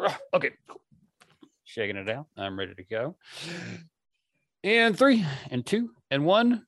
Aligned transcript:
Okay. 0.34 0.50
Shaking 1.64 1.96
it 1.96 2.08
out. 2.08 2.26
I'm 2.36 2.58
ready 2.58 2.74
to 2.74 2.82
go. 2.84 3.16
And 4.64 4.96
three, 4.98 5.24
and 5.50 5.64
two, 5.64 5.90
and 6.10 6.24
one. 6.24 6.66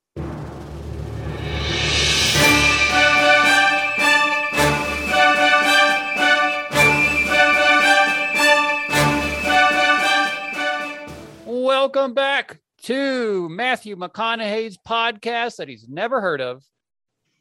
Welcome 11.47 12.15
back 12.15 12.61
to 12.85 13.49
Matthew 13.49 13.97
McConaughey's 13.97 14.79
podcast 14.79 15.57
that 15.57 15.69
he's 15.69 15.89
never 15.89 16.21
heard 16.21 16.41
of. 16.41 16.63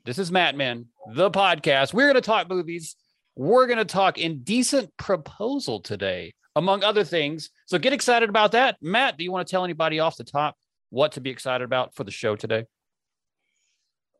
This 0.03 0.17
is 0.17 0.31
Matt 0.31 0.55
Men, 0.55 0.87
the 1.13 1.29
podcast. 1.29 1.93
We're 1.93 2.07
going 2.07 2.15
to 2.15 2.21
talk 2.21 2.49
movies. 2.49 2.95
We're 3.35 3.67
going 3.67 3.79
to 3.79 3.85
talk 3.85 4.17
Indecent 4.17 4.95
Proposal 4.97 5.79
today, 5.79 6.33
among 6.55 6.83
other 6.83 7.03
things. 7.03 7.49
So 7.65 7.79
get 7.79 7.93
excited 7.93 8.29
about 8.29 8.51
that. 8.51 8.77
Matt, 8.81 9.17
do 9.17 9.23
you 9.23 9.31
want 9.31 9.47
to 9.47 9.51
tell 9.51 9.63
anybody 9.63 9.99
off 9.99 10.17
the 10.17 10.23
top 10.23 10.55
what 10.89 11.13
to 11.13 11.21
be 11.21 11.29
excited 11.29 11.63
about 11.63 11.95
for 11.95 12.03
the 12.03 12.11
show 12.11 12.35
today? 12.35 12.65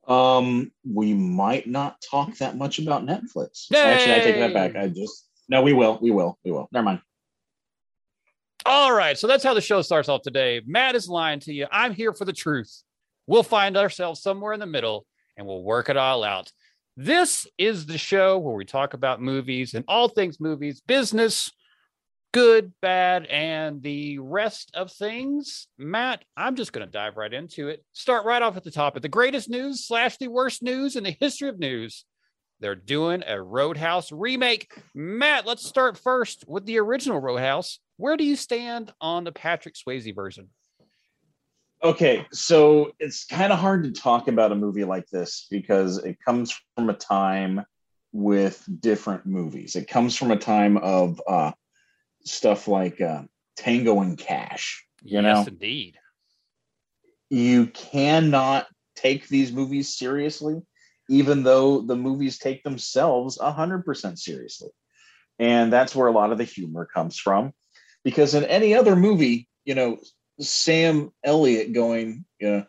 Um, 0.08 0.72
we 0.90 1.14
might 1.14 1.68
not 1.68 2.02
talk 2.10 2.36
that 2.38 2.58
much 2.58 2.80
about 2.80 3.06
Netflix. 3.06 3.70
Yay! 3.70 3.80
Actually, 3.80 4.16
I 4.16 4.20
take 4.20 4.36
that 4.38 4.54
back. 4.54 4.76
I 4.76 4.88
just 4.88 5.28
no, 5.52 5.62
we 5.62 5.74
will, 5.74 6.00
we 6.02 6.12
will, 6.12 6.40
we 6.46 6.52
will. 6.52 6.70
Never 6.72 6.86
mind. 6.86 7.02
All 8.66 8.94
right. 8.94 9.18
So 9.18 9.28
that's 9.28 9.44
how 9.44 9.54
the 9.54 9.62
show 9.62 9.82
starts 9.82 10.08
off 10.08 10.22
today. 10.22 10.62
Matt 10.66 10.96
is 10.96 11.10
lying 11.10 11.42
to 11.42 11.54
you. 11.54 11.68
I'm 11.70 11.94
here 11.94 12.14
for 12.14 12.24
the 12.24 12.34
truth. 12.34 12.84
We'll 13.28 13.44
find 13.44 13.76
ourselves 13.76 14.22
somewhere 14.22 14.54
in 14.54 14.62
the 14.62 14.66
middle 14.66 15.06
and 15.36 15.46
we'll 15.46 15.62
work 15.62 15.90
it 15.90 15.98
all 15.98 16.24
out. 16.24 16.52
This 16.98 17.48
is 17.58 17.86
the 17.86 17.98
show 17.98 18.38
where 18.38 18.56
we 18.56 18.66
talk 18.66 18.94
about 18.94 19.22
movies 19.22 19.74
and 19.74 19.86
all 19.88 20.10
things 20.10 20.40
movies, 20.40 20.82
business, 20.86 21.50
good, 22.34 22.74
bad, 22.82 23.26
and 23.28 23.82
the 23.82 24.20
rest 24.20 24.72
of 24.74 24.92
things. 24.92 25.68
Matt, 25.78 26.24
I'm 26.36 26.56
just 26.56 26.74
going 26.74 26.86
to 26.86 26.92
dive 26.92 27.18
right 27.18 27.34
into 27.34 27.70
it. 27.70 27.84
Start 27.94 28.26
right 28.26 28.42
off 28.42 28.58
at 28.58 28.64
the 28.64 28.72
top 28.72 28.96
of 28.96 29.02
the 29.02 29.10
greatest 29.10 29.50
news 29.50 29.88
slash 29.88 30.18
the 30.18 30.28
worst 30.28 30.62
news 30.62 30.96
in 30.96 31.04
the 31.04 31.16
history 31.20 31.50
of 31.50 31.60
news. 31.60 32.06
They're 32.60 32.76
doing 32.76 33.24
a 33.26 33.42
Roadhouse 33.42 34.12
remake. 34.12 34.72
Matt, 34.94 35.48
let's 35.48 35.66
start 35.66 35.98
first 35.98 36.44
with 36.48 36.66
the 36.66 36.78
original 36.80 37.20
Roadhouse. 37.20 37.80
Where 37.98 38.18
do 38.18 38.24
you 38.24 38.36
stand 38.36 38.94
on 39.02 39.24
the 39.24 39.32
Patrick 39.32 39.76
Swayze 39.76 40.14
version? 40.14 40.50
Okay, 41.84 42.28
so 42.32 42.92
it's 43.00 43.26
kind 43.26 43.52
of 43.52 43.58
hard 43.58 43.84
to 43.86 43.92
talk 43.92 44.28
about 44.28 44.52
a 44.52 44.56
movie 44.56 44.84
like 44.84 45.08
this 45.10 45.48
because 45.50 45.98
it 45.98 46.18
comes 46.24 46.60
from 46.76 46.90
a 46.92 46.94
time 46.94 47.66
with 48.12 48.64
different 48.80 49.26
movies. 49.26 49.76
It 49.76 49.88
comes 49.88 50.16
from 50.16 50.30
a 50.30 50.38
time 50.38 50.78
of 50.78 51.20
uh, 51.28 51.54
stuff 52.24 52.68
like 52.68 53.02
uh, 53.02 53.24
Tango 53.56 54.02
and 54.02 54.16
Cash. 54.18 54.86
You 55.04 55.22
yes, 55.22 55.24
know, 55.24 55.46
indeed. 55.48 55.98
you 57.32 57.68
cannot 57.68 58.68
take 58.96 59.28
these 59.28 59.52
movies 59.52 59.98
seriously, 59.98 60.62
even 61.10 61.42
though 61.42 61.82
the 61.82 61.96
movies 61.96 62.38
take 62.38 62.64
themselves 62.64 63.40
100% 63.40 64.20
seriously. 64.20 64.70
And 65.40 65.74
that's 65.74 65.96
where 65.96 66.08
a 66.08 66.12
lot 66.12 66.32
of 66.32 66.38
the 66.38 66.44
humor 66.44 66.86
comes 66.86 67.18
from. 67.18 67.54
Because 68.04 68.36
in 68.36 68.44
any 68.44 68.76
other 68.76 68.96
movie, 68.96 69.48
you 69.66 69.74
know, 69.74 69.98
Sam 70.42 71.12
Elliott 71.24 71.74
going, 71.74 72.26
yeah, 72.40 72.64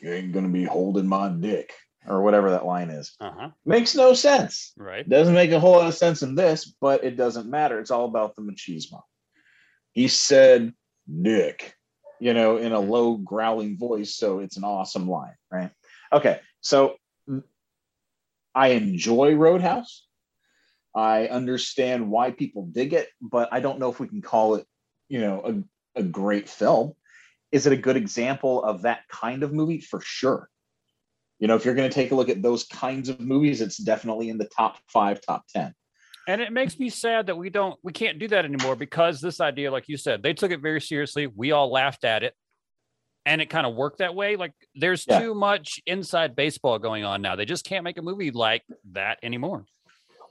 you 0.00 0.12
ain't 0.12 0.32
going 0.32 0.44
to 0.44 0.52
be 0.52 0.64
holding 0.64 1.06
my 1.06 1.28
dick, 1.28 1.72
or 2.06 2.22
whatever 2.22 2.50
that 2.50 2.66
line 2.66 2.90
is, 2.90 3.16
Uh 3.20 3.32
huh. 3.36 3.50
makes 3.64 3.94
no 3.94 4.12
sense. 4.14 4.72
Right. 4.76 5.08
Doesn't 5.08 5.34
make 5.34 5.50
a 5.52 5.60
whole 5.60 5.72
lot 5.72 5.88
of 5.88 5.94
sense 5.94 6.22
in 6.22 6.34
this, 6.34 6.66
but 6.80 7.02
it 7.04 7.16
doesn't 7.16 7.48
matter. 7.48 7.80
It's 7.80 7.90
all 7.90 8.04
about 8.04 8.36
the 8.36 8.42
machismo. 8.42 9.02
He 9.92 10.08
said 10.08 10.74
dick, 11.22 11.74
you 12.20 12.34
know, 12.34 12.56
in 12.58 12.72
a 12.72 12.80
low 12.80 13.16
growling 13.16 13.78
voice, 13.78 14.16
so 14.16 14.40
it's 14.40 14.56
an 14.56 14.64
awesome 14.64 15.08
line, 15.08 15.34
right? 15.50 15.70
Okay, 16.12 16.40
so 16.60 16.96
I 18.54 18.68
enjoy 18.68 19.34
Roadhouse. 19.34 20.06
I 20.94 21.26
understand 21.26 22.10
why 22.10 22.30
people 22.30 22.66
dig 22.66 22.92
it, 22.92 23.08
but 23.20 23.48
I 23.52 23.60
don't 23.60 23.80
know 23.80 23.90
if 23.90 23.98
we 23.98 24.06
can 24.06 24.22
call 24.22 24.54
it, 24.56 24.66
you 25.08 25.20
know, 25.20 25.64
a, 25.96 26.00
a 26.00 26.02
great 26.02 26.48
film. 26.48 26.94
Is 27.54 27.68
it 27.68 27.72
a 27.72 27.76
good 27.76 27.96
example 27.96 28.64
of 28.64 28.82
that 28.82 29.06
kind 29.08 29.44
of 29.44 29.52
movie? 29.52 29.80
For 29.80 30.00
sure. 30.00 30.50
You 31.38 31.46
know, 31.46 31.54
if 31.54 31.64
you're 31.64 31.76
going 31.76 31.88
to 31.88 31.94
take 31.94 32.10
a 32.10 32.14
look 32.16 32.28
at 32.28 32.42
those 32.42 32.64
kinds 32.64 33.08
of 33.08 33.20
movies, 33.20 33.60
it's 33.60 33.76
definitely 33.76 34.28
in 34.28 34.38
the 34.38 34.46
top 34.46 34.78
five, 34.88 35.20
top 35.20 35.44
10. 35.54 35.72
And 36.26 36.40
it 36.40 36.52
makes 36.52 36.80
me 36.80 36.90
sad 36.90 37.26
that 37.26 37.36
we 37.36 37.50
don't, 37.50 37.78
we 37.84 37.92
can't 37.92 38.18
do 38.18 38.26
that 38.26 38.44
anymore 38.44 38.74
because 38.74 39.20
this 39.20 39.40
idea, 39.40 39.70
like 39.70 39.88
you 39.88 39.96
said, 39.96 40.20
they 40.20 40.32
took 40.34 40.50
it 40.50 40.62
very 40.62 40.80
seriously. 40.80 41.28
We 41.28 41.52
all 41.52 41.70
laughed 41.70 42.02
at 42.02 42.24
it. 42.24 42.34
And 43.24 43.40
it 43.40 43.50
kind 43.50 43.66
of 43.68 43.74
worked 43.76 43.98
that 43.98 44.16
way. 44.16 44.34
Like 44.34 44.52
there's 44.74 45.06
Yeah. 45.08 45.20
too 45.20 45.34
much 45.34 45.80
inside 45.86 46.34
baseball 46.34 46.80
going 46.80 47.04
on 47.04 47.22
now. 47.22 47.36
They 47.36 47.44
just 47.44 47.64
can't 47.64 47.84
make 47.84 47.98
a 47.98 48.02
movie 48.02 48.32
like 48.32 48.64
that 48.92 49.20
anymore. 49.22 49.64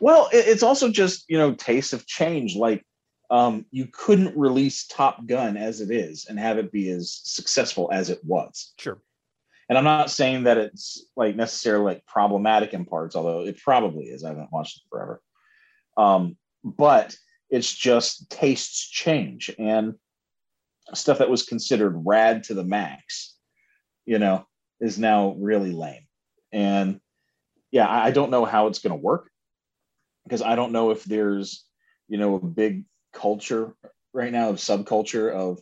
Well, 0.02 0.28
it's 0.34 0.64
also 0.64 0.90
just, 0.90 1.24
you 1.30 1.38
know, 1.38 1.54
tastes 1.54 1.94
of 1.94 2.06
change. 2.06 2.58
Like, 2.58 2.86
um, 3.34 3.66
you 3.72 3.88
couldn't 3.92 4.38
release 4.38 4.86
Top 4.86 5.26
Gun 5.26 5.58
as 5.58 5.82
it 5.82 5.90
is 5.90 6.28
and 6.30 6.38
have 6.38 6.60
it 6.60 6.72
be 6.72 6.92
as 6.92 7.20
successful 7.24 7.90
as 7.92 8.12
it 8.12 8.20
was. 8.24 8.74
Sure. 8.78 9.02
And 9.68 9.76
I'm 9.76 9.84
not 9.84 10.12
saying 10.12 10.44
that 10.44 10.60
it's 10.60 11.08
like 11.16 11.36
necessarily 11.36 11.84
like 11.84 12.06
problematic 12.06 12.76
in 12.76 12.86
parts, 12.86 13.16
although 13.16 13.40
it 13.40 13.58
probably 13.58 14.06
is. 14.06 14.24
I 14.24 14.28
haven't 14.28 14.52
watched 14.52 14.78
it 14.78 14.84
forever. 14.88 15.20
Um, 15.98 16.38
but 16.64 17.16
it's 17.50 17.74
just 17.74 18.30
tastes 18.30 18.88
change 18.88 19.50
and 19.58 19.96
stuff 20.94 21.18
that 21.18 21.30
was 21.30 21.42
considered 21.42 22.04
rad 22.06 22.44
to 22.44 22.54
the 22.54 22.64
max, 22.64 23.36
you 24.06 24.20
know, 24.20 24.46
is 24.80 25.00
now 25.00 25.36
really 25.40 25.72
lame. 25.72 26.06
And 26.52 27.00
yeah, 27.72 27.88
I 27.88 28.10
I 28.10 28.12
don't 28.12 28.30
know 28.30 28.46
how 28.46 28.68
it's 28.68 28.80
going 28.80 28.92
to 28.92 29.04
work 29.04 29.32
because 30.24 30.44
I 30.44 30.56
don't 30.56 30.72
know 30.72 30.92
if 30.92 31.04
there's, 31.04 31.66
you 32.08 32.20
know, 32.20 32.36
a 32.36 32.40
big 32.40 32.86
culture 33.14 33.74
right 34.14 34.32
now 34.32 34.50
of 34.50 34.58
subculture 34.58 35.32
of, 35.32 35.60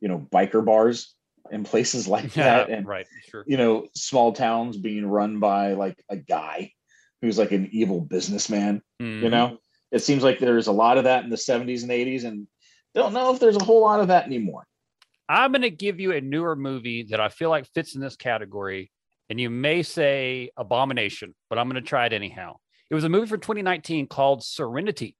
you 0.00 0.08
know, 0.08 0.18
biker 0.18 0.64
bars 0.64 1.14
in 1.50 1.64
places 1.64 2.08
like 2.08 2.24
Yeah. 2.36 2.44
that. 2.44 2.70
And 2.70 2.86
right. 2.86 3.06
Sure. 3.28 3.44
you 3.46 3.56
know, 3.56 3.86
small 3.94 4.32
towns 4.32 4.76
being 4.76 5.06
run 5.06 5.40
by 5.40 5.74
like 5.74 6.02
a 6.08 6.16
guy 6.16 6.72
who's 7.20 7.38
like 7.38 7.52
an 7.52 7.68
evil 7.72 8.00
businessman, 8.00 8.82
you 8.98 9.06
Mhm. 9.06 9.30
know? 9.30 9.58
It 9.92 10.00
seems 10.00 10.22
like 10.22 10.38
there's 10.38 10.68
a 10.68 10.72
lot 10.72 10.98
of 10.98 11.04
that 11.04 11.24
in 11.24 11.30
the 11.30 11.36
70s 11.36 11.82
and 11.82 11.90
80s, 11.90 12.24
and 12.24 12.46
don't 12.94 13.12
know 13.12 13.32
if 13.34 13.40
there's 13.40 13.56
a 13.56 13.64
whole 13.64 13.80
lot 13.80 14.00
of 14.00 14.08
that 14.08 14.24
anymore. 14.24 14.66
I'm 15.28 15.52
going 15.52 15.62
to 15.62 15.70
give 15.70 16.00
you 16.00 16.12
a 16.12 16.20
newer 16.20 16.56
movie 16.56 17.04
that 17.10 17.20
I 17.20 17.28
feel 17.28 17.50
like 17.50 17.66
fits 17.74 17.94
in 17.94 18.00
this 18.00 18.16
category. 18.16 18.90
And 19.28 19.40
you 19.40 19.48
may 19.50 19.82
say 19.82 20.50
Abomination, 20.56 21.34
but 21.48 21.58
I'm 21.58 21.68
going 21.68 21.80
to 21.80 21.88
try 21.88 22.06
it 22.06 22.12
anyhow. 22.12 22.56
It 22.88 22.94
was 22.96 23.04
a 23.04 23.08
movie 23.08 23.28
from 23.28 23.40
2019 23.40 24.08
called 24.08 24.42
Serenity, 24.44 25.16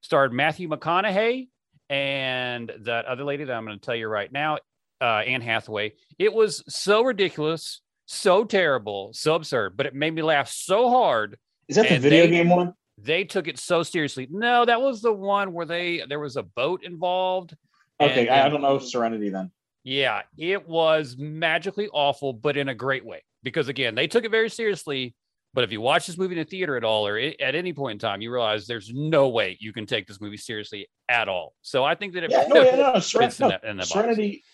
starred 0.00 0.32
Matthew 0.32 0.68
McConaughey 0.68 1.48
and 1.88 2.70
that 2.80 3.06
other 3.06 3.24
lady 3.24 3.44
that 3.44 3.52
I'm 3.54 3.64
going 3.64 3.78
to 3.78 3.84
tell 3.84 3.94
you 3.94 4.08
right 4.08 4.30
now, 4.30 4.58
uh, 5.00 5.04
Anne 5.26 5.40
Hathaway. 5.40 5.94
It 6.18 6.32
was 6.32 6.62
so 6.68 7.02
ridiculous, 7.02 7.80
so 8.06 8.44
terrible, 8.44 9.10
so 9.12 9.34
absurd, 9.34 9.76
but 9.76 9.86
it 9.86 9.94
made 9.94 10.14
me 10.14 10.22
laugh 10.22 10.48
so 10.48 10.88
hard. 10.90 11.36
Is 11.68 11.76
that 11.76 11.88
the 11.88 11.98
video 11.98 12.24
they- 12.26 12.30
game 12.30 12.48
one? 12.48 12.74
They 13.02 13.24
took 13.24 13.48
it 13.48 13.58
so 13.58 13.82
seriously. 13.82 14.28
No, 14.30 14.66
that 14.66 14.82
was 14.82 15.00
the 15.00 15.12
one 15.12 15.54
where 15.54 15.64
they 15.64 16.02
there 16.06 16.20
was 16.20 16.36
a 16.36 16.42
boat 16.42 16.84
involved. 16.84 17.56
Okay, 17.98 18.28
and 18.28 18.30
I, 18.42 18.44
I 18.44 18.48
don't 18.50 18.60
know 18.60 18.78
Serenity 18.78 19.30
then. 19.30 19.50
yeah, 19.84 20.20
it 20.36 20.68
was 20.68 21.16
magically 21.18 21.88
awful, 21.94 22.34
but 22.34 22.58
in 22.58 22.68
a 22.68 22.74
great 22.74 23.02
way. 23.06 23.22
Because 23.42 23.68
again, 23.68 23.94
they 23.94 24.06
took 24.06 24.26
it 24.26 24.30
very 24.30 24.50
seriously. 24.50 25.14
But 25.52 25.64
if 25.64 25.72
you 25.72 25.80
watch 25.80 26.06
this 26.06 26.16
movie 26.16 26.36
in 26.36 26.40
a 26.40 26.44
theater 26.44 26.76
at 26.76 26.84
all, 26.84 27.06
or 27.06 27.18
i- 27.18 27.34
at 27.40 27.54
any 27.56 27.72
point 27.72 27.92
in 27.96 27.98
time, 27.98 28.20
you 28.20 28.32
realize 28.32 28.66
there's 28.66 28.92
no 28.94 29.28
way 29.28 29.56
you 29.60 29.72
can 29.72 29.84
take 29.84 30.06
this 30.06 30.20
movie 30.20 30.36
seriously 30.36 30.88
at 31.08 31.28
all. 31.28 31.54
So 31.62 31.82
I 31.84 31.94
think 31.96 32.14
that 32.14 32.22
it 32.24 32.30
Yeah, 32.30 32.46
no, 32.46 32.62
yeah, 32.62 32.76
no, 32.76 32.92
Seren- 32.94 33.18
fits 33.20 33.40
in 33.40 33.44
no, 33.44 33.48
that, 33.50 33.64
in 33.64 33.76
that 33.78 33.82
box. 33.82 33.90
Serenity. 33.90 34.44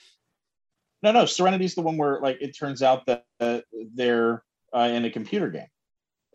No, 1.03 1.13
no, 1.13 1.27
Serenity's 1.27 1.75
the 1.75 1.83
one 1.83 1.99
where 1.99 2.21
like 2.21 2.39
it 2.41 2.57
turns 2.57 2.83
out 2.83 3.05
that 3.07 3.25
uh, 3.41 3.61
they're 3.95 4.43
uh, 4.75 4.89
in 4.93 5.05
a 5.05 5.11
computer 5.11 5.51
game. 5.51 5.67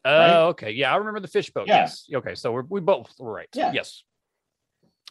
Oh, 0.06 0.18
right? 0.18 0.36
okay. 0.50 0.72
Yeah, 0.72 0.94
I 0.94 0.98
remember 0.98 1.19
the 1.19 1.28
fishboat. 1.28 1.68
Yeah. 1.68 1.78
Yes. 1.81 2.07
Okay, 2.14 2.36
so 2.36 2.52
we're, 2.52 2.64
we 2.69 2.81
both 2.81 3.12
were 3.19 3.31
right. 3.34 3.50
Yeah. 3.54 3.72
Yes. 3.74 4.04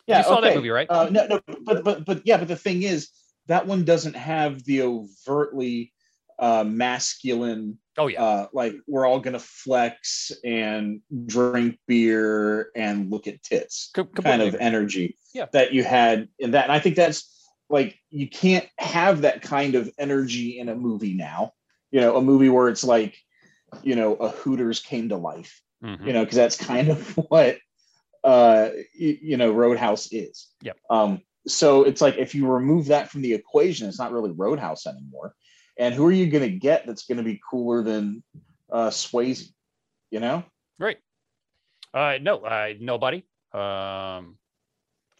Yeah, 0.06 0.18
you 0.18 0.24
saw 0.24 0.38
okay. 0.38 0.48
that 0.50 0.56
movie, 0.56 0.70
right? 0.70 0.88
Uh, 0.90 1.08
no, 1.10 1.26
no, 1.26 1.40
but 1.64 1.84
but 1.84 2.04
but 2.04 2.22
yeah, 2.24 2.36
but 2.38 2.48
the 2.48 2.56
thing 2.56 2.82
is, 2.82 3.10
that 3.46 3.66
one 3.66 3.84
doesn't 3.84 4.16
have 4.16 4.64
the 4.64 4.82
overtly 4.82 5.92
uh, 6.38 6.64
masculine, 6.64 7.78
oh 8.00 8.06
yeah. 8.08 8.22
uh, 8.22 8.46
like 8.52 8.74
we're 8.86 9.06
all 9.06 9.20
gonna 9.20 9.38
flex 9.38 10.32
and 10.44 11.00
drink 11.26 11.78
beer 11.86 12.70
and 12.74 13.10
look 13.10 13.26
at 13.26 13.42
tits 13.42 13.90
kind 13.94 14.42
of 14.42 14.54
energy 14.54 15.16
Yeah. 15.34 15.46
that 15.52 15.72
you 15.72 15.84
had 15.84 16.28
in 16.38 16.52
that. 16.52 16.64
And 16.64 16.72
I 16.72 16.80
think 16.80 16.96
that's 16.96 17.48
like 17.68 17.98
you 18.10 18.28
can't 18.28 18.66
have 18.78 19.20
that 19.22 19.42
kind 19.42 19.74
of 19.74 19.90
energy 19.98 20.58
in 20.58 20.68
a 20.68 20.74
movie 20.74 21.14
now. 21.14 21.52
You 21.92 22.00
know, 22.00 22.16
a 22.16 22.22
movie 22.22 22.48
where 22.48 22.68
it's 22.68 22.84
like, 22.84 23.16
you 23.82 23.94
know, 23.94 24.14
a 24.14 24.28
Hooters 24.30 24.80
came 24.80 25.08
to 25.10 25.16
life 25.16 25.60
Mhm. 25.82 26.06
you 26.06 26.12
know, 26.12 26.24
because 26.24 26.36
that's 26.36 26.56
kind 26.56 26.88
of 26.90 27.14
what 27.28 27.58
uh, 28.22 28.68
you, 28.94 29.18
you 29.22 29.36
know, 29.36 29.50
Roadhouse 29.50 30.12
is. 30.12 30.48
Yep. 30.62 30.76
Um, 30.90 31.22
so 31.46 31.84
it's 31.84 32.02
like 32.02 32.16
if 32.18 32.34
you 32.34 32.46
remove 32.46 32.86
that 32.86 33.10
from 33.10 33.22
the 33.22 33.32
equation, 33.32 33.88
it's 33.88 33.98
not 33.98 34.12
really 34.12 34.30
Roadhouse 34.30 34.86
anymore. 34.86 35.34
And 35.80 35.94
who 35.94 36.06
are 36.06 36.12
you 36.12 36.26
going 36.30 36.44
to 36.44 36.50
get 36.56 36.86
that's 36.86 37.06
going 37.06 37.16
to 37.16 37.24
be 37.24 37.40
cooler 37.50 37.82
than 37.82 38.22
uh, 38.70 38.90
Swayze? 38.90 39.50
You 40.10 40.20
know, 40.20 40.44
Right. 40.78 40.98
Uh, 41.94 42.18
no, 42.20 42.38
uh, 42.38 42.74
nobody. 42.78 43.24
Um, 43.52 44.36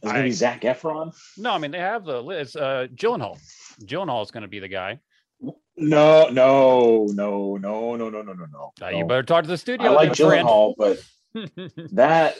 to 0.02 0.22
be 0.22 0.30
Zac 0.30 0.62
Efron. 0.62 1.14
no, 1.36 1.50
I 1.50 1.58
mean 1.58 1.70
they 1.70 1.78
have 1.78 2.04
the 2.04 2.26
it's 2.28 2.56
uh 2.56 2.86
Gyllenhaal. 2.94 3.38
Gyllenhaal 3.84 4.22
is 4.22 4.30
going 4.30 4.42
to 4.42 4.48
be 4.48 4.60
the 4.60 4.68
guy. 4.68 5.00
No, 5.40 6.28
no, 6.28 7.06
no, 7.06 7.56
no, 7.56 7.56
no, 7.56 7.96
no, 7.96 8.10
no, 8.10 8.22
no, 8.22 8.46
no. 8.46 8.72
Uh, 8.82 8.88
You 8.90 9.04
better 9.04 9.22
talk 9.22 9.44
to 9.44 9.48
the 9.48 9.58
studio. 9.58 9.90
I 9.90 9.94
like 9.94 10.14
then, 10.14 10.28
friend. 10.28 10.46
Gyllenhaal, 10.48 10.74
but 10.76 11.02
that 11.92 12.36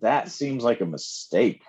that 0.00 0.30
seems 0.30 0.62
like 0.64 0.80
a 0.80 0.86
mistake. 0.86 1.62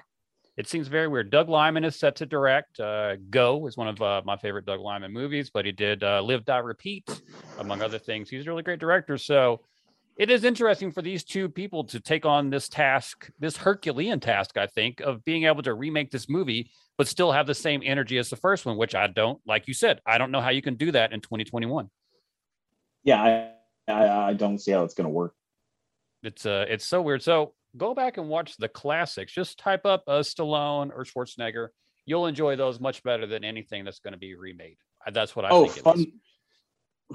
It 0.62 0.68
seems 0.68 0.88
very 0.88 1.08
weird. 1.08 1.31
Doug 1.31 1.50
Liman 1.50 1.84
is 1.84 1.96
set 1.96 2.18
to 2.18 2.28
direct. 2.28 2.80
Uh, 2.80 3.16
Go 3.31 3.66
is 3.66 3.78
one 3.78 3.88
of 3.88 4.00
uh, 4.00 4.22
my 4.24 4.38
favorite 4.38 4.63
Doug 4.63 4.80
Liman 4.80 5.12
movies, 5.12 5.50
but 5.52 5.66
he 5.66 5.72
did 5.72 6.04
uh, 6.04 6.22
Live, 6.22 6.46
Die, 6.46 6.56
Repeat, 6.60 7.10
among 7.58 7.81
other 7.81 7.98
things. 7.98 8.30
He's 8.30 8.46
a 8.46 8.50
really 8.52 8.62
great 8.62 8.78
director. 8.78 9.18
So 9.18 9.62
it 10.18 10.30
is 10.30 10.44
interesting 10.44 10.92
for 10.92 11.02
these 11.02 11.24
two 11.24 11.50
people 11.50 11.86
to 11.86 12.00
take 12.00 12.28
on 12.28 12.52
this 12.52 12.69
task, 12.69 13.31
this 13.40 13.58
Herculean 13.58 14.19
task, 14.19 14.56
I 14.56 14.68
think, 14.68 15.00
of 15.00 15.25
being 15.25 15.46
able 15.46 15.63
to 15.63 15.74
remake 15.74 16.12
this 16.12 16.30
movie, 16.30 16.69
but 16.96 17.07
still 17.07 17.31
have 17.31 17.48
the 17.48 17.56
same 17.56 17.81
energy 17.84 18.19
as 18.19 18.30
the 18.30 18.36
first 18.36 18.64
one, 18.64 18.78
which 18.78 18.94
I 18.94 19.07
don't, 19.07 19.40
like 19.48 19.68
you 19.68 19.74
said, 19.74 20.00
I 20.06 20.19
don't 20.19 20.30
know 20.30 20.42
how 20.42 20.52
you 20.52 20.62
can 20.62 20.75
do 20.75 20.92
that 20.92 21.12
in 21.12 21.22
2021. 21.22 21.90
Yeah, 23.04 23.19
I 23.19 23.92
I, 23.92 24.07
I 24.30 24.34
don't 24.34 24.60
see 24.60 24.74
how 24.74 24.84
it's 24.84 24.94
going 24.94 25.06
to 25.06 25.10
work. 25.10 25.34
It's 26.22 26.46
uh, 26.46 26.66
it's 26.69 26.86
so 26.86 27.02
weird. 27.02 27.24
So 27.24 27.56
go 27.77 27.94
back 27.94 28.18
and 28.18 28.29
watch 28.29 28.57
the 28.57 28.68
classics. 28.68 29.31
Just 29.31 29.59
type 29.59 29.85
up 29.85 30.03
uh, 30.07 30.19
Stallone 30.19 30.91
or 30.95 31.06
Schwarzenegger. 31.06 31.69
You'll 32.06 32.27
enjoy 32.27 32.56
those 32.56 32.79
much 32.79 33.03
better 33.03 33.27
than 33.27 33.44
anything 33.44 33.85
that's 33.85 34.00
going 34.00 34.13
to 34.13 34.19
be 34.19 34.35
remade. 34.35 34.77
That's 35.12 35.35
what 35.35 35.45
I 35.45 35.50
oh, 35.50 35.68
think. 35.68 35.83
fun, 35.83 36.06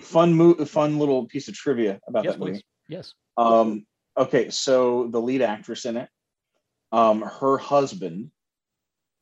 fun, 0.01 0.35
mo- 0.35 0.65
fun 0.65 0.99
little 0.99 1.27
piece 1.27 1.49
of 1.49 1.55
trivia 1.55 2.01
about 2.09 2.25
Yes, 2.25 2.35
that 2.35 2.41
movie. 2.41 2.65
Yes. 2.89 3.15
Um, 3.37 3.87
okay, 4.17 4.51
so 4.51 5.09
the 5.09 5.21
lead 5.21 5.43
actress 5.43 5.85
in 5.85 5.97
it, 5.97 6.09
um, 6.93 7.23
her 7.23 7.59
husband 7.59 8.31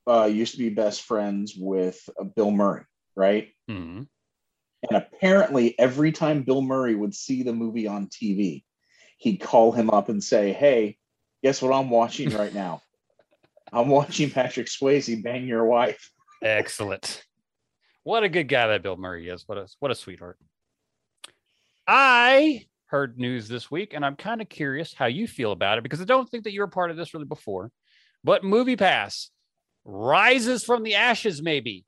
uh, 0.07 0.25
used 0.25 0.53
to 0.53 0.59
be 0.59 0.69
best 0.69 1.03
friends 1.03 1.55
with 1.57 2.09
uh, 2.21 2.25
Bill 2.25 2.51
Murray, 2.51 2.85
right? 3.17 3.49
hmm 3.69 4.03
And 4.91 4.97
apparently, 4.97 5.79
every 5.79 6.13
time 6.13 6.43
Bill 6.43 6.63
Murray 6.63 6.95
would 6.95 7.15
see 7.15 7.43
the 7.43 7.55
movie 7.55 7.87
on 7.87 8.09
TV, 8.09 8.65
he'd 9.19 9.39
call 9.39 9.73
him 9.73 9.89
up 9.91 10.11
and 10.11 10.23
say, 10.23 10.53
"Hey, 10.53 10.99
guess 11.45 11.63
what 11.63 11.73
I'm 11.73 11.91
watching 11.91 12.31
right 12.31 12.53
now? 12.53 12.83
I'm 13.73 13.89
watching 13.89 14.31
Patrick 14.31 14.67
Swayze 14.67 15.23
bang 15.23 15.47
your 15.47 15.65
wife." 15.67 16.11
Excellent. 16.43 17.23
What 18.03 18.25
a 18.25 18.29
good 18.29 18.49
guy 18.49 18.67
that 18.67 18.83
Bill 18.83 18.97
Murray 18.97 19.29
is. 19.29 19.45
What 19.47 19.59
a 19.59 19.69
what 19.79 19.91
a 19.91 19.95
sweetheart. 19.95 20.39
I 21.87 22.67
heard 22.87 23.19
news 23.19 23.47
this 23.47 23.71
week, 23.71 23.93
and 23.93 24.05
I'm 24.05 24.17
kind 24.17 24.41
of 24.41 24.49
curious 24.49 24.95
how 24.95 25.07
you 25.07 25.29
feel 25.29 25.53
about 25.53 25.79
it 25.79 25.83
because 25.83 26.01
I 26.01 26.05
don't 26.05 26.29
think 26.29 26.45
that 26.45 26.53
you 26.53 26.61
were 26.61 26.67
part 26.67 26.91
of 26.91 26.97
this 26.97 27.13
really 27.13 27.27
before. 27.27 27.71
But 28.23 28.43
Movie 28.43 28.77
Pass 28.77 29.31
rises 29.85 30.65
from 30.65 30.83
the 30.83 30.95
ashes, 30.95 31.43
maybe 31.43 31.85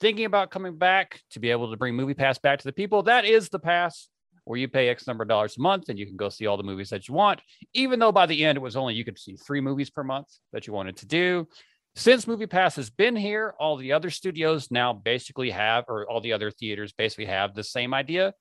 thinking 0.00 0.24
about 0.24 0.50
coming 0.50 0.78
back 0.78 1.20
to 1.30 1.40
be 1.40 1.50
able 1.50 1.70
to 1.70 1.76
bring 1.76 1.94
Movie 1.94 2.14
Pass 2.14 2.38
back 2.38 2.60
to 2.60 2.64
the 2.64 2.72
people. 2.72 3.02
That 3.02 3.26
is 3.26 3.50
the 3.50 3.58
pass 3.58 4.08
where 4.46 4.58
you 4.58 4.68
pay 4.68 4.88
X 4.88 5.06
number 5.06 5.22
of 5.22 5.28
dollars 5.28 5.56
a 5.58 5.60
month 5.60 5.88
and 5.88 5.98
you 5.98 6.06
can 6.06 6.16
go 6.16 6.28
see 6.28 6.46
all 6.46 6.56
the 6.56 6.62
movies 6.62 6.88
that 6.90 7.08
you 7.08 7.14
want, 7.14 7.40
even 7.74 7.98
though 7.98 8.12
by 8.12 8.26
the 8.26 8.44
end 8.44 8.56
it 8.56 8.62
was 8.62 8.76
only 8.76 8.94
you 8.94 9.04
could 9.04 9.18
see 9.18 9.36
three 9.36 9.60
movies 9.60 9.90
per 9.90 10.04
month 10.04 10.28
that 10.52 10.66
you 10.66 10.72
wanted 10.72 10.96
to 10.96 11.06
do. 11.06 11.48
Since 11.96 12.28
Movie 12.28 12.46
Pass 12.46 12.76
has 12.76 12.88
been 12.88 13.16
here, 13.16 13.54
all 13.58 13.76
the 13.76 13.92
other 13.92 14.08
studios 14.08 14.70
now 14.70 14.92
basically 14.92 15.50
have, 15.50 15.84
or 15.88 16.08
all 16.08 16.20
the 16.20 16.32
other 16.32 16.50
theaters 16.50 16.92
basically 16.92 17.24
have 17.24 17.54
the 17.54 17.64
same 17.64 17.92
idea. 17.92 18.34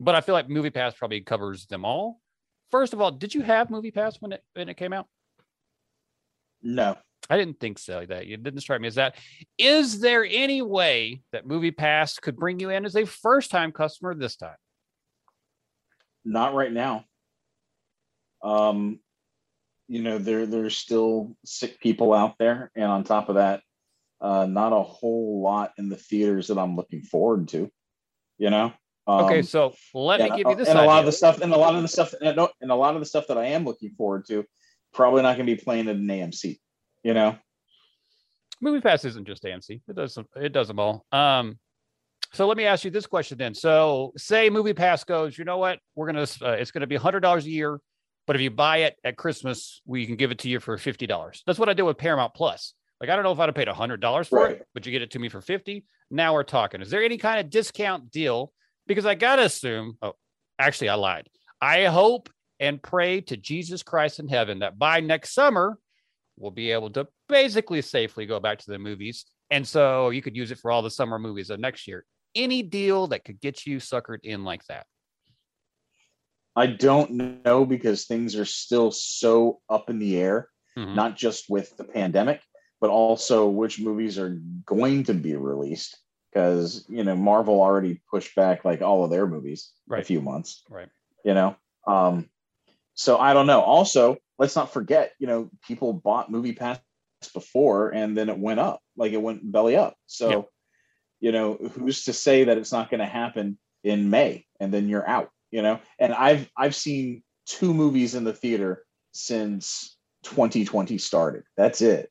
But 0.00 0.14
I 0.14 0.22
feel 0.22 0.34
like 0.34 0.48
Movie 0.48 0.70
Pass 0.70 0.94
probably 0.94 1.20
covers 1.20 1.66
them 1.66 1.84
all. 1.84 2.20
First 2.70 2.94
of 2.94 3.02
all, 3.02 3.10
did 3.10 3.34
you 3.34 3.42
have 3.42 3.68
Movie 3.68 3.90
Pass 3.90 4.16
when 4.20 4.32
it 4.32 4.42
when 4.54 4.70
it 4.70 4.78
came 4.78 4.94
out? 4.94 5.06
No, 6.62 6.96
I 7.28 7.36
didn't 7.36 7.60
think 7.60 7.78
so. 7.78 8.06
That 8.06 8.24
it 8.24 8.42
didn't 8.42 8.60
strike 8.60 8.80
me 8.80 8.88
as 8.88 8.94
that. 8.94 9.16
Is 9.58 10.00
there 10.00 10.24
any 10.24 10.62
way 10.62 11.20
that 11.32 11.46
Movie 11.46 11.72
Pass 11.72 12.18
could 12.18 12.36
bring 12.36 12.58
you 12.58 12.70
in 12.70 12.86
as 12.86 12.96
a 12.96 13.04
first 13.04 13.50
time 13.50 13.70
customer 13.70 14.14
this 14.14 14.36
time? 14.36 14.56
Not 16.24 16.54
right 16.54 16.72
now. 16.72 17.04
Um, 18.42 19.00
you 19.88 20.02
know, 20.02 20.18
there 20.18 20.46
there's 20.46 20.76
still 20.76 21.36
sick 21.44 21.80
people 21.80 22.12
out 22.12 22.36
there, 22.38 22.70
and 22.74 22.86
on 22.86 23.04
top 23.04 23.28
of 23.28 23.36
that, 23.36 23.62
uh, 24.20 24.46
not 24.46 24.72
a 24.72 24.82
whole 24.82 25.42
lot 25.42 25.72
in 25.78 25.88
the 25.88 25.96
theaters 25.96 26.48
that 26.48 26.58
I'm 26.58 26.76
looking 26.76 27.02
forward 27.02 27.48
to. 27.48 27.70
You 28.38 28.50
know. 28.50 28.72
Um, 29.06 29.24
Okay, 29.24 29.42
so 29.42 29.74
let 29.94 30.20
me 30.20 30.28
give 30.36 30.48
you 30.48 30.54
this 30.54 30.68
and 30.68 30.78
a 30.78 30.84
lot 30.84 31.00
of 31.00 31.06
the 31.06 31.12
stuff, 31.12 31.40
and 31.40 31.52
a 31.52 31.56
lot 31.56 31.74
of 31.74 31.82
the 31.82 31.88
stuff, 31.88 32.14
and 32.20 32.38
a 32.70 32.74
lot 32.74 32.94
of 32.94 33.00
the 33.00 33.06
stuff 33.06 33.26
that 33.28 33.38
I 33.38 33.46
am 33.46 33.64
looking 33.64 33.90
forward 33.90 34.26
to, 34.28 34.44
probably 34.94 35.22
not 35.22 35.36
going 35.36 35.46
to 35.46 35.56
be 35.56 35.60
playing 35.60 35.88
at 35.88 35.96
an 35.96 36.06
AMC. 36.06 36.58
You 37.02 37.14
know. 37.14 37.36
Movie 38.60 38.80
Pass 38.80 39.04
isn't 39.04 39.26
just 39.26 39.42
AMC. 39.42 39.82
It 39.88 39.96
does 39.96 40.14
some, 40.14 40.26
it 40.36 40.52
does 40.52 40.68
them 40.68 40.78
all. 40.78 41.04
Um, 41.10 41.58
so 42.32 42.46
let 42.46 42.56
me 42.56 42.64
ask 42.64 42.84
you 42.84 42.90
this 42.90 43.06
question 43.06 43.38
then. 43.38 43.54
So 43.54 44.12
say 44.16 44.50
Movie 44.50 44.74
Pass 44.74 45.04
goes, 45.04 45.36
you 45.36 45.44
know 45.44 45.58
what? 45.58 45.78
We're 45.94 46.06
gonna 46.06 46.22
uh, 46.42 46.50
it's 46.52 46.70
gonna 46.70 46.86
be 46.86 46.96
hundred 46.96 47.20
dollars 47.20 47.44
a 47.46 47.50
year, 47.50 47.80
but 48.26 48.36
if 48.36 48.42
you 48.42 48.50
buy 48.50 48.78
it 48.78 48.96
at 49.04 49.16
Christmas, 49.16 49.82
we 49.86 50.06
can 50.06 50.16
give 50.16 50.30
it 50.30 50.38
to 50.40 50.48
you 50.48 50.60
for 50.60 50.76
fifty 50.78 51.06
dollars. 51.06 51.42
That's 51.46 51.58
what 51.58 51.68
I 51.68 51.72
did 51.74 51.82
with 51.82 51.98
Paramount 51.98 52.34
Plus. 52.34 52.74
Like 53.00 53.10
I 53.10 53.14
don't 53.16 53.24
know 53.24 53.32
if 53.32 53.38
I'd 53.38 53.48
have 53.48 53.54
paid 53.54 53.68
hundred 53.68 54.00
dollars 54.00 54.28
for 54.28 54.38
Right. 54.44 54.56
it, 54.56 54.66
but 54.74 54.86
you 54.86 54.92
get 54.92 55.02
it 55.02 55.10
to 55.12 55.18
me 55.18 55.28
for 55.28 55.40
fifty. 55.40 55.84
Now 56.10 56.34
we're 56.34 56.42
talking. 56.44 56.80
Is 56.82 56.90
there 56.90 57.02
any 57.02 57.18
kind 57.18 57.40
of 57.40 57.50
discount 57.50 58.10
deal? 58.10 58.52
Because 58.86 59.06
I 59.06 59.14
gotta 59.14 59.42
assume. 59.42 59.96
Oh, 60.02 60.14
actually, 60.58 60.88
I 60.90 60.94
lied. 60.94 61.28
I 61.60 61.84
hope 61.84 62.28
and 62.60 62.80
pray 62.82 63.20
to 63.22 63.36
Jesus 63.36 63.82
Christ 63.82 64.20
in 64.20 64.28
heaven 64.28 64.60
that 64.60 64.78
by 64.78 65.00
next 65.00 65.34
summer 65.34 65.78
we'll 66.38 66.50
be 66.50 66.70
able 66.70 66.90
to 66.90 67.06
basically 67.28 67.82
safely 67.82 68.24
go 68.24 68.40
back 68.40 68.58
to 68.58 68.70
the 68.70 68.78
movies. 68.78 69.24
And 69.50 69.66
so 69.66 70.10
you 70.10 70.22
could 70.22 70.34
use 70.36 70.50
it 70.50 70.58
for 70.58 70.70
all 70.70 70.80
the 70.82 70.90
summer 70.90 71.18
movies 71.18 71.50
of 71.50 71.60
next 71.60 71.86
year. 71.86 72.04
Any 72.34 72.62
deal 72.62 73.08
that 73.08 73.24
could 73.24 73.40
get 73.40 73.66
you 73.66 73.78
suckered 73.78 74.20
in 74.24 74.44
like 74.44 74.64
that. 74.66 74.86
I 76.54 76.66
don't 76.66 77.42
know 77.44 77.64
because 77.64 78.04
things 78.04 78.36
are 78.36 78.44
still 78.44 78.90
so 78.90 79.60
up 79.68 79.88
in 79.88 79.98
the 79.98 80.18
air, 80.18 80.48
Mhm. 80.76 80.94
not 80.94 81.16
just 81.16 81.48
with 81.48 81.76
the 81.76 81.84
pandemic, 81.84 82.42
but 82.80 82.90
also 82.90 83.48
which 83.48 83.80
movies 83.80 84.18
are 84.18 84.38
going 84.66 85.04
to 85.04 85.14
be 85.14 85.34
released. 85.36 85.98
Because 86.30 86.86
you 86.88 87.04
know, 87.04 87.14
Marvel 87.14 87.60
already 87.60 88.00
pushed 88.10 88.34
back 88.34 88.64
like 88.64 88.80
all 88.80 89.04
of 89.04 89.10
their 89.10 89.26
movies 89.26 89.72
a 89.90 90.02
few 90.02 90.20
months. 90.22 90.64
Right. 90.68 90.88
You 91.24 91.34
know, 91.34 91.56
um, 91.86 92.30
so 92.94 93.18
I 93.18 93.34
don't 93.34 93.46
know. 93.46 93.60
Also, 93.60 94.16
let's 94.38 94.56
not 94.56 94.72
forget, 94.72 95.12
you 95.18 95.26
know, 95.26 95.50
people 95.66 95.92
bought 95.92 96.30
Movie 96.30 96.54
Pass 96.54 96.80
before, 97.34 97.90
and 97.90 98.16
then 98.16 98.28
it 98.28 98.38
went 98.38 98.60
up, 98.60 98.82
like 98.96 99.12
it 99.12 99.18
went 99.22 99.50
belly 99.52 99.76
up. 99.76 99.96
So. 100.06 100.48
You 101.22 101.32
know, 101.32 101.54
who's 101.54 102.04
to 102.04 102.12
say 102.12 102.44
that 102.44 102.58
it's 102.58 102.72
not 102.72 102.90
going 102.90 103.00
to 103.00 103.06
happen 103.06 103.58
in 103.82 104.10
May, 104.10 104.44
and 104.60 104.74
then 104.74 104.88
you're 104.90 105.08
out? 105.08 105.30
You 105.50 105.62
know, 105.62 105.80
and 105.98 106.12
I've 106.12 106.50
I've 106.56 106.74
seen 106.74 107.22
two 107.46 107.72
movies 107.72 108.14
in 108.14 108.24
the 108.24 108.32
theater 108.34 108.84
since 109.12 109.96
2020 110.24 110.98
started. 110.98 111.44
That's 111.56 111.80
it. 111.80 112.10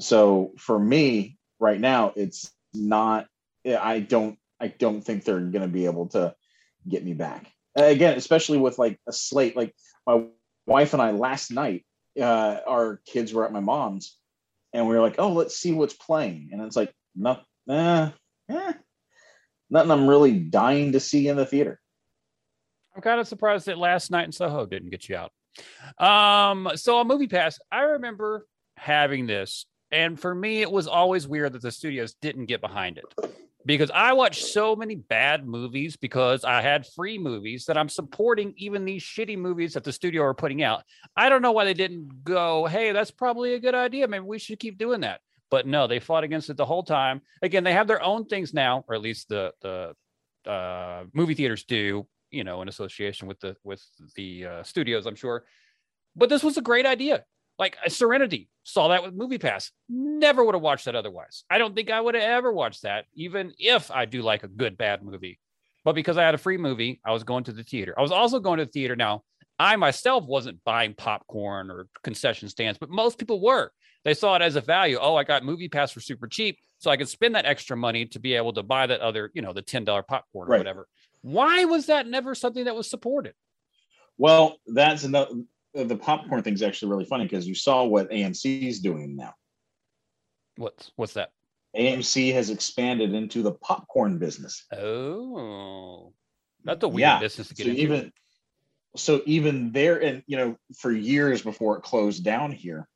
So 0.00 0.52
for 0.58 0.78
me, 0.78 1.38
right 1.58 1.80
now, 1.80 2.12
it's 2.14 2.52
not. 2.72 3.26
I 3.66 3.98
don't. 3.98 4.38
I 4.60 4.68
don't 4.68 5.02
think 5.02 5.24
they're 5.24 5.40
going 5.40 5.62
to 5.62 5.68
be 5.68 5.86
able 5.86 6.08
to 6.08 6.34
get 6.88 7.04
me 7.04 7.14
back 7.14 7.52
again, 7.78 8.16
especially 8.16 8.58
with 8.58 8.78
like 8.78 8.98
a 9.08 9.12
slate. 9.12 9.56
Like 9.56 9.74
my 10.06 10.24
wife 10.66 10.92
and 10.92 11.02
I 11.02 11.12
last 11.12 11.50
night, 11.50 11.84
uh, 12.20 12.58
our 12.66 13.00
kids 13.06 13.32
were 13.32 13.44
at 13.44 13.52
my 13.52 13.60
mom's, 13.60 14.16
and 14.72 14.86
we 14.86 14.94
were 14.94 15.02
like, 15.02 15.16
"Oh, 15.18 15.32
let's 15.32 15.56
see 15.56 15.72
what's 15.72 15.94
playing," 15.94 16.50
and 16.52 16.60
it's 16.62 16.76
like, 16.76 16.92
not, 17.14 17.44
eh, 17.68 18.10
eh, 18.48 18.72
nothing 19.70 19.90
I'm 19.90 20.08
really 20.08 20.38
dying 20.38 20.92
to 20.92 21.00
see 21.00 21.28
in 21.28 21.36
the 21.36 21.46
theater. 21.46 21.80
I'm 22.94 23.02
kind 23.02 23.20
of 23.20 23.28
surprised 23.28 23.66
that 23.66 23.78
last 23.78 24.10
night 24.10 24.24
in 24.24 24.32
Soho 24.32 24.66
didn't 24.66 24.90
get 24.90 25.08
you 25.08 25.16
out. 25.16 25.32
Um, 25.98 26.70
so 26.74 26.96
on 26.96 27.06
Movie 27.06 27.28
Pass, 27.28 27.58
I 27.70 27.82
remember 27.82 28.46
having 28.76 29.26
this, 29.26 29.66
and 29.90 30.18
for 30.18 30.34
me, 30.34 30.62
it 30.62 30.70
was 30.70 30.86
always 30.86 31.26
weird 31.26 31.52
that 31.52 31.62
the 31.62 31.70
studios 31.70 32.14
didn't 32.20 32.46
get 32.46 32.60
behind 32.60 32.98
it 32.98 33.04
because 33.68 33.90
I 33.92 34.14
watched 34.14 34.46
so 34.46 34.74
many 34.74 34.94
bad 34.94 35.46
movies 35.46 35.96
because 35.96 36.42
I 36.42 36.62
had 36.62 36.86
free 36.86 37.18
movies 37.18 37.66
that 37.66 37.76
I'm 37.76 37.90
supporting 37.90 38.54
even 38.56 38.84
these 38.84 39.02
shitty 39.02 39.36
movies 39.36 39.74
that 39.74 39.84
the 39.84 39.92
studio 39.92 40.22
are 40.22 40.34
putting 40.34 40.62
out. 40.62 40.84
I 41.16 41.28
don't 41.28 41.42
know 41.42 41.52
why 41.52 41.64
they 41.64 41.74
didn't 41.74 42.24
go, 42.24 42.66
hey, 42.66 42.92
that's 42.92 43.10
probably 43.10 43.54
a 43.54 43.60
good 43.60 43.74
idea. 43.74 44.08
Maybe 44.08 44.24
we 44.24 44.38
should 44.38 44.58
keep 44.58 44.78
doing 44.78 45.00
that. 45.00 45.20
But 45.50 45.66
no, 45.66 45.86
they 45.86 45.98
fought 45.98 46.24
against 46.24 46.50
it 46.50 46.56
the 46.56 46.66
whole 46.66 46.82
time. 46.82 47.22
Again, 47.42 47.64
they 47.64 47.72
have 47.72 47.86
their 47.86 48.02
own 48.02 48.26
things 48.26 48.52
now, 48.52 48.84
or 48.88 48.94
at 48.94 49.00
least 49.00 49.28
the 49.28 49.52
the 49.62 49.94
uh, 50.50 51.04
movie 51.12 51.34
theaters 51.34 51.64
do, 51.64 52.06
you 52.30 52.44
know, 52.44 52.62
in 52.62 52.68
association 52.68 53.28
with 53.28 53.40
the 53.40 53.56
with 53.64 53.82
the 54.14 54.46
uh, 54.46 54.62
studios, 54.62 55.06
I'm 55.06 55.14
sure. 55.14 55.44
But 56.16 56.28
this 56.28 56.42
was 56.42 56.56
a 56.56 56.62
great 56.62 56.86
idea. 56.86 57.24
Like 57.58 57.76
uh, 57.84 57.88
Serenity, 57.88 58.48
saw 58.62 58.88
that 58.88 59.02
with 59.02 59.14
Movie 59.14 59.38
Pass. 59.38 59.72
Never 59.88 60.44
would 60.44 60.54
have 60.54 60.62
watched 60.62 60.84
that 60.84 60.94
otherwise. 60.94 61.44
I 61.50 61.58
don't 61.58 61.74
think 61.74 61.90
I 61.90 62.00
would 62.00 62.14
have 62.14 62.24
ever 62.24 62.52
watched 62.52 62.82
that, 62.82 63.06
even 63.14 63.52
if 63.58 63.90
I 63.90 64.04
do 64.04 64.22
like 64.22 64.42
a 64.42 64.48
good 64.48 64.76
bad 64.76 65.02
movie. 65.02 65.38
But 65.84 65.94
because 65.94 66.18
I 66.18 66.24
had 66.24 66.34
a 66.34 66.38
free 66.38 66.58
movie, 66.58 67.00
I 67.04 67.12
was 67.12 67.24
going 67.24 67.44
to 67.44 67.52
the 67.52 67.62
theater. 67.62 67.94
I 67.96 68.02
was 68.02 68.12
also 68.12 68.40
going 68.40 68.58
to 68.58 68.66
the 68.66 68.70
theater. 68.70 68.94
Now, 68.94 69.22
I 69.58 69.74
myself 69.76 70.24
wasn't 70.24 70.62
buying 70.64 70.94
popcorn 70.94 71.70
or 71.70 71.88
concession 72.04 72.48
stands, 72.48 72.78
but 72.78 72.90
most 72.90 73.18
people 73.18 73.40
were. 73.40 73.72
They 74.08 74.14
saw 74.14 74.36
it 74.36 74.40
as 74.40 74.56
a 74.56 74.62
value. 74.62 74.96
Oh, 74.98 75.16
I 75.16 75.24
got 75.24 75.44
Movie 75.44 75.68
Pass 75.68 75.92
for 75.92 76.00
super 76.00 76.26
cheap, 76.26 76.58
so 76.78 76.90
I 76.90 76.96
could 76.96 77.10
spend 77.10 77.34
that 77.34 77.44
extra 77.44 77.76
money 77.76 78.06
to 78.06 78.18
be 78.18 78.32
able 78.32 78.54
to 78.54 78.62
buy 78.62 78.86
that 78.86 79.02
other, 79.02 79.30
you 79.34 79.42
know, 79.42 79.52
the 79.52 79.60
ten 79.60 79.84
dollar 79.84 80.02
popcorn 80.02 80.48
or 80.48 80.52
Right. 80.52 80.58
whatever. 80.60 80.88
Why 81.20 81.66
was 81.66 81.84
that 81.86 82.06
never 82.06 82.34
something 82.34 82.64
that 82.64 82.74
was 82.74 82.88
supported? 82.88 83.34
Well, 84.16 84.60
that's 84.66 85.04
another. 85.04 85.42
The 85.74 85.96
popcorn 85.98 86.42
thing's 86.42 86.62
actually 86.62 86.90
really 86.90 87.04
funny 87.04 87.24
because 87.24 87.46
you 87.46 87.54
saw 87.54 87.84
what 87.84 88.10
AMC 88.10 88.66
is 88.66 88.80
doing 88.80 89.14
now. 89.14 89.34
What's 90.56 90.90
what's 90.96 91.12
that? 91.12 91.32
AMC 91.76 92.32
has 92.32 92.48
expanded 92.48 93.12
into 93.12 93.42
the 93.42 93.52
popcorn 93.52 94.16
business. 94.18 94.64
Oh, 94.72 96.14
that's 96.64 96.82
a 96.82 96.88
weird 96.88 97.00
Yeah. 97.00 97.18
business 97.20 97.48
to 97.48 97.54
get 97.54 97.64
So 97.64 97.70
into. 97.72 97.82
even 97.82 98.12
so, 98.96 99.20
even 99.26 99.70
there, 99.72 100.02
and 100.02 100.22
you 100.26 100.38
know, 100.38 100.56
for 100.78 100.92
years 100.92 101.42
before 101.42 101.76
it 101.76 101.82
closed 101.82 102.24
down 102.24 102.52
here, 102.52 102.88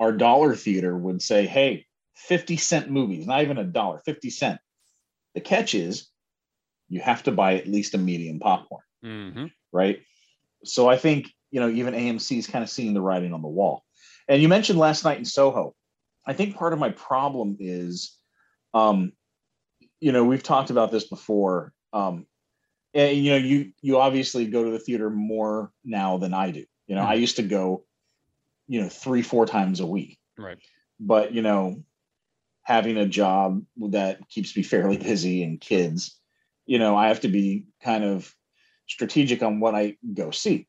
our 0.00 0.12
dollar 0.12 0.56
theater 0.56 0.96
would 0.96 1.22
say, 1.22 1.46
"Hey, 1.46 1.86
fifty 2.14 2.56
cent 2.56 2.90
movies, 2.90 3.26
not 3.26 3.42
even 3.42 3.58
a 3.58 3.64
dollar, 3.64 4.00
fifty 4.04 4.30
cent." 4.30 4.58
The 5.34 5.40
catch 5.40 5.74
is, 5.74 6.08
you 6.88 7.00
have 7.00 7.22
to 7.24 7.32
buy 7.32 7.54
at 7.54 7.68
least 7.68 7.94
a 7.94 7.98
medium 7.98 8.40
popcorn. 8.40 8.82
hmm 9.02 9.46
right? 9.72 10.00
So 10.64 10.88
I 10.88 10.96
think 10.96 11.30
you 11.52 11.60
know 11.60 11.68
even 11.68 11.94
AMC 11.94 12.38
is 12.38 12.46
kind 12.48 12.64
of 12.64 12.70
seeing 12.70 12.94
the 12.94 13.00
writing 13.00 13.32
on 13.32 13.42
the 13.42 13.48
wall. 13.48 13.84
And 14.26 14.42
you 14.42 14.48
mentioned 14.48 14.78
last 14.78 15.04
night 15.04 15.18
in 15.18 15.24
Soho. 15.24 15.74
I 16.26 16.32
think 16.32 16.56
part 16.56 16.72
of 16.72 16.78
my 16.78 16.90
problem 16.90 17.56
is, 17.58 18.16
um, 18.74 19.12
you 20.00 20.12
know, 20.12 20.24
we've 20.24 20.42
talked 20.42 20.70
about 20.70 20.92
this 20.92 21.04
before. 21.04 21.72
Um, 21.92 22.26
and 22.94 23.16
you 23.16 23.30
know, 23.32 23.36
you 23.36 23.72
you 23.80 23.98
obviously 23.98 24.46
go 24.46 24.64
to 24.64 24.70
the 24.70 24.78
theater 24.78 25.10
more 25.10 25.72
now 25.84 26.18
than 26.18 26.34
I 26.34 26.50
do. 26.50 26.64
You 26.86 26.96
know, 26.96 27.02
I 27.02 27.14
used 27.14 27.36
to 27.36 27.42
go, 27.42 27.84
you 28.70 28.80
know, 28.80 28.88
three 28.88 29.20
four 29.20 29.46
times 29.46 29.80
a 29.80 29.86
week 29.86 30.16
Right. 30.38 30.58
but 31.00 31.32
you 31.34 31.42
know 31.42 31.82
having 32.62 32.96
a 32.96 33.06
job 33.06 33.62
that 33.90 34.28
keeps 34.28 34.56
me 34.56 34.62
fairly 34.62 34.96
busy 34.96 35.42
and 35.42 35.60
kids 35.60 36.16
you 36.66 36.78
know 36.78 36.96
i 36.96 37.08
have 37.08 37.20
to 37.20 37.28
be 37.28 37.66
kind 37.82 38.04
of 38.04 38.32
strategic 38.86 39.42
on 39.42 39.58
what 39.60 39.74
i 39.74 39.96
go 40.14 40.30
see 40.30 40.68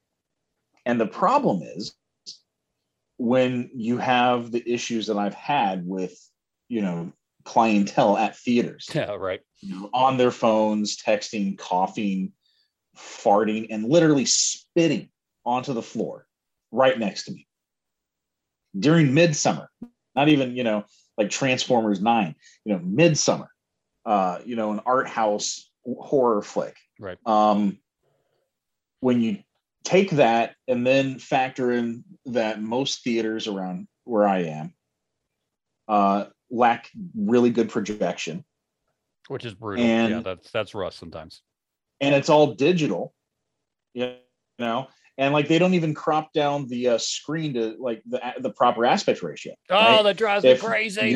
and 0.86 1.00
the 1.00 1.06
problem 1.06 1.62
is 1.62 1.94
when 3.18 3.70
you 3.76 3.98
have 3.98 4.52
the 4.52 4.64
issues 4.68 5.08
that 5.08 5.18
i've 5.18 5.36
had 5.36 5.86
with 5.86 6.18
you 6.70 6.82
know 6.82 7.12
clientele 7.44 8.18
at 8.18 8.36
theaters 8.36 8.90
Yeah. 8.96 9.16
Right. 9.16 9.42
you 9.62 9.80
know, 9.80 9.90
on 9.94 10.18
their 10.18 10.32
phones, 10.32 10.98
texting, 10.98 11.56
coughing, 11.58 12.34
farting, 12.98 13.68
and 13.70 13.84
literally 13.86 14.26
spitting 14.26 15.10
onto 15.46 15.74
the 15.74 15.82
floor 15.84 16.26
right 16.72 16.98
next 16.98 17.26
to 17.26 17.32
me 17.32 17.48
during 18.78 19.14
midsummer. 19.14 19.70
Not 20.16 20.30
even, 20.30 20.56
you 20.56 20.64
know, 20.64 20.86
like 21.18 21.30
Transformers 21.30 22.02
9, 22.02 22.36
you 22.66 22.74
know, 22.74 22.80
midsummer, 22.84 23.50
uh, 24.06 24.40
you 24.46 24.56
know, 24.56 24.72
an 24.72 24.82
art 24.86 25.08
house 25.08 25.70
horror 25.86 26.42
flick. 26.42 26.76
Right. 27.00 27.18
Um, 27.26 27.80
when 29.00 29.22
you 29.22 29.40
take 29.84 30.12
that 30.12 30.56
and 30.68 30.86
then 30.86 31.18
factor 31.18 31.72
in 31.72 32.04
that 32.26 32.62
most 32.62 33.04
theaters 33.04 33.48
around 33.48 33.88
where 34.04 34.28
I 34.28 34.44
am 34.44 34.74
uh, 35.88 36.26
lack 36.50 36.90
really 37.16 37.50
good 37.50 37.70
projection 37.70 38.46
Which 39.28 39.46
is 39.46 39.54
brutal. 39.54 39.84
And- 39.84 40.12
yeah. 40.12 40.22
That's 40.22 40.52
that's 40.52 40.76
rough 40.76 40.94
sometimes. 40.94 41.42
and 42.00 42.14
it's 42.14 42.30
all 42.30 42.54
digital 42.54 43.14
you 43.94 44.14
know 44.60 44.88
and 45.22 45.34
like 45.34 45.48
they 45.48 45.60
don't 45.60 45.76
even 45.76 45.94
crop 45.94 46.34
down 46.34 46.68
the 46.68 46.88
uh, 46.90 46.98
screen 46.98 47.54
to 47.54 47.76
like 47.80 48.02
the 48.08 48.20
the 48.40 48.50
proper 48.50 48.86
aspect 48.86 49.22
ratio 49.22 49.54
Oh, 49.70 49.76
right? 49.78 50.04
that 50.04 50.18
drives 50.18 50.44
me 50.44 50.56
crazy. 50.58 51.12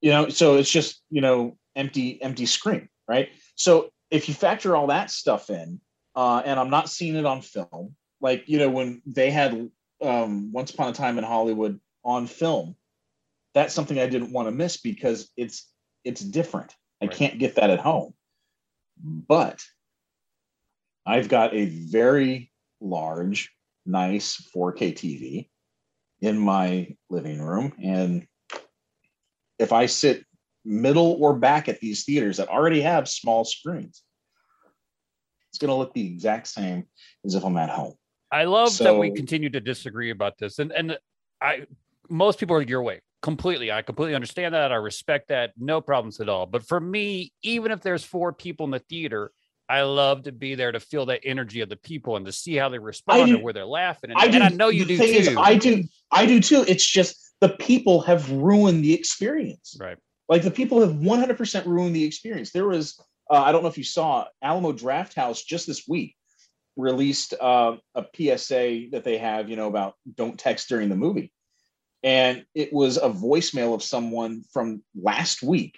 you 0.00 0.10
know 0.10 0.28
so 0.28 0.56
it's 0.56 0.70
just 0.70 1.02
you 1.10 1.20
know 1.20 1.56
empty 1.74 2.20
empty 2.22 2.46
screen 2.46 2.88
right 3.08 3.30
so 3.56 3.90
if 4.10 4.28
you 4.28 4.34
factor 4.34 4.76
all 4.76 4.88
that 4.88 5.10
stuff 5.10 5.50
in 5.50 5.80
uh 6.14 6.42
and 6.44 6.60
i'm 6.60 6.70
not 6.70 6.88
seeing 6.88 7.16
it 7.16 7.26
on 7.26 7.40
film 7.40 7.94
like 8.20 8.44
you 8.46 8.58
know 8.58 8.68
when 8.70 9.02
they 9.06 9.30
had 9.30 9.70
um 10.02 10.52
once 10.52 10.70
upon 10.72 10.88
a 10.88 10.92
time 10.92 11.18
in 11.18 11.24
hollywood 11.24 11.80
on 12.04 12.26
film 12.26 12.76
that's 13.54 13.74
something 13.74 13.98
i 13.98 14.06
didn't 14.06 14.32
want 14.32 14.46
to 14.46 14.52
miss 14.52 14.76
because 14.76 15.30
it's 15.36 15.70
it's 16.04 16.20
different 16.20 16.74
i 17.02 17.06
Right. 17.06 17.14
can't 17.14 17.38
get 17.38 17.54
that 17.56 17.70
at 17.70 17.80
home 17.80 18.12
but 19.02 19.64
i've 21.06 21.28
got 21.28 21.54
a 21.54 21.66
very 21.66 22.50
large 22.80 23.52
nice 23.86 24.40
4k 24.54 24.94
tv 24.94 25.48
in 26.20 26.38
my 26.38 26.94
living 27.10 27.40
room 27.40 27.72
and 27.82 28.26
if 29.58 29.72
i 29.72 29.86
sit 29.86 30.24
middle 30.64 31.16
or 31.20 31.34
back 31.34 31.68
at 31.68 31.80
these 31.80 32.04
theaters 32.04 32.36
that 32.36 32.48
already 32.48 32.80
have 32.80 33.08
small 33.08 33.44
screens 33.44 34.02
it's 35.50 35.58
going 35.58 35.70
to 35.70 35.74
look 35.74 35.94
the 35.94 36.06
exact 36.06 36.46
same 36.46 36.84
as 37.24 37.34
if 37.34 37.44
i'm 37.44 37.56
at 37.56 37.70
home 37.70 37.94
I 38.30 38.44
love 38.44 38.76
that 38.78 38.96
we 38.96 39.10
continue 39.10 39.50
to 39.50 39.60
disagree 39.60 40.10
about 40.10 40.38
this, 40.38 40.58
and 40.58 40.72
and 40.72 40.98
I 41.40 41.66
most 42.08 42.38
people 42.38 42.56
are 42.56 42.62
your 42.62 42.82
way 42.82 43.00
completely. 43.22 43.72
I 43.72 43.82
completely 43.82 44.14
understand 44.14 44.54
that. 44.54 44.70
I 44.72 44.76
respect 44.76 45.28
that. 45.28 45.52
No 45.56 45.80
problems 45.80 46.20
at 46.20 46.28
all. 46.28 46.46
But 46.46 46.62
for 46.66 46.80
me, 46.80 47.32
even 47.42 47.72
if 47.72 47.80
there's 47.80 48.04
four 48.04 48.32
people 48.32 48.64
in 48.64 48.70
the 48.70 48.78
theater, 48.80 49.32
I 49.68 49.82
love 49.82 50.22
to 50.22 50.32
be 50.32 50.54
there 50.54 50.72
to 50.72 50.80
feel 50.80 51.06
that 51.06 51.20
energy 51.24 51.60
of 51.60 51.68
the 51.68 51.76
people 51.76 52.16
and 52.16 52.24
to 52.24 52.32
see 52.32 52.56
how 52.56 52.68
they 52.70 52.78
respond 52.78 53.32
or 53.32 53.38
where 53.38 53.52
they're 53.52 53.66
laughing. 53.66 54.10
And 54.10 54.18
I, 54.18 54.24
and 54.24 54.32
do, 54.32 54.40
I 54.40 54.48
know 54.48 54.68
you 54.68 54.84
the 54.84 54.96
do 54.96 54.98
thing 54.98 55.12
too. 55.12 55.30
is, 55.30 55.36
I 55.36 55.56
do. 55.56 55.84
I 56.10 56.26
do 56.26 56.40
too. 56.40 56.64
It's 56.66 56.86
just 56.86 57.34
the 57.40 57.50
people 57.50 58.00
have 58.02 58.30
ruined 58.30 58.82
the 58.82 58.94
experience. 58.94 59.76
Right. 59.78 59.98
like 60.28 60.42
the 60.42 60.50
people 60.50 60.80
have 60.80 60.90
100% 60.90 61.66
ruined 61.66 61.94
the 61.94 62.04
experience. 62.04 62.50
There 62.50 62.66
was 62.66 62.98
uh, 63.30 63.42
i 63.42 63.52
don't 63.52 63.62
know 63.62 63.68
if 63.68 63.78
you 63.78 63.84
saw 63.84 64.26
alamo 64.42 64.72
draft 64.72 65.14
house 65.14 65.42
just 65.42 65.66
this 65.66 65.86
week 65.86 66.16
released 66.76 67.34
uh, 67.40 67.76
a 67.94 68.04
psa 68.38 68.88
that 68.92 69.04
they 69.04 69.18
have 69.18 69.50
you 69.50 69.56
know 69.56 69.66
about 69.66 69.94
don't 70.14 70.38
text 70.38 70.68
during 70.68 70.88
the 70.88 70.96
movie. 70.96 71.32
And 72.04 72.46
it 72.54 72.72
was 72.72 72.96
a 72.96 73.10
voicemail 73.10 73.74
of 73.74 73.82
someone 73.82 74.44
from 74.52 74.82
last 74.94 75.42
week 75.42 75.76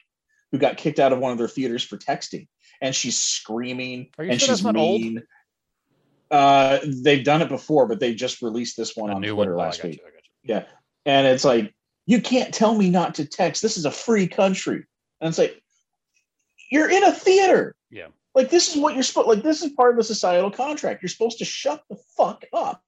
who 0.53 0.59
got 0.59 0.77
kicked 0.77 0.99
out 0.99 1.13
of 1.13 1.19
one 1.19 1.33
of 1.33 1.39
their 1.39 1.49
theaters 1.49 1.83
for 1.83 1.97
texting 1.97 2.47
and 2.81 2.95
she's 2.95 3.19
screaming 3.19 4.09
Are 4.19 4.25
you 4.25 4.31
and 4.33 4.41
sure 4.41 4.49
she's 4.55 4.63
that's 4.63 4.75
not 4.75 4.77
old? 4.77 5.01
mean 5.01 5.23
uh 6.31 6.79
they've 7.03 7.25
done 7.25 7.43
it 7.43 7.49
before 7.49 7.87
but 7.89 7.99
they 8.01 8.15
just 8.15 8.41
released 8.43 8.77
this 8.77 8.97
one 8.97 9.11
A 9.11 9.15
on 9.15 9.21
new 9.21 9.35
one. 9.35 9.47
twitter 9.47 9.55
Oh, 9.57 9.59
last 9.59 9.83
got 9.83 9.89
week 9.89 10.01
you, 10.01 10.11
you. 10.45 10.55
yeah. 10.55 10.65
And 11.07 11.27
it's 11.27 11.45
like, 11.45 11.75
you 12.07 12.21
can't 12.21 12.53
tell 12.53 12.75
me 12.75 12.91
not 12.91 13.15
to 13.15 13.25
text. 13.25 13.63
This 13.63 13.77
is 13.79 13.87
a 13.87 13.91
free 13.91 14.29
country. 14.29 14.85
And 15.21 15.29
it's 15.29 15.39
like, 15.39 15.61
you're 16.71 16.91
in 16.91 17.03
a 17.05 17.11
theater. 17.13 17.75
Yeah. 17.91 18.09
Like, 18.35 18.51
this 18.51 18.69
is 18.75 18.81
what 18.81 18.95
you're 18.95 19.03
supposed 19.03 19.29
like, 19.29 19.43
this 19.43 19.63
is 19.63 19.73
part 19.73 19.93
of 19.93 19.97
the 19.97 20.05
societal 20.05 20.51
contract. 20.51 21.03
You're 21.03 21.09
supposed 21.09 21.39
to 21.39 21.45
shut 21.47 21.83
the 21.89 21.97
fuck 22.17 22.45
up 22.53 22.83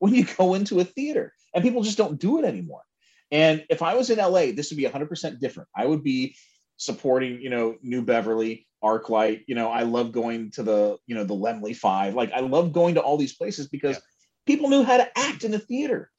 when 0.00 0.12
you 0.14 0.24
go 0.36 0.54
into 0.54 0.80
a 0.80 0.84
theater. 0.84 1.32
And 1.54 1.62
people 1.64 1.82
just 1.82 1.96
don't 1.96 2.18
do 2.18 2.38
it 2.38 2.44
anymore. 2.44 2.82
And 3.30 3.64
if 3.70 3.82
I 3.82 3.94
was 3.94 4.10
in 4.10 4.18
LA, 4.18 4.52
this 4.52 4.70
would 4.70 4.76
be 4.76 4.84
100% 4.84 5.38
different. 5.38 5.68
I 5.76 5.86
would 5.86 6.02
be 6.02 6.34
supporting, 6.78 7.40
you 7.42 7.50
know, 7.50 7.76
New 7.82 8.02
Beverly, 8.02 8.66
Arclight. 8.82 9.44
You 9.46 9.54
know, 9.54 9.68
I 9.70 9.82
love 9.82 10.12
going 10.12 10.50
to 10.52 10.62
the, 10.62 10.98
you 11.06 11.14
know, 11.14 11.24
the 11.24 11.34
Laemmle 11.34 11.76
Five. 11.76 12.14
Like, 12.14 12.32
I 12.32 12.40
love 12.40 12.72
going 12.72 12.94
to 12.94 13.02
all 13.02 13.18
these 13.18 13.36
places 13.36 13.68
because 13.68 13.96
Yeah. 13.96 14.02
people 14.46 14.70
knew 14.70 14.82
how 14.84 14.96
to 14.96 15.18
act 15.18 15.44
in 15.44 15.50
the 15.50 15.58
theater 15.58 16.10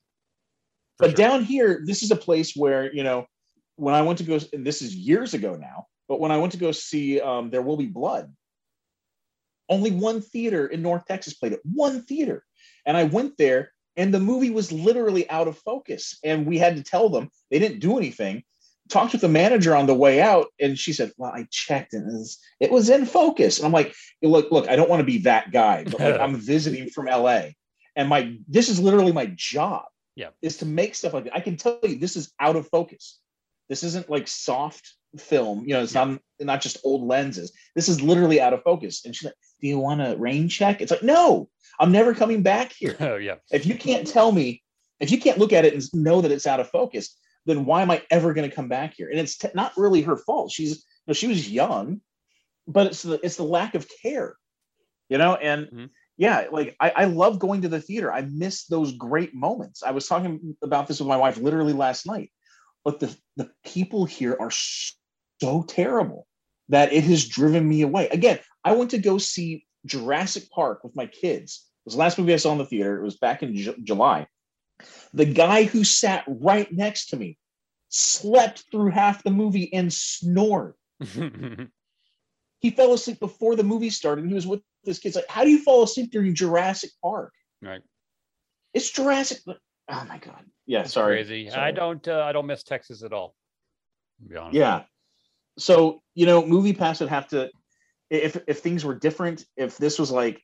For 0.97 1.07
but 1.07 1.15
sure. 1.15 1.17
down 1.17 1.43
here 1.43 1.81
this 1.85 2.03
is 2.03 2.11
a 2.11 2.15
place 2.15 2.55
where 2.55 2.93
you 2.93 3.03
know 3.03 3.25
when 3.77 3.95
i 3.95 4.01
went 4.01 4.19
to 4.19 4.23
go 4.23 4.39
and 4.53 4.65
this 4.65 4.81
is 4.81 4.95
years 4.95 5.33
ago 5.33 5.55
now 5.55 5.87
but 6.07 6.19
when 6.19 6.31
i 6.31 6.37
went 6.37 6.51
to 6.53 6.59
go 6.59 6.71
see 6.71 7.19
um, 7.21 7.49
there 7.49 7.61
will 7.63 7.77
be 7.77 7.87
blood 7.87 8.31
only 9.69 9.91
one 9.91 10.21
theater 10.21 10.67
in 10.67 10.81
north 10.81 11.05
texas 11.05 11.33
played 11.33 11.53
it 11.53 11.61
one 11.63 12.03
theater 12.03 12.43
and 12.85 12.97
i 12.97 13.03
went 13.03 13.37
there 13.37 13.71
and 13.97 14.13
the 14.13 14.19
movie 14.19 14.51
was 14.51 14.71
literally 14.71 15.29
out 15.29 15.47
of 15.47 15.57
focus 15.57 16.17
and 16.23 16.45
we 16.45 16.57
had 16.57 16.75
to 16.75 16.83
tell 16.83 17.09
them 17.09 17.29
they 17.49 17.59
didn't 17.59 17.79
do 17.79 17.97
anything 17.97 18.43
talked 18.89 19.11
with 19.13 19.21
the 19.21 19.29
manager 19.29 19.75
on 19.75 19.85
the 19.85 19.93
way 19.93 20.19
out 20.21 20.47
and 20.59 20.77
she 20.77 20.93
said 20.93 21.11
well 21.17 21.31
i 21.33 21.47
checked 21.51 21.93
and 21.93 22.07
it 22.09 22.13
was, 22.13 22.39
it 22.59 22.71
was 22.71 22.89
in 22.89 23.05
focus. 23.05 23.57
And 23.57 23.65
i'm 23.65 23.71
like 23.71 23.93
look 24.21 24.51
look 24.51 24.67
i 24.67 24.75
don't 24.75 24.89
want 24.89 24.99
to 24.99 25.05
be 25.05 25.19
that 25.19 25.51
guy 25.51 25.83
but 25.85 25.99
like 25.99 26.19
i'm 26.25 26.35
visiting 26.35 26.89
from 26.89 27.05
la 27.05 27.41
and 27.95 28.09
my 28.09 28.35
this 28.47 28.69
is 28.69 28.79
literally 28.79 29.11
my 29.11 29.27
job 29.35 29.85
Yeah. 30.15 30.29
is 30.41 30.57
to 30.57 30.65
make 30.65 30.95
stuff 30.95 31.13
like 31.13 31.25
that. 31.25 31.35
I 31.35 31.41
can 31.41 31.55
tell 31.57 31.79
you 31.83 31.97
this 31.97 32.15
is 32.15 32.31
out 32.39 32.55
of 32.55 32.67
focus. 32.67 33.19
This 33.69 33.83
isn't 33.83 34.09
like 34.09 34.27
soft 34.27 34.93
film 35.17 35.63
you 35.65 35.73
know 35.73 35.81
it's 35.81 35.93
not 35.95 36.19
not 36.39 36.61
just 36.61 36.77
old 36.83 37.03
lenses. 37.07 37.51
This 37.75 37.89
is 37.89 38.01
literally 38.01 38.39
out 38.41 38.53
of 38.53 38.63
focus. 38.63 39.05
And 39.05 39.15
she's 39.15 39.25
like 39.25 39.35
do 39.61 39.67
you 39.67 39.79
want 39.79 40.01
a 40.01 40.15
rain 40.17 40.47
check? 40.49 40.81
It's 40.81 40.91
like 40.91 41.03
no 41.03 41.49
i'm 41.79 41.91
never 41.91 42.13
coming 42.13 42.41
back 42.43 42.73
here. 42.73 42.95
Oh 43.09 43.15
yeah. 43.17 43.35
if 43.51 43.65
you 43.65 43.75
can't 43.75 44.05
tell 44.07 44.31
me 44.31 44.61
If 44.99 45.11
you 45.11 45.19
can't 45.19 45.37
look 45.39 45.53
at 45.53 45.65
it 45.65 45.73
and 45.73 45.83
know 45.93 46.21
that 46.21 46.31
it's 46.31 46.47
out 46.47 46.59
of 46.59 46.69
focus, 46.69 47.15
then 47.49 47.65
why 47.65 47.81
am 47.81 47.91
I 47.91 48.03
ever 48.11 48.33
going 48.33 48.49
to 48.49 48.55
come 48.55 48.67
back 48.67 48.93
here? 48.93 49.09
And 49.09 49.19
it's 49.19 49.37
t- 49.37 49.49
not 49.53 49.73
really 49.75 50.01
her 50.03 50.15
fault. 50.15 50.51
She's 50.51 50.71
you 50.71 50.83
know, 51.07 51.13
she 51.13 51.27
was 51.27 51.49
young, 51.49 52.01
but 52.67 52.87
it's 52.87 53.03
the 53.03 53.19
it's 53.23 53.37
the 53.37 53.43
lack 53.43 53.75
of 53.75 53.87
care, 54.01 54.35
you 55.09 55.17
know. 55.17 55.35
And 55.35 55.65
mm-hmm. 55.65 55.85
yeah, 56.17 56.45
like 56.51 56.75
I, 56.79 56.91
I 56.95 57.05
love 57.05 57.39
going 57.39 57.63
to 57.63 57.69
the 57.69 57.81
theater. 57.81 58.13
I 58.13 58.21
miss 58.21 58.65
those 58.65 58.93
great 58.93 59.33
moments. 59.33 59.83
I 59.83 59.91
was 59.91 60.07
talking 60.07 60.55
about 60.61 60.87
this 60.87 60.99
with 60.99 61.09
my 61.09 61.17
wife 61.17 61.37
literally 61.37 61.73
last 61.73 62.05
night. 62.05 62.31
But 62.85 62.99
the 62.99 63.15
the 63.35 63.49
people 63.65 64.05
here 64.05 64.37
are 64.39 64.51
so 64.51 65.63
terrible 65.63 66.27
that 66.69 66.93
it 66.93 67.03
has 67.05 67.27
driven 67.27 67.67
me 67.67 67.81
away. 67.81 68.09
Again, 68.09 68.39
I 68.63 68.73
went 68.73 68.91
to 68.91 68.99
go 68.99 69.17
see 69.17 69.65
Jurassic 69.85 70.49
Park 70.51 70.83
with 70.83 70.95
my 70.95 71.07
kids. 71.07 71.65
It 71.65 71.89
was 71.89 71.93
the 71.95 71.99
last 71.99 72.19
movie 72.19 72.33
I 72.33 72.37
saw 72.37 72.51
in 72.51 72.59
the 72.59 72.65
theater. 72.65 72.99
It 72.99 73.03
was 73.03 73.17
back 73.17 73.41
in 73.41 73.55
J- 73.55 73.75
July. 73.83 74.27
The 75.13 75.25
guy 75.25 75.63
who 75.63 75.83
sat 75.83 76.23
right 76.27 76.71
next 76.71 77.07
to 77.07 77.17
me 77.17 77.37
slept 77.89 78.65
through 78.71 78.91
half 78.91 79.23
the 79.23 79.31
movie 79.31 79.73
and 79.73 79.91
snored. 79.91 80.75
he 82.59 82.69
fell 82.69 82.93
asleep 82.93 83.19
before 83.19 83.55
the 83.55 83.63
movie 83.63 83.89
started. 83.89 84.25
he 84.25 84.33
was 84.33 84.47
with 84.47 84.61
his 84.83 84.99
kids. 84.99 85.15
Like, 85.15 85.27
how 85.27 85.43
do 85.43 85.49
you 85.49 85.63
fall 85.63 85.83
asleep 85.83 86.11
during 86.11 86.35
Jurassic 86.35 86.91
Park? 87.01 87.33
Right. 87.61 87.81
It's 88.73 88.89
Jurassic. 88.91 89.39
Oh 89.47 90.05
my 90.07 90.19
god. 90.19 90.45
Yeah. 90.65 90.79
That's 90.79 90.93
sorry. 90.93 91.17
Crazy. 91.17 91.49
Sorry. 91.49 91.61
I 91.61 91.71
don't. 91.71 92.07
Uh, 92.07 92.21
I 92.21 92.31
don't 92.31 92.45
miss 92.45 92.63
Texas 92.63 93.03
at 93.03 93.11
all. 93.11 93.35
be 94.27 94.35
honest. 94.35 94.55
Yeah. 94.55 94.83
So 95.57 96.01
you 96.13 96.25
know, 96.25 96.45
Movie 96.45 96.73
Pass 96.73 96.99
would 96.99 97.09
have 97.09 97.27
to. 97.29 97.49
If 98.09 98.37
if 98.47 98.59
things 98.59 98.85
were 98.85 98.95
different, 98.95 99.45
if 99.57 99.77
this 99.77 99.99
was 99.99 100.11
like 100.11 100.41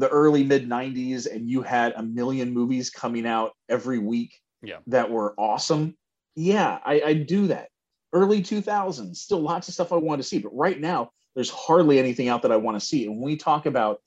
the 0.00 0.08
early 0.08 0.42
mid 0.42 0.68
90s 0.68 1.30
and 1.32 1.48
you 1.48 1.62
had 1.62 1.92
a 1.96 2.02
million 2.02 2.52
movies 2.52 2.90
coming 2.90 3.26
out 3.26 3.52
every 3.68 3.98
week 3.98 4.40
yeah. 4.62 4.78
that 4.86 5.10
were 5.10 5.34
awesome. 5.38 5.96
Yeah 6.34 6.78
I, 6.84 7.02
I 7.02 7.14
do 7.14 7.48
that. 7.48 7.68
Early 8.12 8.42
2000s 8.42 9.16
still 9.16 9.40
lots 9.40 9.68
of 9.68 9.74
stuff 9.74 9.92
i 9.92 9.96
want 9.96 10.20
to 10.20 10.26
see 10.26 10.38
but 10.38 10.50
right 10.52 10.80
now 10.80 11.12
there's 11.36 11.50
hardly 11.50 12.00
anything 12.00 12.28
out 12.28 12.42
that 12.42 12.50
i 12.50 12.56
want 12.56 12.80
to 12.80 12.84
see. 12.84 13.06
And 13.06 13.16
when 13.16 13.24
we 13.24 13.36
talk 13.36 13.66
about 13.66 14.00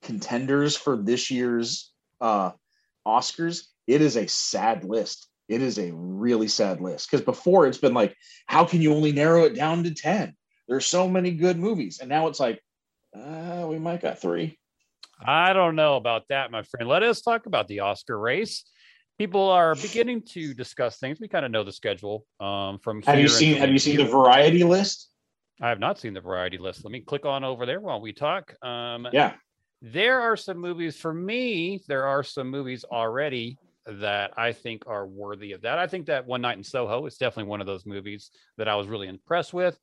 contenders 0.00 0.76
for 0.76 0.96
this 0.96 1.30
year's 1.30 1.92
uh 2.20 2.50
oscars 3.06 3.66
it 3.86 4.00
is 4.00 4.16
a 4.16 4.26
sad 4.26 4.84
list. 4.84 5.28
It 5.48 5.60
is 5.60 5.78
a 5.78 5.92
really 5.92 6.48
sad 6.48 6.80
list 6.80 7.10
because 7.10 7.24
before 7.24 7.66
it's 7.66 7.78
been 7.78 7.94
like 7.94 8.16
how 8.46 8.64
can 8.64 8.80
you 8.80 8.94
only 8.94 9.12
narrow 9.12 9.44
it 9.44 9.54
down 9.54 9.84
to 9.84 9.94
10 9.94 10.34
there's 10.68 10.86
so 10.86 11.08
many 11.08 11.32
good 11.32 11.58
movies. 11.58 11.98
And 12.00 12.08
now 12.08 12.28
it's 12.28 12.40
like 12.40 12.62
uh, 13.16 13.66
we 13.68 13.78
might 13.78 14.02
got 14.02 14.18
three. 14.18 14.58
I 15.24 15.52
don't 15.52 15.76
know 15.76 15.96
about 15.96 16.28
that, 16.28 16.50
my 16.50 16.62
friend. 16.62 16.88
Let 16.88 17.02
us 17.02 17.20
talk 17.20 17.46
about 17.46 17.68
the 17.68 17.80
Oscar 17.80 18.18
race. 18.18 18.64
People 19.18 19.50
are 19.50 19.74
beginning 19.74 20.22
to 20.30 20.54
discuss 20.54 20.98
things. 20.98 21.20
We 21.20 21.28
kind 21.28 21.44
of 21.44 21.50
know 21.50 21.62
the 21.62 21.72
schedule 21.72 22.24
um, 22.40 22.78
from. 22.78 23.02
Have 23.02 23.20
you 23.20 23.28
seen? 23.28 23.56
Have 23.56 23.70
you 23.70 23.78
seen 23.78 23.96
the 23.96 24.04
variety 24.04 24.64
list? 24.64 25.10
I 25.60 25.68
have 25.68 25.78
not 25.78 25.98
seen 25.98 26.14
the 26.14 26.20
variety 26.20 26.58
list. 26.58 26.84
Let 26.84 26.90
me 26.90 27.00
click 27.00 27.24
on 27.24 27.44
over 27.44 27.66
there 27.66 27.80
while 27.80 28.00
we 28.00 28.12
talk. 28.12 28.54
Um, 28.64 29.06
yeah, 29.12 29.34
there 29.80 30.20
are 30.20 30.36
some 30.36 30.58
movies 30.58 30.96
for 30.96 31.12
me. 31.12 31.82
There 31.86 32.06
are 32.06 32.22
some 32.24 32.48
movies 32.48 32.84
already 32.84 33.58
that 33.86 34.32
I 34.36 34.52
think 34.52 34.84
are 34.86 35.06
worthy 35.06 35.52
of 35.52 35.62
that. 35.62 35.78
I 35.78 35.86
think 35.86 36.06
that 36.06 36.26
One 36.26 36.40
Night 36.40 36.56
in 36.56 36.64
Soho 36.64 37.04
is 37.06 37.16
definitely 37.16 37.50
one 37.50 37.60
of 37.60 37.66
those 37.66 37.84
movies 37.84 38.30
that 38.56 38.68
I 38.68 38.76
was 38.76 38.86
really 38.86 39.08
impressed 39.08 39.52
with. 39.52 39.78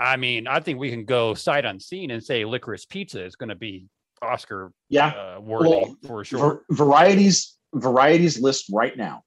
I 0.00 0.16
mean, 0.16 0.46
I 0.46 0.60
think 0.60 0.78
we 0.78 0.90
can 0.90 1.04
go 1.04 1.34
sight 1.34 1.66
unseen 1.66 2.10
and 2.10 2.24
say 2.24 2.44
Licorice 2.46 2.88
Pizza 2.88 3.22
is 3.22 3.36
going 3.36 3.50
to 3.50 3.54
be 3.54 3.86
Oscar 4.22 4.72
yeah 4.88 5.08
uh, 5.08 5.40
worthy 5.40 5.68
well, 5.68 5.96
for 6.06 6.24
sure. 6.24 6.62
varieties 6.70 7.56
varieties 7.74 8.40
list 8.40 8.66
right 8.72 8.96
now 8.96 9.22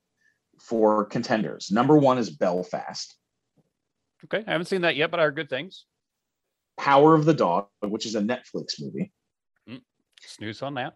for 0.59 1.05
contenders. 1.05 1.71
Number 1.71 1.97
one 1.97 2.17
is 2.17 2.29
Belfast. 2.29 3.15
Okay, 4.25 4.43
I 4.47 4.51
haven't 4.51 4.67
seen 4.67 4.81
that 4.81 4.95
yet, 4.95 5.11
but 5.11 5.19
I 5.19 5.23
heard 5.23 5.35
good 5.35 5.49
things. 5.49 5.85
Power 6.77 7.13
of 7.13 7.25
the 7.25 7.33
Dog, 7.33 7.67
which 7.81 8.05
is 8.05 8.15
a 8.15 8.21
Netflix 8.21 8.79
movie. 8.79 9.11
Mm, 9.69 9.81
snooze 10.25 10.61
on 10.61 10.75
that. 10.75 10.95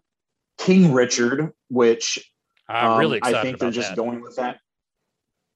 King 0.58 0.94
Richard, 0.94 1.52
which 1.70 2.32
I'm 2.68 2.98
really 2.98 3.18
excited. 3.18 3.36
Um, 3.36 3.40
I 3.40 3.44
think 3.44 3.60
they're 3.60 3.72
just 3.72 3.90
that. 3.90 3.98
going 3.98 4.22
with 4.22 4.38
that. 4.38 4.60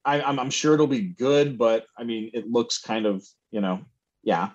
I, 0.04 0.22
I'm, 0.22 0.40
I'm 0.40 0.50
sure 0.50 0.74
it'll 0.74 0.88
be 0.88 1.02
good, 1.02 1.58
but 1.58 1.86
I 1.98 2.04
mean, 2.04 2.32
it 2.34 2.48
looks 2.48 2.80
kind 2.80 3.06
of 3.06 3.24
you 3.52 3.62
know 3.62 3.82
yeah. 4.24 4.50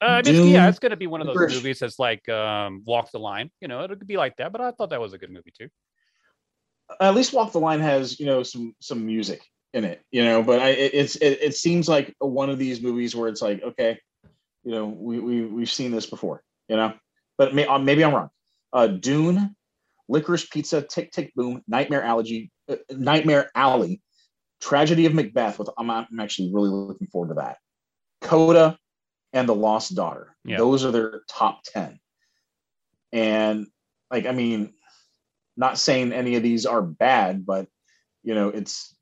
Uh, 0.00 0.04
I 0.04 0.22
mean, 0.22 0.34
Doom, 0.34 0.48
yeah, 0.48 0.68
it's 0.68 0.78
going 0.78 0.90
to 0.90 0.96
be 0.96 1.08
one 1.08 1.20
of 1.20 1.26
those 1.26 1.36
British. 1.36 1.56
movies 1.56 1.80
that's 1.80 1.98
like 1.98 2.28
um, 2.28 2.82
Walk 2.86 3.10
the 3.10 3.18
Line. 3.18 3.50
You 3.60 3.66
know, 3.66 3.80
it 3.80 3.88
could 3.88 4.06
be 4.06 4.16
like 4.16 4.36
that, 4.36 4.52
but 4.52 4.60
I 4.60 4.70
thought 4.70 4.90
that 4.90 5.00
was 5.00 5.12
a 5.12 5.18
good 5.18 5.30
movie 5.30 5.52
too. 5.56 5.68
At 7.00 7.14
least 7.14 7.32
Walk 7.32 7.52
the 7.52 7.58
Line 7.58 7.80
has 7.80 8.18
you 8.20 8.26
know 8.26 8.42
some 8.42 8.74
some 8.80 9.04
music 9.04 9.42
in 9.74 9.84
it, 9.84 10.00
you 10.10 10.24
know. 10.24 10.42
But 10.42 10.60
I, 10.60 10.68
it's 10.68 11.16
it, 11.16 11.38
it 11.42 11.56
seems 11.56 11.88
like 11.88 12.14
one 12.20 12.48
of 12.48 12.58
these 12.58 12.80
movies 12.80 13.16
where 13.16 13.28
it's 13.28 13.42
like, 13.42 13.62
okay, 13.62 13.98
you 14.62 14.72
know, 14.72 14.86
we 14.86 15.18
we 15.18 15.44
we've 15.44 15.70
seen 15.70 15.90
this 15.90 16.06
before, 16.06 16.42
you 16.68 16.76
know. 16.76 16.94
But 17.36 17.54
may, 17.54 17.66
uh, 17.66 17.78
maybe 17.78 18.04
I'm 18.04 18.14
wrong. 18.14 18.30
Uh, 18.72 18.86
Dune, 18.86 19.56
Licorice 20.08 20.48
Pizza, 20.48 20.82
Tick 20.82 21.10
Tick 21.10 21.32
Boom, 21.34 21.62
Nightmare 21.66 22.02
Allergy, 22.02 22.50
uh, 22.68 22.76
Nightmare 22.90 23.50
Alley, 23.54 24.00
Tragedy 24.60 25.06
of 25.06 25.14
Macbeth. 25.14 25.58
With 25.58 25.70
I'm, 25.76 25.90
I'm 25.90 26.20
actually 26.20 26.52
really 26.52 26.70
looking 26.70 27.08
forward 27.08 27.28
to 27.28 27.34
that. 27.34 27.58
Coda, 28.20 28.78
and 29.32 29.48
The 29.48 29.54
Lost 29.54 29.94
Daughter. 29.94 30.34
Yep. 30.44 30.58
Those 30.58 30.84
are 30.84 30.90
their 30.90 31.22
top 31.28 31.62
10. 31.64 31.98
And 33.12 33.66
like, 34.10 34.26
I 34.26 34.32
mean, 34.32 34.74
not 35.56 35.78
saying 35.78 36.12
any 36.12 36.36
of 36.36 36.42
these 36.42 36.66
are 36.66 36.82
bad, 36.82 37.44
but 37.44 37.66
you 38.22 38.34
know, 38.34 38.48
it's 38.48 38.94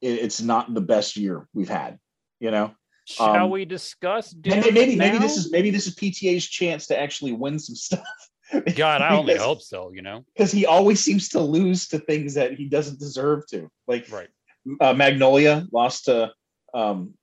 it, 0.00 0.18
it's 0.18 0.40
not 0.40 0.74
the 0.74 0.80
best 0.80 1.16
year 1.16 1.46
we've 1.54 1.68
had, 1.68 1.98
you 2.40 2.50
know. 2.50 2.74
Shall 3.06 3.44
um, 3.44 3.50
we 3.50 3.64
discuss 3.64 4.34
maybe 4.44 4.70
maybe, 4.70 4.96
maybe 4.96 5.18
this 5.18 5.36
is 5.36 5.50
maybe 5.50 5.70
this 5.70 5.86
is 5.86 5.96
PTA's 5.96 6.46
chance 6.46 6.86
to 6.88 6.98
actually 6.98 7.32
win 7.32 7.58
some 7.58 7.74
stuff. 7.74 8.04
God, 8.76 9.02
I 9.02 9.16
only 9.16 9.36
hope 9.36 9.62
so, 9.62 9.92
you 9.92 10.02
know. 10.02 10.24
Because 10.34 10.52
he 10.52 10.66
always 10.66 11.02
seems 11.02 11.28
to 11.30 11.40
lose 11.40 11.88
to 11.88 11.98
things 11.98 12.34
that 12.34 12.54
he 12.54 12.68
doesn't 12.68 13.00
deserve 13.00 13.46
to. 13.48 13.68
Like 13.86 14.10
right. 14.10 14.28
Uh, 14.80 14.94
Magnolia 14.94 15.66
lost 15.72 16.04
to 16.04 16.32
um 16.74 17.14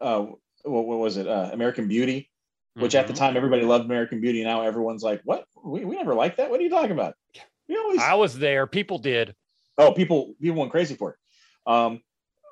uh 0.00 0.26
what, 0.64 0.86
what 0.86 0.98
was 0.98 1.16
it? 1.16 1.28
Uh, 1.28 1.50
American 1.52 1.88
Beauty, 1.88 2.30
which 2.74 2.92
mm-hmm. 2.92 2.98
at 2.98 3.06
the 3.06 3.12
mm-hmm. 3.12 3.24
time 3.24 3.36
everybody 3.36 3.62
loved 3.62 3.84
American 3.84 4.20
Beauty. 4.20 4.42
Now 4.44 4.62
everyone's 4.62 5.02
like, 5.02 5.20
what? 5.24 5.44
We, 5.62 5.84
we 5.84 5.96
never 5.96 6.14
liked 6.14 6.38
that. 6.38 6.50
What 6.50 6.60
are 6.60 6.62
you 6.62 6.70
talking 6.70 6.92
about? 6.92 7.14
We 7.68 7.76
always... 7.76 8.00
I 8.00 8.14
was 8.14 8.38
there. 8.38 8.66
People 8.66 8.98
did. 8.98 9.34
Oh, 9.76 9.92
people 9.92 10.34
people 10.40 10.60
went 10.60 10.70
crazy 10.70 10.94
for 10.94 11.10
it. 11.10 11.16
Um, 11.66 12.00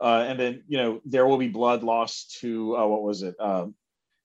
uh, 0.01 0.25
and 0.27 0.38
then 0.38 0.64
you 0.66 0.79
know 0.79 1.01
there 1.05 1.27
will 1.27 1.38
be 1.38 1.48
blood 1.48 1.83
lost 1.85 2.40
to 2.40 2.77
uh, 2.77 2.87
what 2.87 3.03
was 3.03 3.22
it? 3.22 3.37
Um, 3.38 3.75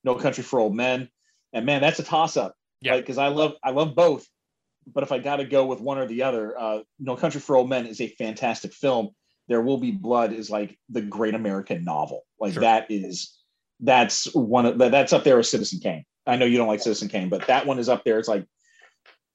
no 0.04 0.15
Country 0.15 0.43
for 0.43 0.60
Old 0.60 0.76
Men. 0.76 1.10
And 1.54 1.65
man, 1.65 1.82
that's 1.82 2.00
a 2.00 2.04
toss 2.04 2.38
up. 2.38 2.56
Yeah. 2.82 2.97
Because 2.97 3.17
I 3.17 3.28
love 3.28 3.54
I 3.63 3.71
love 3.71 3.95
both, 3.95 4.28
but 4.91 5.04
if 5.04 5.12
I 5.12 5.19
got 5.19 5.38
to 5.38 5.45
go 5.45 5.65
with 5.65 5.80
one 5.80 5.97
or 5.97 6.08
the 6.08 6.23
other, 6.23 6.60
uh, 6.60 6.80
No 7.00 7.15
Country 7.15 7.41
for 7.41 7.56
Old 7.56 7.69
Men 7.69 7.86
is 7.86 8.02
a 8.02 8.08
fantastic 8.08 8.73
film. 8.73 9.10
There 9.47 9.62
Will 9.62 9.78
Be 9.78 9.91
Blood 9.91 10.34
is 10.34 10.50
like 10.50 10.78
the 10.89 11.02
great 11.02 11.36
American 11.36 11.84
novel. 11.84 12.23
Like 12.39 12.54
sure. 12.54 12.62
that 12.62 12.88
is 12.89 13.37
that's 13.80 14.34
one 14.34 14.66
of 14.66 14.78
that's 14.78 15.13
up 15.13 15.24
there 15.24 15.38
with 15.38 15.46
Citizen 15.46 15.80
Kane. 15.80 16.06
I 16.26 16.36
know 16.36 16.46
you 16.46 16.58
don't 16.58 16.68
like 16.68 16.82
Citizen 16.82 17.10
Kane, 17.10 17.30
but 17.30 17.48
that 17.48 17.66
one 17.66 17.80
is 17.80 17.90
up 17.90 18.04
there. 18.04 18.20
It's 18.20 18.28
like, 18.28 18.46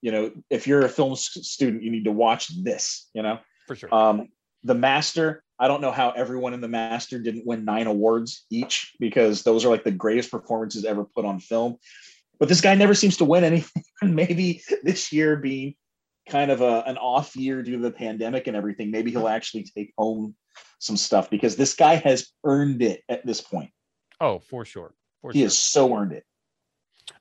you 0.00 0.12
know, 0.12 0.30
if 0.50 0.66
you're 0.66 0.84
a 0.84 0.88
film 0.88 1.16
student, 1.16 1.82
you 1.82 1.90
need 1.90 2.04
to 2.04 2.12
watch 2.12 2.48
this. 2.62 3.08
You 3.14 3.22
know, 3.22 3.38
for 3.66 3.76
sure. 3.76 3.94
Um, 3.94 4.28
the 4.64 4.74
Master. 4.74 5.42
I 5.58 5.68
don't 5.68 5.80
know 5.80 5.92
how 5.92 6.10
everyone 6.10 6.54
in 6.54 6.60
the 6.60 6.68
Master 6.68 7.20
didn't 7.20 7.46
win 7.46 7.64
nine 7.64 7.86
awards 7.86 8.46
each 8.50 8.94
because 8.98 9.44
those 9.44 9.64
are 9.64 9.68
like 9.68 9.84
the 9.84 9.92
greatest 9.92 10.28
performances 10.30 10.84
ever 10.84 11.04
put 11.04 11.24
on 11.24 11.38
film. 11.38 11.76
But 12.40 12.48
this 12.48 12.60
guy 12.60 12.74
never 12.74 12.94
seems 12.94 13.18
to 13.18 13.24
win 13.24 13.44
anything. 13.44 13.84
maybe 14.02 14.62
this 14.82 15.12
year 15.12 15.36
being 15.36 15.76
kind 16.28 16.50
of 16.50 16.60
a, 16.60 16.82
an 16.86 16.96
off 16.98 17.36
year 17.36 17.62
due 17.62 17.76
to 17.76 17.82
the 17.82 17.92
pandemic 17.92 18.48
and 18.48 18.56
everything, 18.56 18.90
maybe 18.90 19.12
he'll 19.12 19.28
actually 19.28 19.64
take 19.76 19.92
home 19.96 20.34
some 20.80 20.96
stuff 20.96 21.30
because 21.30 21.54
this 21.54 21.74
guy 21.74 21.94
has 21.94 22.28
earned 22.44 22.82
it 22.82 23.02
at 23.08 23.24
this 23.24 23.40
point. 23.40 23.70
Oh, 24.22 24.38
for 24.38 24.64
sure. 24.64 24.94
For 25.20 25.32
he 25.32 25.40
sure. 25.40 25.46
has 25.46 25.58
so 25.58 25.94
earned 25.94 26.12
it. 26.12 26.24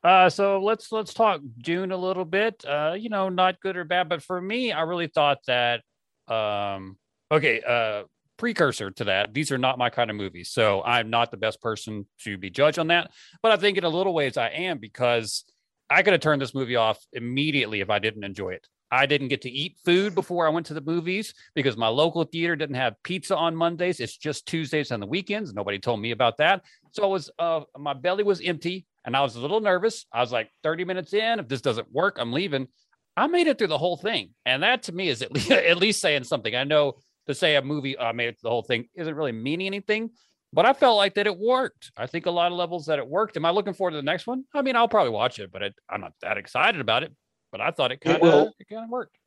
Uh, 0.04 0.30
so 0.30 0.62
let's 0.62 0.92
let's 0.92 1.14
talk 1.14 1.42
Dune 1.58 1.92
a 1.92 1.98
little 1.98 2.26
bit. 2.26 2.64
Uh, 2.64 2.96
you 2.98 3.10
know, 3.10 3.30
not 3.30 3.60
good 3.60 3.76
or 3.76 3.84
bad, 3.84 4.08
but 4.08 4.22
for 4.22 4.40
me, 4.40 4.72
I 4.72 4.84
really 4.84 5.08
thought 5.08 5.40
that. 5.48 5.82
Um, 6.28 6.98
okay, 7.32 7.62
uh, 7.68 8.04
precursor 8.38 8.92
to 8.92 9.04
that, 9.06 9.34
these 9.34 9.52
are 9.52 9.58
not 9.58 9.78
my 9.78 9.90
kind 9.90 10.10
of 10.10 10.16
movies, 10.16 10.50
so 10.50 10.82
I'm 10.84 11.10
not 11.10 11.30
the 11.30 11.38
best 11.38 11.62
person 11.62 12.08
to 12.24 12.38
be 12.38 12.50
judged 12.50 12.80
on 12.80 12.88
that. 12.88 13.12
But 13.42 13.52
I 13.52 13.58
think 13.58 13.78
in 13.78 13.84
a 13.84 13.90
little 13.90 14.14
ways 14.14 14.38
I 14.38 14.50
am 14.50 14.78
because 14.78 15.44
I 15.90 16.04
could 16.04 16.14
have 16.14 16.22
turned 16.22 16.42
this 16.42 16.56
movie 16.56 16.76
off 16.76 16.98
immediately 17.12 17.82
if 17.82 17.90
I 17.90 18.00
didn't 18.00 18.24
enjoy 18.24 18.52
it. 18.52 18.68
I 18.92 19.06
didn't 19.06 19.30
get 19.30 19.42
to 19.44 19.50
eat 19.50 19.78
food 19.86 20.14
before 20.14 20.46
I 20.46 20.50
went 20.50 20.66
to 20.68 20.74
the 20.74 20.82
movies 20.82 21.34
because 21.56 21.78
my 21.78 21.88
local 21.88 22.26
theater 22.26 22.58
didn't 22.58 22.76
have 22.76 23.02
pizza 23.04 23.36
on 23.36 23.56
Mondays. 23.56 24.02
It's 24.02 24.18
just 24.18 24.46
Tuesdays 24.46 24.92
and 24.92 25.02
the 25.02 25.08
weekends. 25.08 25.54
Nobody 25.54 25.80
told 25.80 26.02
me 26.02 26.12
about 26.12 26.38
that. 26.38 26.64
So 26.92 27.04
I 27.04 27.08
was 27.08 27.30
uh, 27.40 27.62
my 27.78 27.94
belly 27.94 28.24
was 28.24 28.42
empty 28.42 28.86
and 29.06 29.16
I 29.16 29.22
was 29.22 29.36
a 29.36 29.40
little 29.40 29.62
nervous. 29.62 30.06
I 30.12 30.20
was 30.20 30.32
like 30.32 30.52
30 30.64 30.84
minutes 30.84 31.14
in, 31.14 31.40
if 31.40 31.48
this 31.48 31.62
doesn't 31.62 31.92
work, 31.92 32.18
I'm 32.20 32.34
leaving. 32.34 32.68
I 33.16 33.28
made 33.28 33.48
it 33.48 33.58
through 33.58 33.68
the 33.68 33.78
whole 33.78 33.98
thing, 33.98 34.32
and 34.46 34.64
that 34.64 34.84
to 34.84 34.92
me 34.94 35.10
is 35.10 35.22
at 35.22 35.32
least 35.32 35.52
at 35.52 35.78
least 35.78 36.02
saying 36.02 36.26
something. 36.26 36.56
I 36.56 36.64
know 36.64 36.96
to 37.28 37.34
say 37.34 37.56
a 37.56 37.62
movie 37.62 37.98
I 37.98 38.12
made 38.12 38.30
it 38.30 38.38
the 38.42 38.50
whole 38.50 38.64
thing 38.64 38.88
isn't 38.96 39.16
really 39.16 39.32
meaning 39.32 39.68
anything, 39.68 40.12
but 40.54 40.66
I 40.66 40.74
felt 40.74 40.98
like 40.98 41.16
that 41.16 41.28
it 41.28 41.38
worked. 41.38 41.92
I 41.96 42.08
think 42.08 42.26
a 42.26 42.32
lot 42.32 42.52
of 42.52 42.58
levels 42.58 42.86
that 42.88 43.00
it 43.00 43.08
worked. 43.08 43.38
Am 43.38 43.46
I 43.46 43.52
looking 43.52 43.74
forward 43.74 43.92
to 43.92 43.98
the 43.98 44.04
next 44.04 44.28
one? 44.28 44.44
I 44.54 44.62
mean, 44.62 44.76
I'll 44.76 44.88
probably 44.88 45.12
watch 45.12 45.40
it, 45.40 45.52
but 45.52 45.62
it, 45.62 45.76
I'm 45.90 46.02
not 46.02 46.14
that 46.22 46.38
excited 46.38 46.82
about 46.82 47.04
it. 47.04 47.14
But 47.52 47.62
I 47.62 47.72
thought 47.72 47.92
it 47.92 48.02
kind 48.02 48.22
of 48.24 48.50
it 48.60 48.68
kind 48.70 48.84
of 48.84 48.90
worked. 48.90 49.18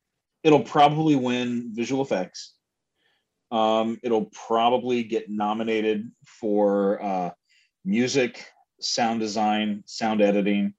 It'll 0.43 0.63
probably 0.63 1.17
win 1.17 1.71
visual 1.75 2.03
effects. 2.03 2.55
Um, 3.51 3.99
it'll 4.03 4.31
probably 4.47 5.05
get 5.05 5.31
nominated 5.31 6.11
for 6.41 7.03
uh, 7.03 7.31
music, 7.85 8.45
sound 8.81 9.21
design, 9.21 9.85
sound 9.87 10.21
editing, 10.21 10.75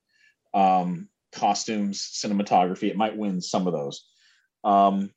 um, 0.54 1.10
costumes, 1.32 2.02
cinematography. 2.14 2.90
It 2.90 2.98
might 2.98 3.16
win 3.16 3.42
some 3.42 3.68
of 3.68 3.74
those. 3.74 4.06
Um, 4.64 5.12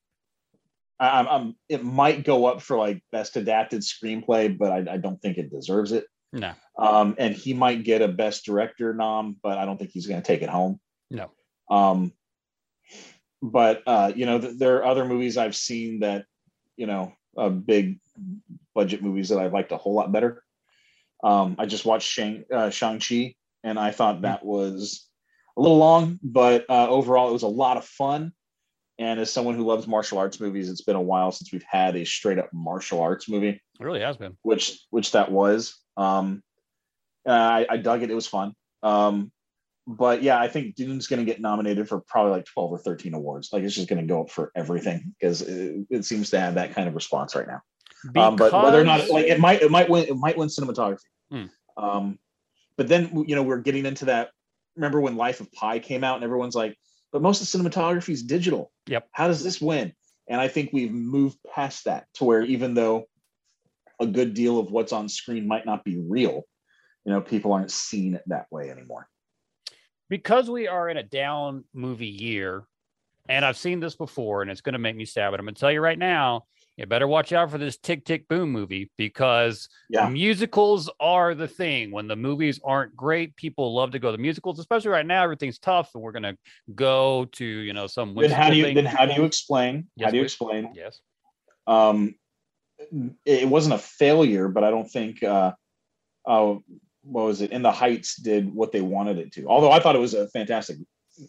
I, 1.00 1.20
I'm, 1.20 1.28
I'm, 1.28 1.56
it 1.68 1.84
might 1.84 2.24
go 2.24 2.46
up 2.46 2.60
for 2.62 2.76
like 2.76 3.02
best 3.12 3.36
adapted 3.36 3.82
screenplay, 3.82 4.56
but 4.56 4.70
I, 4.72 4.94
I 4.94 4.96
don't 4.98 5.20
think 5.20 5.38
it 5.38 5.50
deserves 5.50 5.92
it. 5.92 6.06
No, 6.32 6.52
Um, 6.78 7.14
and 7.18 7.34
he 7.34 7.54
might 7.54 7.84
get 7.84 8.02
a 8.02 8.08
best 8.08 8.44
director 8.44 8.92
nom, 8.92 9.36
but 9.42 9.56
I 9.56 9.64
don't 9.64 9.78
think 9.78 9.92
he's 9.92 10.06
going 10.06 10.20
to 10.20 10.26
take 10.26 10.42
it 10.42 10.50
home. 10.50 10.78
no. 11.10 11.30
Um, 11.70 12.12
but 13.42 13.82
uh, 13.86 14.12
you 14.14 14.26
know, 14.26 14.40
th- 14.40 14.58
there 14.58 14.76
are 14.78 14.84
other 14.86 15.04
movies 15.04 15.36
I've 15.36 15.56
seen 15.56 16.00
that, 16.00 16.24
you 16.76 16.86
know, 16.86 17.12
uh, 17.36 17.48
big 17.50 18.00
budget 18.74 19.02
movies 19.02 19.28
that 19.28 19.38
I 19.38 19.46
liked 19.46 19.72
a 19.72 19.76
whole 19.76 19.94
lot 19.94 20.10
better. 20.12 20.42
Um, 21.22 21.56
I 21.58 21.66
just 21.66 21.84
watched 21.84 22.08
Shang 22.08 22.44
uh, 22.52 22.70
Shang 22.70 23.00
Chi, 23.00 23.34
and 23.64 23.78
I 23.78 23.90
thought 23.90 24.22
that 24.22 24.44
was 24.44 25.08
a 25.56 25.60
little 25.60 25.78
long, 25.78 26.18
but 26.22 26.64
uh, 26.68 26.88
overall 26.88 27.28
it 27.28 27.32
was 27.32 27.42
a 27.42 27.48
lot 27.48 27.76
of 27.76 27.84
fun. 27.84 28.32
And 29.00 29.20
as 29.20 29.32
someone 29.32 29.54
who 29.54 29.64
loves 29.64 29.86
martial 29.86 30.18
arts 30.18 30.40
movies, 30.40 30.68
it's 30.68 30.82
been 30.82 30.96
a 30.96 31.00
while 31.00 31.30
since 31.30 31.52
we've 31.52 31.64
had 31.68 31.94
a 31.94 32.04
straight 32.04 32.38
up 32.38 32.50
martial 32.52 33.00
arts 33.00 33.28
movie 33.28 33.50
It 33.50 33.84
really 33.84 34.00
has 34.00 34.16
been. 34.16 34.36
which 34.42 34.80
which 34.90 35.12
that 35.12 35.30
was. 35.30 35.76
Um, 35.96 36.42
I, 37.26 37.66
I 37.68 37.76
dug 37.76 38.02
it. 38.02 38.10
It 38.10 38.14
was 38.14 38.26
fun. 38.26 38.54
Um, 38.82 39.30
but 39.90 40.22
yeah, 40.22 40.38
I 40.38 40.48
think 40.48 40.74
Dune's 40.74 41.06
going 41.06 41.18
to 41.18 41.24
get 41.24 41.40
nominated 41.40 41.88
for 41.88 42.00
probably 42.00 42.32
like 42.32 42.44
twelve 42.44 42.70
or 42.70 42.78
thirteen 42.78 43.14
awards. 43.14 43.48
Like 43.54 43.62
it's 43.62 43.74
just 43.74 43.88
going 43.88 44.00
to 44.00 44.06
go 44.06 44.20
up 44.20 44.30
for 44.30 44.52
everything 44.54 45.14
because 45.18 45.40
it, 45.40 45.86
it 45.88 46.04
seems 46.04 46.28
to 46.30 46.38
have 46.38 46.54
that 46.56 46.74
kind 46.74 46.88
of 46.88 46.94
response 46.94 47.34
right 47.34 47.46
now. 47.46 47.62
Um, 48.20 48.36
but 48.36 48.52
whether 48.52 48.78
or 48.78 48.84
not 48.84 49.08
like 49.08 49.24
it 49.24 49.40
might 49.40 49.62
it 49.62 49.70
might 49.70 49.88
win 49.88 50.04
it 50.04 50.16
might 50.16 50.36
win 50.36 50.48
cinematography. 50.48 50.98
Hmm. 51.30 51.44
Um, 51.78 52.18
but 52.76 52.86
then 52.86 53.24
you 53.26 53.34
know 53.34 53.42
we're 53.42 53.62
getting 53.62 53.86
into 53.86 54.04
that. 54.04 54.28
Remember 54.76 55.00
when 55.00 55.16
Life 55.16 55.40
of 55.40 55.50
Pi 55.52 55.78
came 55.78 56.04
out 56.04 56.16
and 56.16 56.24
everyone's 56.24 56.54
like, 56.54 56.76
but 57.10 57.22
most 57.22 57.40
of 57.40 57.46
cinematography 57.48 58.10
is 58.10 58.22
digital. 58.22 58.70
Yep. 58.88 59.08
How 59.12 59.26
does 59.26 59.42
this 59.42 59.58
win? 59.58 59.94
And 60.28 60.38
I 60.38 60.48
think 60.48 60.70
we've 60.74 60.92
moved 60.92 61.38
past 61.52 61.86
that 61.86 62.06
to 62.14 62.24
where 62.24 62.42
even 62.42 62.74
though 62.74 63.06
a 63.98 64.06
good 64.06 64.34
deal 64.34 64.58
of 64.58 64.70
what's 64.70 64.92
on 64.92 65.08
screen 65.08 65.48
might 65.48 65.64
not 65.64 65.82
be 65.82 65.98
real, 65.98 66.42
you 67.06 67.12
know, 67.12 67.22
people 67.22 67.54
aren't 67.54 67.70
seeing 67.70 68.12
it 68.12 68.22
that 68.26 68.46
way 68.50 68.70
anymore. 68.70 69.08
Because 70.08 70.48
we 70.48 70.68
are 70.68 70.88
in 70.88 70.96
a 70.96 71.02
down 71.02 71.64
movie 71.74 72.06
year, 72.06 72.64
and 73.28 73.44
I've 73.44 73.56
seen 73.56 73.80
this 73.80 73.94
before, 73.94 74.42
and 74.42 74.50
it's 74.50 74.60
going 74.60 74.72
to 74.72 74.78
make 74.78 74.96
me 74.96 75.04
sad. 75.04 75.30
But 75.30 75.40
I'm 75.40 75.46
going 75.46 75.54
to 75.54 75.60
tell 75.60 75.72
you 75.72 75.80
right 75.80 75.98
now, 75.98 76.46
you 76.76 76.86
better 76.86 77.08
watch 77.08 77.32
out 77.32 77.50
for 77.50 77.58
this 77.58 77.76
Tick 77.76 78.04
Tick 78.04 78.28
Boom 78.28 78.50
movie 78.50 78.90
because 78.96 79.68
Yeah. 79.90 80.08
musicals 80.08 80.88
are 81.00 81.34
the 81.34 81.48
thing. 81.48 81.90
When 81.90 82.06
the 82.06 82.16
movies 82.16 82.60
aren't 82.64 82.96
great, 82.96 83.34
people 83.36 83.74
love 83.74 83.90
to 83.90 83.98
go 83.98 84.10
to 84.10 84.16
the 84.16 84.22
musicals, 84.22 84.60
especially 84.60 84.90
right 84.90 85.04
now. 85.04 85.24
Everything's 85.24 85.58
tough, 85.58 85.90
and 85.94 86.02
we're 86.02 86.12
going 86.12 86.22
to 86.22 86.36
go 86.74 87.26
to 87.32 87.44
you 87.44 87.72
know 87.72 87.86
some. 87.86 88.14
Then 88.14 88.30
how 88.30 88.48
do 88.48 88.56
you 88.56 88.64
thing. 88.64 88.76
then 88.76 88.86
how 88.86 89.06
do 89.06 89.14
you 89.14 89.24
explain? 89.24 89.88
Yes, 89.96 90.06
how 90.06 90.10
do 90.12 90.16
you 90.18 90.22
explain? 90.22 90.72
Yes. 90.74 91.00
Um, 91.66 92.14
it 93.24 93.48
wasn't 93.48 93.74
a 93.74 93.78
failure, 93.78 94.48
but 94.48 94.62
I 94.62 94.70
don't 94.70 94.88
think 94.88 95.22
uh, 95.22 95.52
uh, 96.26 96.54
what 97.10 97.24
was 97.24 97.40
it? 97.40 97.50
In 97.52 97.62
the 97.62 97.72
Heights 97.72 98.16
did 98.16 98.52
what 98.52 98.72
they 98.72 98.80
wanted 98.80 99.18
it 99.18 99.32
to. 99.32 99.46
Although 99.46 99.70
I 99.70 99.80
thought 99.80 99.96
it 99.96 100.00
was 100.00 100.14
a 100.14 100.28
fantastic, 100.28 100.76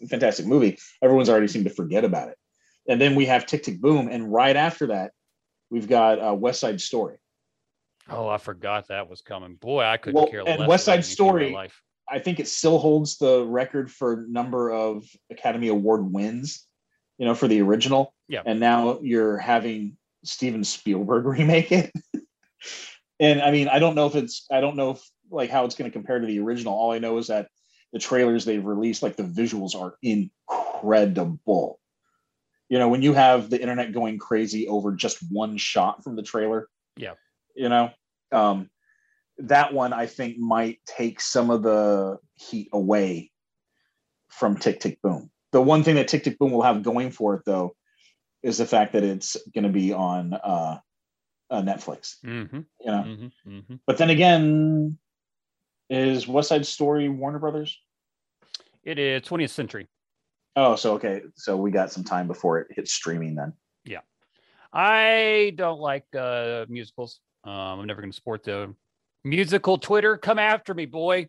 fantastic 0.08 0.46
movie. 0.46 0.78
Everyone's 1.02 1.28
already 1.28 1.48
seemed 1.48 1.64
to 1.66 1.70
forget 1.74 2.04
about 2.04 2.28
it. 2.28 2.36
And 2.88 3.00
then 3.00 3.14
we 3.14 3.26
have 3.26 3.46
Tick 3.46 3.62
Tick 3.62 3.80
Boom, 3.80 4.08
and 4.08 4.32
right 4.32 4.56
after 4.56 4.88
that, 4.88 5.12
we've 5.70 5.88
got 5.88 6.18
uh, 6.18 6.34
West 6.34 6.60
Side 6.60 6.80
Story. 6.80 7.16
Oh, 8.08 8.28
I 8.28 8.38
forgot 8.38 8.88
that 8.88 9.08
was 9.08 9.20
coming. 9.20 9.54
Boy, 9.54 9.82
I 9.84 9.96
couldn't 9.96 10.16
Well, 10.20 10.26
care 10.30 10.42
and 10.46 10.60
less. 10.60 10.68
West 10.68 10.84
Side 10.86 10.94
anything 10.94 11.10
in 11.10 11.10
my 11.10 11.14
Story- 11.40 11.52
life. 11.52 11.82
I 12.12 12.18
think 12.18 12.40
it 12.40 12.48
still 12.48 12.78
holds 12.80 13.18
the 13.18 13.44
record 13.46 13.88
for 13.88 14.26
number 14.28 14.72
of 14.72 15.04
Academy 15.30 15.68
Award 15.68 16.12
wins, 16.12 16.66
you 17.18 17.24
know, 17.26 17.36
for 17.36 17.46
the 17.46 17.60
original. 17.62 18.12
Yeah. 18.26 18.42
And 18.44 18.58
now 18.58 18.98
you're 19.00 19.38
having 19.38 19.96
Steven 20.24 20.64
Spielberg 20.64 21.24
remake 21.38 21.70
it. 21.70 21.92
and 23.20 23.40
I 23.40 23.52
mean, 23.52 23.68
I 23.68 23.78
don't 23.78 23.94
know 23.94 24.06
if 24.08 24.16
it's 24.16 24.44
I 24.50 24.60
don't 24.60 24.74
know 24.74 24.90
if 24.92 25.08
like 25.30 25.50
how 25.50 25.64
it's 25.64 25.74
going 25.74 25.90
to 25.90 25.92
compare 25.92 26.18
to 26.18 26.26
the 26.26 26.40
original. 26.40 26.74
All 26.74 26.92
I 26.92 26.98
know 26.98 27.18
is 27.18 27.28
that 27.28 27.48
the 27.92 27.98
trailers 27.98 28.44
they've 28.44 28.64
released, 28.64 29.02
like 29.02 29.16
the 29.16 29.22
visuals 29.22 29.74
are 29.74 29.96
incredible. 30.02 31.80
You 32.68 32.78
know, 32.78 32.88
when 32.88 33.02
you 33.02 33.14
have 33.14 33.50
the 33.50 33.60
internet 33.60 33.92
going 33.92 34.18
crazy 34.18 34.68
over 34.68 34.92
just 34.92 35.18
one 35.30 35.56
shot 35.56 36.04
from 36.04 36.16
the 36.16 36.22
trailer. 36.22 36.68
Yeah. 36.96 37.14
You 37.54 37.68
know, 37.68 37.90
um, 38.30 38.70
that 39.38 39.72
one 39.72 39.92
I 39.92 40.06
think 40.06 40.38
might 40.38 40.78
take 40.86 41.20
some 41.20 41.50
of 41.50 41.62
the 41.62 42.18
heat 42.36 42.68
away 42.72 43.32
from 44.28 44.56
Tick 44.56 44.80
Tick 44.80 45.00
Boom. 45.02 45.30
The 45.52 45.60
one 45.60 45.82
thing 45.82 45.96
that 45.96 46.08
Tick 46.08 46.22
Tick 46.22 46.38
Boom 46.38 46.52
will 46.52 46.62
have 46.62 46.82
going 46.82 47.10
for 47.10 47.34
it 47.34 47.42
though 47.44 47.74
is 48.42 48.58
the 48.58 48.66
fact 48.66 48.92
that 48.92 49.02
it's 49.02 49.36
going 49.52 49.64
to 49.64 49.70
be 49.70 49.92
on 49.92 50.34
uh, 50.34 50.78
uh, 51.50 51.62
Netflix. 51.62 52.16
Mm-hmm, 52.24 52.60
You 52.80 52.86
know, 52.86 53.04
mm-hmm, 53.06 53.50
mm-hmm. 53.50 53.74
but 53.86 53.98
then 53.98 54.10
again, 54.10 54.98
is 55.90 56.28
West 56.28 56.48
Side 56.48 56.64
Story 56.64 57.08
Warner 57.08 57.38
Brothers? 57.38 57.78
It 58.84 58.98
is 58.98 59.22
20th 59.22 59.50
century. 59.50 59.88
Oh, 60.56 60.76
so 60.76 60.94
okay, 60.94 61.22
so 61.34 61.56
we 61.56 61.70
got 61.70 61.92
some 61.92 62.04
time 62.04 62.26
before 62.26 62.58
it 62.60 62.68
hits 62.70 62.92
streaming 62.92 63.34
then. 63.34 63.52
Yeah. 63.84 64.00
I 64.72 65.52
don't 65.56 65.80
like 65.80 66.04
uh, 66.16 66.64
musicals. 66.68 67.20
Um, 67.44 67.52
I'm 67.52 67.86
never 67.86 68.00
going 68.00 68.10
to 68.12 68.16
support 68.16 68.44
the 68.44 68.74
musical 69.24 69.78
Twitter. 69.78 70.16
Come 70.16 70.38
after 70.38 70.72
me, 70.74 70.86
boy. 70.86 71.28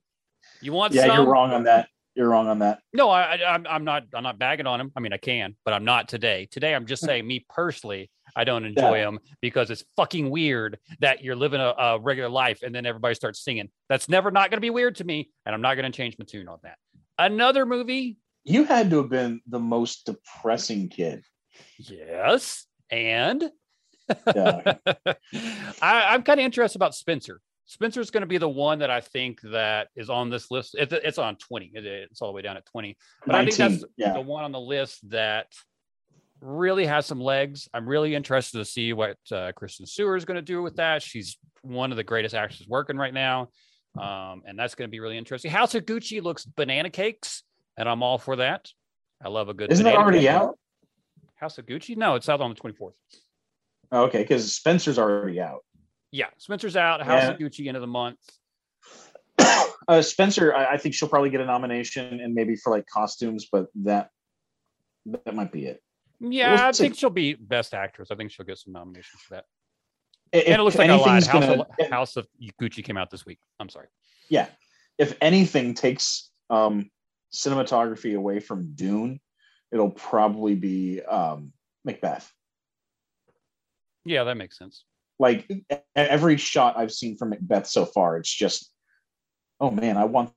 You 0.62 0.74
want 0.74 0.94
Yeah, 0.94 1.08
some? 1.08 1.18
you're 1.18 1.26
wrong 1.32 1.52
on 1.52 1.64
that. 1.64 1.90
You're 2.16 2.30
wrong 2.30 2.48
on 2.48 2.60
that. 2.60 2.80
No, 2.94 3.10
I, 3.10 3.36
I, 3.36 3.54
I'm, 3.54 3.66
I'm 3.70 3.84
not. 3.86 4.04
I'm 4.14 4.24
not 4.24 4.38
bagging 4.38 4.68
on 4.68 4.82
him. 4.82 4.92
I 4.96 5.00
mean, 5.00 5.14
I 5.14 5.18
can, 5.18 5.56
but 5.64 5.74
I'm 5.74 5.86
not 5.86 6.10
today. 6.10 6.48
Today, 6.52 6.76
I'm 6.76 6.86
just 6.86 7.04
saying, 7.04 7.26
me 7.26 7.46
personally, 7.50 8.10
I 8.36 8.44
don't 8.44 8.66
enjoy 8.66 9.00
them 9.00 9.20
because 9.42 9.70
it's 9.70 9.84
fucking 9.96 10.30
weird 10.30 10.80
that 11.00 11.24
you're 11.24 11.36
living 11.36 11.62
a, 11.62 11.74
a 11.78 12.00
regular 12.00 12.30
life 12.30 12.64
and 12.64 12.74
then 12.74 12.86
everybody 12.86 13.16
starts 13.16 13.44
singing. 13.44 13.70
That's 13.90 14.10
never 14.10 14.32
not 14.32 14.50
going 14.50 14.58
to 14.58 14.62
be 14.62 14.70
weird 14.70 14.96
to 14.98 15.04
me, 15.04 15.30
and 15.46 15.56
I'm 15.56 15.62
not 15.62 15.76
going 15.76 15.92
to 15.92 15.96
change 15.96 16.16
my 16.18 16.26
tune 16.26 16.48
on 16.48 16.60
that. 16.64 16.78
Another 17.18 17.66
movie, 17.66 18.18
You 18.44 18.64
had 18.64 18.90
to 18.90 18.98
have 18.98 19.10
been 19.10 19.42
the 19.48 19.60
most 19.60 20.06
depressing 20.06 20.90
kid. 20.90 21.24
yes, 21.78 22.66
and 22.90 23.52
Yeah. 24.36 24.74
I, 24.86 25.14
I'm 25.82 26.24
kind 26.24 26.40
of 26.40 26.46
interested 26.46 26.78
about 26.78 26.96
Spencer. 26.96 27.42
Spencer's 27.66 28.12
going 28.12 28.22
to 28.22 28.28
be 28.28 28.38
the 28.38 28.50
one 28.50 28.80
that 28.80 28.90
I 28.90 29.00
think 29.00 29.40
that 29.44 29.88
is 29.96 30.10
on 30.10 30.30
this 30.30 30.52
list. 30.52 30.76
It's, 30.78 30.92
it's 30.92 31.18
on 31.18 31.38
20. 31.38 31.72
It's 31.74 32.22
all 32.22 32.28
the 32.28 32.34
way 32.34 32.42
down 32.42 32.58
at 32.58 32.66
20. 32.66 32.98
But 33.26 33.36
I 33.36 33.46
think 33.46 33.56
that's 33.56 33.86
yeah. 33.96 34.12
the 34.14 34.22
one 34.22 34.44
on 34.44 34.52
the 34.52 34.60
list 34.60 35.10
that 35.10 35.48
really 36.42 36.86
has 36.86 37.06
some 37.06 37.22
legs. 37.22 37.70
I'm 37.74 37.88
really 37.88 38.16
interested 38.16 38.58
to 38.58 38.66
see 38.66 38.94
what 38.94 39.18
uh, 39.32 39.52
Kristen 39.56 39.86
Stewart 39.86 40.18
is 40.18 40.26
going 40.26 40.36
to 40.36 40.42
do 40.42 40.62
with 40.62 40.76
that. 40.78 41.02
She's 41.02 41.38
one 41.62 41.92
of 41.92 41.98
the 41.98 42.04
greatest 42.04 42.36
actors 42.36 42.66
working 42.68 42.98
right 42.98 43.14
now. 43.14 43.50
Um, 44.00 44.44
and 44.46 44.58
that's 44.58 44.74
going 44.76 44.90
to 44.90 44.92
be 44.92 45.00
really 45.00 45.18
interesting. 45.18 45.52
House 45.52 45.76
of 45.76 45.86
Gucci 45.86 46.22
looks 46.22 46.46
banana 46.46 46.90
cakes, 46.90 47.44
and 47.78 47.88
I'm 47.90 48.02
all 48.04 48.18
for 48.18 48.38
that. 48.38 48.70
I 49.24 49.28
love 49.30 49.50
a 49.50 49.54
good. 49.54 49.72
Isn't 49.72 49.84
banana 49.84 50.02
already 50.02 50.20
cake. 50.20 50.30
out? 50.30 50.58
House 51.36 51.58
of 51.58 51.66
Gucci? 51.66 51.98
No, 51.98 52.16
it's 52.16 52.30
out 52.30 52.40
on 52.42 52.50
the 52.54 52.56
24th. 52.56 52.92
Oh, 53.92 54.04
okay, 54.04 54.22
because 54.22 54.54
Spencer's 54.54 54.98
already 54.98 55.42
out. 55.42 55.60
Yeah, 56.12 56.28
Spencer's 56.38 56.76
out. 56.78 57.02
House 57.02 57.24
Yeah. 57.24 57.32
of 57.32 57.40
Gucci 57.40 57.68
end 57.68 57.76
of 57.76 57.82
the 57.82 57.88
month. 57.88 58.18
uh, 59.88 60.02
Spencer, 60.02 60.56
I, 60.56 60.74
I 60.74 60.78
think 60.78 60.96
she'll 60.96 61.10
probably 61.10 61.30
get 61.30 61.42
a 61.42 61.46
nomination 61.46 62.22
and 62.22 62.34
maybe 62.34 62.56
for 62.56 62.72
like 62.72 62.86
costumes, 62.88 63.48
but 63.52 63.68
that 63.84 64.10
that 65.06 65.36
might 65.36 65.52
be 65.52 65.66
it. 65.66 65.82
Yeah, 66.24 66.52
We'll 66.52 66.60
I 66.70 66.72
think 66.72 66.96
she'll 66.96 67.10
be 67.10 67.34
best 67.34 67.74
actress. 67.74 68.12
I 68.12 68.16
think 68.16 68.32
she'll 68.32 68.46
get 68.46 68.60
some 68.60 68.74
nominations 68.74 69.22
for 69.28 69.36
that. 69.36 69.46
If 70.32 70.46
and 70.48 70.62
it 70.62 70.64
looks 70.64 70.78
like 70.78 70.90
I 70.90 70.96
lied. 70.96 71.08
anything's 71.08 71.28
House, 71.28 71.46
gonna- 71.46 71.66
of, 71.80 71.90
House 71.90 72.16
of 72.16 72.28
Gucci 72.62 72.84
came 72.84 72.96
out 72.96 73.10
this 73.10 73.26
week. 73.26 73.40
I'm 73.60 73.70
sorry. 73.70 73.88
yeah, 74.30 74.48
if 74.98 75.18
anything 75.20 75.74
takes 75.74 76.30
um, 76.50 76.90
cinematography 77.34 78.16
away 78.16 78.40
from 78.40 78.74
Dune, 78.76 79.20
it'll 79.72 79.90
probably 79.92 80.54
be 80.56 81.02
um, 81.02 81.52
Macbeth. 81.84 82.32
Yeah, 84.06 84.24
that 84.26 84.36
makes 84.38 84.58
sense. 84.58 84.86
Like 85.20 85.52
every 85.96 86.38
shot 86.38 86.78
I've 86.78 86.92
seen 86.92 87.18
from 87.18 87.30
Macbeth 87.30 87.68
so 87.68 87.86
far, 87.86 88.18
it's 88.18 88.34
just, 88.34 88.72
oh 89.60 89.70
man, 89.72 89.98
I 89.98 90.06
want 90.06 90.32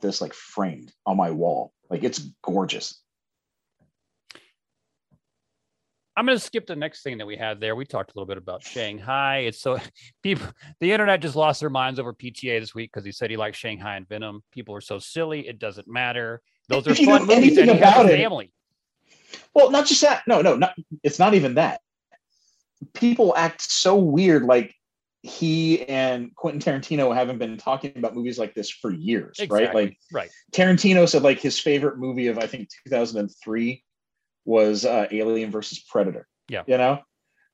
this 0.00 0.20
like 0.20 0.34
framed 0.34 0.92
on 1.06 1.16
my 1.16 1.30
wall. 1.30 1.72
Like 1.90 2.04
it's 2.04 2.18
gorgeous. 2.42 3.00
I'm 6.18 6.26
going 6.26 6.36
to 6.36 6.44
skip 6.44 6.66
the 6.66 6.74
next 6.74 7.02
thing 7.04 7.18
that 7.18 7.26
we 7.26 7.36
had 7.36 7.60
there. 7.60 7.76
We 7.76 7.84
talked 7.84 8.10
a 8.10 8.14
little 8.18 8.26
bit 8.26 8.38
about 8.38 8.64
Shanghai. 8.64 9.38
It's 9.46 9.60
so 9.60 9.78
people, 10.24 10.48
the 10.80 10.90
internet 10.90 11.20
just 11.22 11.36
lost 11.36 11.60
their 11.60 11.70
minds 11.70 12.00
over 12.00 12.12
PTA 12.12 12.58
this 12.58 12.74
week 12.74 12.90
because 12.92 13.04
he 13.04 13.12
said 13.12 13.30
he 13.30 13.36
liked 13.36 13.56
Shanghai 13.56 13.96
and 13.96 14.08
Venom. 14.08 14.42
People 14.50 14.74
are 14.74 14.80
so 14.80 14.98
silly. 14.98 15.46
It 15.46 15.60
doesn't 15.60 15.86
matter. 15.86 16.42
Those 16.68 16.88
are 16.88 16.90
If 16.90 16.98
fun 16.98 17.20
movies, 17.22 17.36
anything 17.36 17.64
he 17.66 17.80
has 17.80 17.96
a 17.96 18.00
about 18.00 18.10
it- 18.10 18.16
family. 18.18 18.52
Well, 19.54 19.70
not 19.70 19.86
just 19.86 20.00
that. 20.00 20.22
No, 20.26 20.42
no, 20.42 20.56
not. 20.56 20.74
It's 21.04 21.20
not 21.20 21.34
even 21.34 21.54
that. 21.54 21.80
People 22.94 23.34
act 23.36 23.62
so 23.62 23.96
weird. 23.96 24.42
Like 24.44 24.74
he 25.22 25.84
and 25.88 26.34
Quentin 26.34 26.60
Tarantino 26.60 27.14
haven't 27.14 27.38
been 27.38 27.56
talking 27.58 27.92
about 27.96 28.14
movies 28.16 28.38
like 28.40 28.54
this 28.54 28.70
for 28.70 28.90
years, 28.92 29.38
right? 29.48 29.72
Like 29.72 29.96
Right. 30.12 30.30
Tarantino 30.52 31.08
said, 31.08 31.22
like 31.22 31.38
his 31.38 31.60
favorite 31.60 31.98
movie 31.98 32.26
of 32.26 32.38
I 32.38 32.46
think 32.48 32.68
2003 32.88 33.84
was 34.48 34.86
uh, 34.86 35.06
Alien 35.10 35.50
versus 35.50 35.78
Predator. 35.78 36.26
Yeah. 36.48 36.62
you 36.66 36.78
know, 36.78 37.00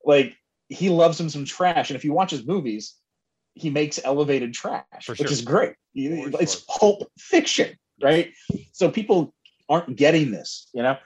like 0.04 0.36
he 0.68 0.88
loves 0.88 1.20
him 1.20 1.28
some 1.28 1.44
trash, 1.44 1.90
and 1.90 1.96
if 1.96 2.04
you 2.04 2.12
watch 2.12 2.30
his 2.30 2.46
movies, 2.46 2.94
he 3.54 3.68
makes 3.68 3.98
elevated 4.04 4.54
trash, 4.54 5.08
which 5.08 5.20
is 5.20 5.42
great. 5.42 5.74
For 5.94 6.40
It's 6.40 6.54
sure. 6.54 6.76
pulp 6.78 7.10
fiction, 7.18 7.76
right? 8.00 8.32
So 8.72 8.90
people 8.90 9.34
aren't 9.68 9.96
getting 9.96 10.30
this, 10.30 10.68
you 10.72 10.82
know. 10.82 10.96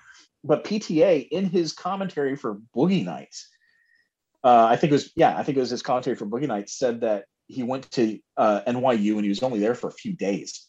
But 0.45 0.65
PTA 0.65 1.29
in 1.31 1.47
his 1.47 1.73
commentary 1.73 2.37
for 2.37 2.61
Boogie 2.77 3.05
Nights, 3.05 3.49
uh, 4.45 4.67
I 4.71 4.77
think 4.77 4.91
it 4.91 4.95
was 4.95 5.11
yeah, 5.17 5.37
I 5.37 5.43
think 5.43 5.57
it 5.57 5.61
was 5.61 5.71
his 5.71 5.83
commentary 5.83 6.17
for 6.17 6.27
Boogie 6.27 6.47
Nights 6.49 6.79
said 6.79 7.01
that 7.01 7.25
he 7.47 7.63
went 7.63 7.91
to 7.93 8.19
uh, 8.37 8.61
NYU 8.67 9.15
and 9.15 9.23
he 9.23 9.31
was 9.31 9.43
only 9.43 9.59
there 9.59 9.75
for 9.75 9.89
a 9.89 9.93
few 9.93 10.13
days. 10.13 10.67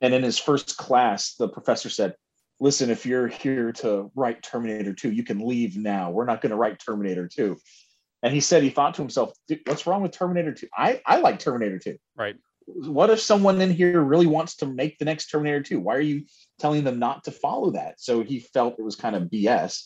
And 0.00 0.14
in 0.14 0.22
his 0.22 0.38
first 0.38 0.76
class, 0.78 1.34
the 1.34 1.48
professor 1.48 1.90
said, 1.90 2.14
"Listen, 2.60 2.90
if 2.90 3.06
you're 3.06 3.28
here 3.28 3.72
to 3.72 4.10
write 4.14 4.42
Terminator 4.42 4.92
2, 4.92 5.12
you 5.12 5.24
can 5.24 5.46
leave 5.46 5.76
now. 5.76 6.10
We're 6.10 6.24
not 6.24 6.40
going 6.40 6.50
to 6.50 6.56
write 6.56 6.78
Terminator 6.78 7.28
2." 7.28 7.56
And 8.22 8.34
he 8.34 8.40
said 8.40 8.62
he 8.62 8.70
thought 8.70 8.94
to 8.94 9.02
himself, 9.02 9.32
"What's 9.66 9.86
wrong 9.86 10.02
with 10.02 10.12
Terminator 10.12 10.52
2? 10.52 10.68
I 10.76 11.00
I 11.06 11.18
like 11.18 11.38
Terminator 11.38 11.78
2. 11.78 11.96
Right. 12.16 12.36
What 12.66 13.10
if 13.10 13.20
someone 13.20 13.60
in 13.60 13.70
here 13.70 14.00
really 14.00 14.26
wants 14.26 14.56
to 14.56 14.66
make 14.66 14.98
the 14.98 15.04
next 15.04 15.30
Terminator 15.30 15.62
2? 15.62 15.80
Why 15.80 15.96
are 15.96 16.00
you 16.00 16.24
telling 16.58 16.84
them 16.84 16.98
not 16.98 17.24
to 17.24 17.30
follow 17.30 17.70
that?" 17.72 18.00
So 18.00 18.22
he 18.22 18.40
felt 18.40 18.78
it 18.78 18.82
was 18.82 18.96
kind 18.96 19.16
of 19.16 19.24
BS. 19.24 19.84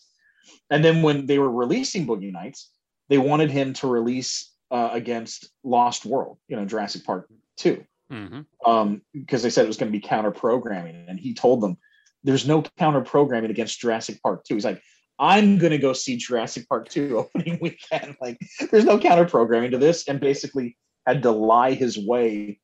And 0.71 0.85
then 0.85 1.03
when 1.03 1.27
they 1.27 1.39
were 1.39 1.51
releasing 1.51 2.07
Boogie 2.07 2.33
Nights, 2.33 2.73
they 3.09 3.19
wanted 3.19 3.51
him 3.51 3.75
to 3.75 3.89
release 3.89 4.51
uh, 4.71 4.91
against 4.93 5.51
Lost 5.65 6.07
World, 6.07 6.39
you 6.49 6.57
know, 6.57 6.65
Jurassic 6.65 7.05
Park 7.05 7.29
2 7.59 7.85
hmm 8.11 8.41
um, 8.67 9.03
because 9.13 9.43
they 9.43 9.51
said 9.51 9.65
it 9.65 9.69
was 9.69 9.77
going 9.77 9.91
to 9.91 9.99
be 9.99 10.05
counter 10.05 10.31
programming. 10.31 11.07
And 11.09 11.19
he 11.19 11.33
told 11.33 11.61
them, 11.61 11.77
there's 12.25 12.47
no 12.47 12.63
counter 12.79 13.01
programming 13.01 13.51
against 13.51 13.81
Jurassic 13.81 14.21
Park 14.23 14.45
2. 14.45 14.55
He's 14.55 14.65
like, 14.65 14.83
I'm 15.19 15.59
going 15.59 15.73
to 15.73 15.79
go 15.79 15.93
see 15.93 16.17
Jurassic 16.17 16.69
Park 16.69 16.89
2 16.89 17.19
opening 17.35 17.59
weekend. 17.61 18.17
Like, 18.21 18.39
there's 18.71 18.85
no 18.85 18.99
counter 18.99 19.27
programming 19.27 19.71
to 19.73 19.79
this. 19.79 20.09
And 20.09 20.21
basically 20.21 20.77
had 21.07 21.23
to 21.23 21.31
lie 21.31 21.73
his 21.73 21.99
way 21.99 22.61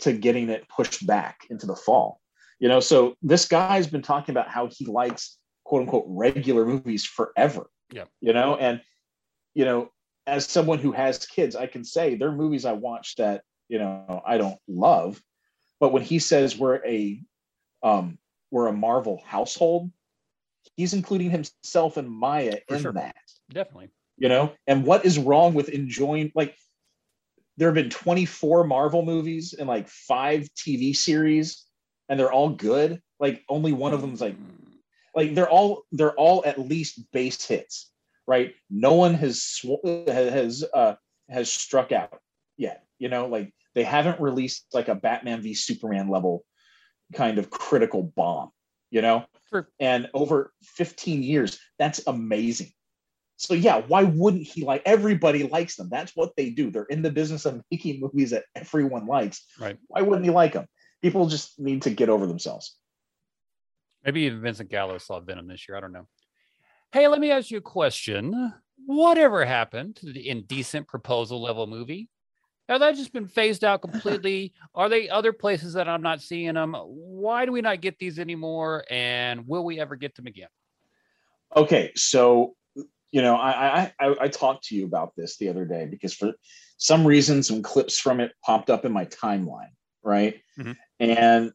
to 0.00 0.12
getting 0.12 0.48
it 0.48 0.68
pushed 0.68 1.06
back 1.06 1.38
into 1.50 1.66
the 1.66 1.76
fall. 1.76 2.20
You 2.58 2.68
know, 2.68 2.80
so 2.80 3.14
this 3.22 3.46
guy's 3.46 3.86
been 3.86 4.02
talking 4.02 4.32
about 4.32 4.48
how 4.48 4.68
he 4.70 4.86
likes 4.86 5.38
quote 5.64 5.82
unquote 5.82 6.04
regular 6.08 6.64
movies 6.64 7.04
forever. 7.04 7.68
Yeah. 7.92 8.04
You 8.20 8.32
know, 8.32 8.56
and, 8.56 8.80
you 9.54 9.64
know, 9.64 9.90
as 10.26 10.46
someone 10.46 10.78
who 10.78 10.92
has 10.92 11.26
kids, 11.26 11.54
I 11.54 11.66
can 11.66 11.84
say 11.84 12.14
there 12.14 12.28
are 12.28 12.36
movies 12.36 12.64
I 12.64 12.72
watch 12.72 13.16
that 13.16 13.42
you 13.68 13.78
know 13.78 14.22
I 14.26 14.38
don't 14.38 14.58
love, 14.68 15.20
but 15.80 15.92
when 15.92 16.02
he 16.02 16.18
says 16.18 16.56
we're 16.56 16.84
a 16.84 17.20
um 17.82 18.18
we're 18.54 18.68
a 18.68 18.72
Marvel 18.72 19.20
household, 19.26 19.90
he's 20.76 20.94
including 20.94 21.28
himself 21.28 21.96
and 21.96 22.08
Maya 22.08 22.58
For 22.68 22.76
in 22.76 22.82
sure. 22.82 22.92
that. 22.92 23.16
Definitely. 23.50 23.90
You 24.16 24.28
know, 24.28 24.52
and 24.68 24.86
what 24.86 25.04
is 25.04 25.18
wrong 25.18 25.54
with 25.54 25.68
enjoying 25.70 26.30
like 26.36 26.56
there 27.56 27.66
have 27.66 27.74
been 27.74 27.90
24 27.90 28.62
Marvel 28.64 29.04
movies 29.04 29.54
and 29.58 29.68
like 29.68 29.88
five 29.88 30.48
TV 30.54 30.94
series, 30.94 31.64
and 32.08 32.18
they're 32.18 32.32
all 32.32 32.48
good. 32.48 33.02
Like 33.18 33.42
only 33.48 33.72
one 33.72 33.92
of 33.92 34.00
them's 34.00 34.20
like 34.20 34.36
like 35.16 35.34
they're 35.34 35.50
all 35.50 35.82
they're 35.90 36.14
all 36.14 36.44
at 36.46 36.60
least 36.60 37.10
base 37.12 37.44
hits, 37.44 37.90
right? 38.24 38.54
No 38.70 38.94
one 38.94 39.14
has 39.14 39.42
sw- 39.42 39.84
has 40.06 40.64
uh 40.72 40.94
has 41.28 41.50
struck 41.50 41.90
out 41.90 42.20
yet. 42.56 42.84
You 43.00 43.08
know, 43.08 43.26
like 43.26 43.52
they 43.74 43.82
haven't 43.82 44.20
released 44.20 44.66
like 44.72 44.86
a 44.86 44.94
Batman 44.94 45.42
v 45.42 45.54
Superman 45.54 46.08
level 46.08 46.44
kind 47.12 47.38
of 47.38 47.50
critical 47.50 48.02
bomb. 48.02 48.50
You 48.90 49.02
know, 49.02 49.24
Sure. 49.50 49.68
and 49.80 50.08
over 50.14 50.52
15 50.62 51.22
years, 51.24 51.58
that's 51.80 52.00
amazing. 52.06 52.70
So 53.36 53.54
yeah, 53.54 53.82
why 53.82 54.04
wouldn't 54.04 54.46
he 54.46 54.64
like? 54.64 54.82
Everybody 54.86 55.48
likes 55.48 55.74
them. 55.74 55.88
That's 55.90 56.12
what 56.14 56.36
they 56.36 56.50
do. 56.50 56.70
They're 56.70 56.84
in 56.84 57.02
the 57.02 57.10
business 57.10 57.44
of 57.44 57.60
making 57.70 58.00
movies 58.00 58.30
that 58.30 58.44
everyone 58.54 59.06
likes. 59.06 59.44
Right. 59.58 59.76
Why 59.88 60.02
wouldn't 60.02 60.24
he 60.24 60.30
like 60.30 60.52
them? 60.52 60.66
People 61.02 61.26
just 61.26 61.58
need 61.58 61.82
to 61.82 61.90
get 61.90 62.08
over 62.08 62.26
themselves. 62.26 62.76
Maybe 64.04 64.22
even 64.22 64.42
Vincent 64.42 64.70
Gallo 64.70 64.98
saw 64.98 65.18
Venom 65.20 65.48
this 65.48 65.68
year. 65.68 65.76
I 65.76 65.80
don't 65.80 65.92
know. 65.92 66.06
Hey, 66.92 67.08
let 67.08 67.18
me 67.20 67.30
ask 67.30 67.50
you 67.50 67.58
a 67.58 67.62
question. 67.62 68.52
Whatever 68.86 69.44
happened 69.44 69.96
to 69.96 70.12
the 70.12 70.28
indecent 70.28 70.86
proposal 70.86 71.42
level 71.42 71.66
movie? 71.66 72.08
Have 72.68 72.80
that 72.80 72.94
just 72.96 73.12
been 73.12 73.28
phased 73.28 73.62
out 73.62 73.82
completely? 73.82 74.54
Are 74.74 74.88
they 74.88 75.08
other 75.08 75.32
places 75.32 75.74
that 75.74 75.88
I'm 75.88 76.02
not 76.02 76.22
seeing 76.22 76.54
them? 76.54 76.74
Why 76.74 77.44
do 77.44 77.52
we 77.52 77.60
not 77.60 77.80
get 77.80 77.98
these 77.98 78.18
anymore? 78.18 78.84
And 78.90 79.46
will 79.46 79.64
we 79.64 79.78
ever 79.78 79.96
get 79.96 80.14
them 80.14 80.26
again? 80.26 80.48
Okay, 81.54 81.92
so 81.94 82.54
you 83.12 83.22
know, 83.22 83.36
I, 83.36 83.50
I 83.50 83.92
I 84.00 84.16
I 84.22 84.28
talked 84.28 84.64
to 84.64 84.74
you 84.74 84.86
about 84.86 85.12
this 85.16 85.36
the 85.36 85.48
other 85.48 85.64
day 85.64 85.86
because 85.86 86.14
for 86.14 86.32
some 86.78 87.06
reason 87.06 87.42
some 87.42 87.62
clips 87.62 87.98
from 87.98 88.18
it 88.20 88.32
popped 88.44 88.70
up 88.70 88.84
in 88.84 88.92
my 88.92 89.04
timeline, 89.04 89.70
right? 90.02 90.40
Mhm. 90.58 90.76
And 90.98 91.52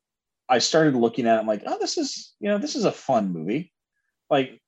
I 0.48 0.60
started 0.60 0.96
looking 0.96 1.28
at 1.28 1.36
it. 1.36 1.40
I'm 1.40 1.48
like, 1.48 1.64
oh, 1.66 1.78
this 1.80 1.98
is 1.98 2.34
you 2.40 2.50
know, 2.50 2.60
this 2.60 2.76
is 2.76 2.86
a 2.86 2.92
fun 2.92 3.34
movie, 3.34 3.74
like 4.30 4.62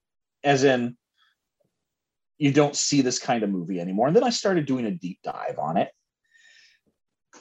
as 0.44 0.64
in 0.64 0.98
you 2.40 2.52
don't 2.52 2.76
see 2.76 3.02
this 3.02 3.20
kind 3.20 3.44
of 3.44 3.52
movie 3.52 3.80
anymore. 3.80 4.08
And 4.08 4.16
then 4.16 4.24
I 4.24 4.32
started 4.32 4.66
doing 4.66 4.86
a 4.86 4.92
deep 4.92 5.20
dive 5.24 5.60
on 5.60 5.78
it. 5.78 5.92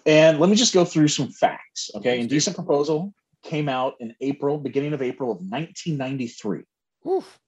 And 0.06 0.40
let 0.40 0.50
me 0.50 0.56
just 0.56 0.74
go 0.74 0.84
through 0.84 1.08
some 1.08 1.28
facts. 1.28 1.90
Okay. 1.94 2.20
Indecent 2.20 2.56
Proposal 2.56 3.14
came 3.42 3.68
out 3.68 3.94
in 4.00 4.14
April, 4.20 4.58
beginning 4.58 4.92
of 4.92 5.02
April 5.02 5.30
of 5.30 5.38
1993 5.38 6.62
Oof. 7.06 7.38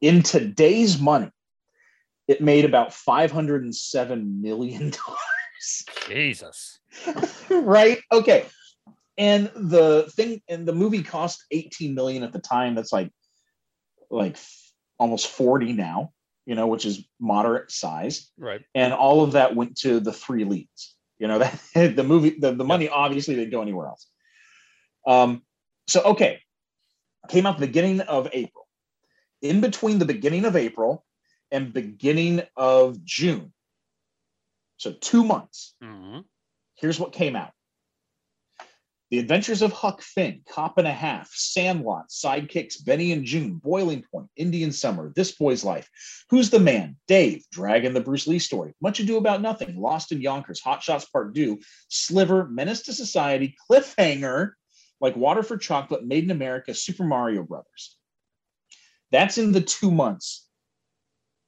in 0.00 0.22
today's 0.22 1.00
money, 1.00 1.30
it 2.26 2.40
made 2.40 2.64
about 2.64 2.90
$507 2.90 4.40
million. 4.40 4.92
Jesus. 6.08 6.78
right? 7.50 7.98
Okay. 8.12 8.46
And 9.16 9.50
the 9.54 10.10
thing, 10.10 10.42
and 10.48 10.66
the 10.66 10.72
movie 10.72 11.02
cost 11.02 11.44
18 11.50 11.94
million 11.94 12.22
at 12.22 12.32
the 12.32 12.40
time. 12.40 12.74
That's 12.74 12.92
like, 12.92 13.10
like 14.10 14.36
almost 14.98 15.28
40 15.28 15.72
now, 15.72 16.12
you 16.46 16.54
know, 16.54 16.66
which 16.66 16.84
is 16.84 17.06
moderate 17.20 17.70
size. 17.70 18.30
Right. 18.36 18.62
And 18.74 18.92
all 18.92 19.22
of 19.22 19.32
that 19.32 19.54
went 19.54 19.76
to 19.78 20.00
the 20.00 20.12
three 20.12 20.44
leads. 20.44 20.96
You 21.24 21.28
know, 21.28 21.38
that 21.74 21.96
the 21.96 22.04
movie, 22.04 22.36
the, 22.38 22.52
the 22.52 22.64
money 22.64 22.90
obviously 22.90 23.34
didn't 23.34 23.50
go 23.50 23.62
anywhere 23.62 23.86
else. 23.86 24.06
Um, 25.06 25.42
so 25.86 26.02
okay. 26.02 26.40
Came 27.30 27.46
out 27.46 27.58
the 27.58 27.66
beginning 27.66 28.00
of 28.00 28.28
April. 28.34 28.68
In 29.40 29.62
between 29.62 29.98
the 29.98 30.04
beginning 30.04 30.44
of 30.44 30.54
April 30.54 31.06
and 31.50 31.72
beginning 31.72 32.42
of 32.58 33.02
June. 33.04 33.54
So 34.76 34.92
two 34.92 35.24
months 35.24 35.74
Mhm. 35.82 36.24
here's 36.74 37.00
what 37.00 37.12
came 37.14 37.36
out 37.36 37.52
The 39.10 39.18
Adventures 39.20 39.62
of 39.62 39.72
Huck 39.72 40.02
Finn, 40.02 40.40
Cop 40.48 40.78
and 40.78 40.88
a 40.88 40.92
Half, 40.92 41.30
Sandlot, 41.32 42.08
Sidekicks, 42.08 42.84
Benny 42.84 43.12
and 43.12 43.24
Joon, 43.24 43.58
Boiling 43.62 44.02
Point, 44.10 44.28
Indian 44.34 44.72
Summer, 44.72 45.12
This 45.14 45.32
Boy's 45.32 45.62
Life, 45.62 45.88
Who's 46.30 46.50
the 46.50 46.58
Man, 46.58 46.96
Dave, 47.06 47.44
Dragon, 47.52 47.94
the 47.94 48.00
Bruce 48.00 48.26
Lee 48.26 48.38
Story, 48.40 48.74
Much 48.80 49.00
Ado 49.00 49.16
About 49.16 49.42
Nothing, 49.42 49.76
Lost 49.76 50.10
in 50.10 50.20
Yonkers, 50.20 50.60
Hot 50.60 50.82
Shots 50.82 51.04
Part 51.04 51.34
2, 51.34 51.60
Sliver, 51.88 52.46
Menace 52.48 52.82
to 52.82 52.92
Society, 52.92 53.54
Cliffhanger, 53.70 54.52
like 55.00 55.14
Water 55.16 55.42
for 55.42 55.58
Chocolate, 55.58 56.04
Made 56.04 56.24
in 56.24 56.30
America, 56.30 56.74
Super 56.74 57.04
Mario 57.04 57.42
Brothers. 57.44 57.96
That's 59.12 59.38
in 59.38 59.52
the 59.52 59.60
two 59.60 59.90
months 59.92 60.48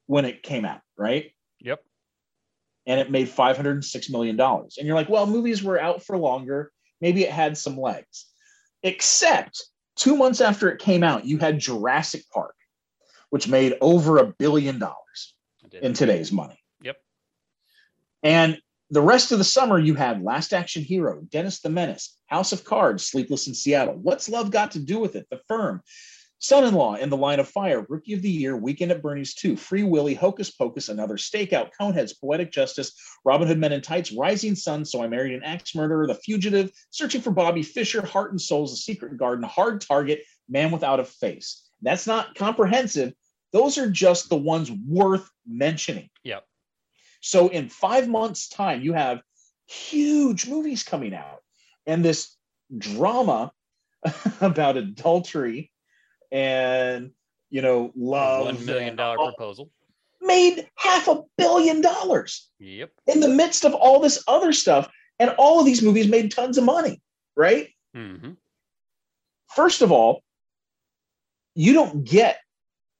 when 0.05 0.23
it 0.25 0.43
came 0.43 0.63
out, 0.63 0.81
right? 0.97 1.31
Yep. 1.59 1.81
and 2.85 2.99
it 3.01 3.11
made 3.11 3.27
$506 3.27 4.09
million. 4.11 4.39
And 4.39 4.71
you're 4.87 4.95
like, 4.95 5.09
well, 5.09 5.25
movies 5.25 5.61
were 5.61 5.79
out 5.79 6.03
for 6.03 6.17
longer. 6.17 6.71
Maybe 7.01 7.23
it 7.23 7.31
had 7.31 7.57
some 7.57 7.77
legs. 7.79 8.25
Except 8.83 9.63
two 9.95 10.15
months 10.15 10.41
after 10.41 10.69
it 10.69 10.79
came 10.79 11.03
out, 11.03 11.25
you 11.25 11.37
had 11.37 11.59
Jurassic 11.59 12.23
Park, 12.33 12.55
which 13.29 13.47
made 13.47 13.75
over 13.81 14.17
a 14.17 14.27
billion 14.27 14.79
dollars 14.79 15.33
in 15.71 15.93
today's 15.93 16.31
money. 16.31 16.59
Yep. 16.81 16.97
And 18.23 18.57
the 18.89 19.01
rest 19.01 19.31
of 19.31 19.37
the 19.37 19.43
summer, 19.43 19.77
you 19.77 19.95
had 19.95 20.23
Last 20.23 20.53
Action 20.53 20.83
Hero, 20.83 21.21
Dennis 21.29 21.59
the 21.59 21.69
Menace, 21.69 22.17
House 22.27 22.53
of 22.53 22.63
Cards, 22.63 23.05
Sleepless 23.05 23.47
in 23.47 23.53
Seattle. 23.53 23.95
What's 23.95 24.29
Love 24.29 24.49
Got 24.51 24.71
to 24.71 24.79
Do 24.79 24.99
with 24.99 25.15
It? 25.15 25.27
The 25.29 25.41
Firm, 25.47 25.81
Son-in-law 26.39 26.95
in 26.95 27.09
the 27.09 27.17
Line 27.17 27.39
of 27.39 27.47
Fire, 27.47 27.85
Rookie 27.89 28.13
of 28.13 28.21
the 28.21 28.29
Year, 28.29 28.55
Weekend 28.55 28.91
at 28.91 29.01
Bernie's 29.01 29.33
2, 29.33 29.57
Free 29.57 29.83
Willy, 29.83 30.13
Hocus 30.13 30.51
Pocus, 30.51 30.89
Another 30.89 31.15
Stakeout, 31.15 31.71
Coneheads, 31.79 32.19
Poetic 32.19 32.51
Justice, 32.51 32.93
Robin 33.25 33.47
Hood 33.47 33.57
Men 33.57 33.73
in 33.73 33.81
Tights, 33.81 34.11
Rising 34.11 34.55
Sun, 34.55 34.85
So 34.85 35.01
I 35.01 35.07
Married 35.07 35.33
an 35.33 35.43
Axe 35.43 35.73
Murderer, 35.73 36.05
The 36.05 36.13
Fugitive, 36.15 36.71
Searching 36.91 37.21
for 37.21 37.31
Bobby 37.31 37.63
Fischer, 37.63 38.05
Heart 38.05 38.31
and 38.31 38.41
Souls, 38.41 38.71
The 38.71 38.77
Secret 38.77 39.17
Garden, 39.17 39.45
Hard 39.45 39.81
Target, 39.81 40.21
Man 40.47 40.71
Without 40.71 40.99
a 40.99 41.05
Face. 41.05 41.69
That's 41.81 42.05
not 42.05 42.35
comprehensive. 42.35 43.13
Those 43.51 43.79
are 43.79 43.89
just 43.89 44.29
the 44.29 44.37
ones 44.37 44.71
worth 44.71 45.27
mentioning. 45.47 46.09
Yep. 46.23 46.43
So 47.21 47.47
in 47.47 47.69
five 47.69 48.07
months' 48.07 48.47
time, 48.47 48.81
you 48.81 48.93
have 48.93 49.21
huge 49.65 50.47
movies 50.47 50.83
coming 50.83 51.15
out, 51.15 51.39
and 51.87 52.05
this 52.05 52.35
drama 52.77 53.51
about 54.41 54.77
adultery 54.77 55.71
and 56.31 57.11
you 57.49 57.61
know 57.61 57.91
love 57.95 58.45
One 58.45 58.65
million 58.65 58.95
dollar 58.95 59.17
proposal. 59.17 59.71
made 60.21 60.67
half 60.75 61.07
a 61.07 61.21
billion 61.37 61.81
dollars 61.81 62.49
Yep. 62.59 62.91
in 63.07 63.19
the 63.19 63.29
midst 63.29 63.63
of 63.65 63.73
all 63.73 63.99
this 63.99 64.23
other 64.27 64.51
stuff 64.53 64.89
and 65.19 65.31
all 65.37 65.59
of 65.59 65.65
these 65.65 65.81
movies 65.81 66.07
made 66.07 66.31
tons 66.31 66.57
of 66.57 66.63
money 66.63 67.01
right 67.35 67.69
mm-hmm. 67.95 68.31
first 69.55 69.81
of 69.81 69.91
all 69.91 70.23
you 71.55 71.73
don't 71.73 72.03
get 72.03 72.39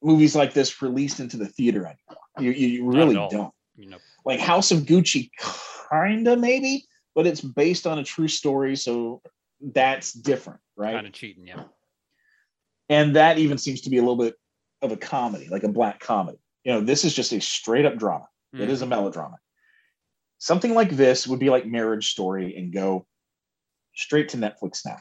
movies 0.02 0.36
like 0.36 0.54
this 0.54 0.82
released 0.82 1.20
into 1.20 1.38
the 1.38 1.48
theater 1.48 1.80
anymore 1.86 2.24
you, 2.40 2.52
you, 2.52 2.68
you 2.68 2.86
really 2.92 3.16
don't 3.16 3.54
You 3.76 3.90
know. 3.90 3.98
like 4.26 4.40
house 4.40 4.72
of 4.72 4.80
gucci 4.82 5.30
kinda 5.92 6.38
maybe 6.38 6.86
but 7.16 7.26
it's 7.28 7.42
based 7.42 7.86
on 7.88 8.00
a 8.00 8.04
true 8.04 8.28
story 8.28 8.76
so 8.76 9.22
that's 9.74 10.14
different 10.14 10.60
right 10.76 10.94
Kind 10.94 11.08
of 11.08 11.14
cheating. 11.14 11.48
Yeah. 11.48 11.64
And 12.90 13.16
that 13.16 13.38
even 13.38 13.58
seems 13.58 13.82
to 13.82 13.90
be 13.90 13.98
a 13.98 14.02
little 14.02 14.16
bit 14.16 14.36
of 14.82 14.92
a 14.92 14.98
comedy 14.98 15.48
like 15.50 15.64
a 15.64 15.68
black 15.68 16.00
comedy 16.00 16.38
you 16.64 16.72
know 16.72 16.82
this 16.82 17.06
is 17.06 17.14
just 17.14 17.32
a 17.32 17.42
straight 17.42 17.86
up 17.86 17.98
drama 17.98 18.28
It 18.54 18.66
hmm. 18.66 18.70
is 18.70 18.82
a 18.82 18.86
melodrama. 18.86 19.38
Something 20.40 20.74
like 20.74 20.92
this 20.92 21.28
would 21.28 21.40
be 21.40 21.50
like 21.50 21.66
Marriage 21.66 22.12
Story 22.12 22.56
and 22.56 22.72
go 22.72 23.06
straight 23.96 24.30
to 24.30 24.38
Netflix 24.38 24.86
now. 24.86 24.98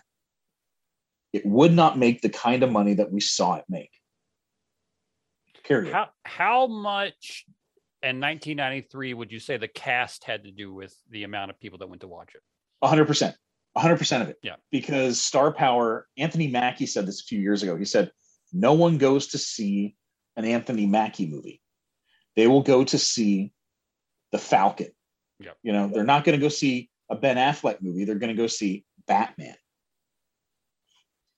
It 1.32 1.44
would 1.44 1.72
not 1.72 1.98
make 1.98 2.22
the 2.22 2.30
kind 2.30 2.62
of 2.62 2.72
money 2.72 2.94
that 2.94 3.12
we 3.12 3.20
saw 3.20 3.56
it 3.56 3.64
make. 3.68 3.90
Period. 5.64 5.92
How 5.92 6.08
how 6.24 6.66
much 6.68 7.44
in 8.02 8.20
1993 8.20 9.14
would 9.14 9.32
you 9.32 9.40
say 9.40 9.56
the 9.56 9.68
cast 9.68 10.24
had 10.24 10.44
to 10.44 10.52
do 10.52 10.72
with 10.72 10.94
the 11.10 11.24
amount 11.24 11.50
of 11.50 11.60
people 11.60 11.78
that 11.78 11.88
went 11.88 12.00
to 12.02 12.08
watch 12.08 12.34
it? 12.34 12.42
100%. 12.84 13.34
100% 13.76 14.22
of 14.22 14.28
it. 14.28 14.38
Yeah. 14.42 14.56
Because 14.70 15.20
star 15.20 15.52
power, 15.52 16.06
Anthony 16.16 16.48
Mackie 16.48 16.86
said 16.86 17.06
this 17.06 17.20
a 17.20 17.24
few 17.24 17.40
years 17.40 17.62
ago. 17.62 17.76
He 17.76 17.84
said, 17.84 18.10
No 18.52 18.72
one 18.72 18.98
goes 18.98 19.28
to 19.28 19.38
see 19.38 19.96
an 20.36 20.44
Anthony 20.44 20.86
Mackie 20.86 21.26
movie. 21.26 21.60
They 22.36 22.46
will 22.46 22.62
go 22.62 22.84
to 22.84 22.98
see 22.98 23.52
The 24.32 24.38
Falcon. 24.38 24.90
Yeah. 25.38 25.52
You 25.62 25.72
know, 25.72 25.88
they're 25.88 26.04
not 26.04 26.24
going 26.24 26.38
to 26.38 26.44
go 26.44 26.48
see 26.48 26.90
a 27.10 27.16
Ben 27.16 27.36
Affleck 27.36 27.82
movie. 27.82 28.04
They're 28.04 28.16
going 28.16 28.34
to 28.34 28.40
go 28.42 28.46
see 28.46 28.84
Batman. 29.06 29.54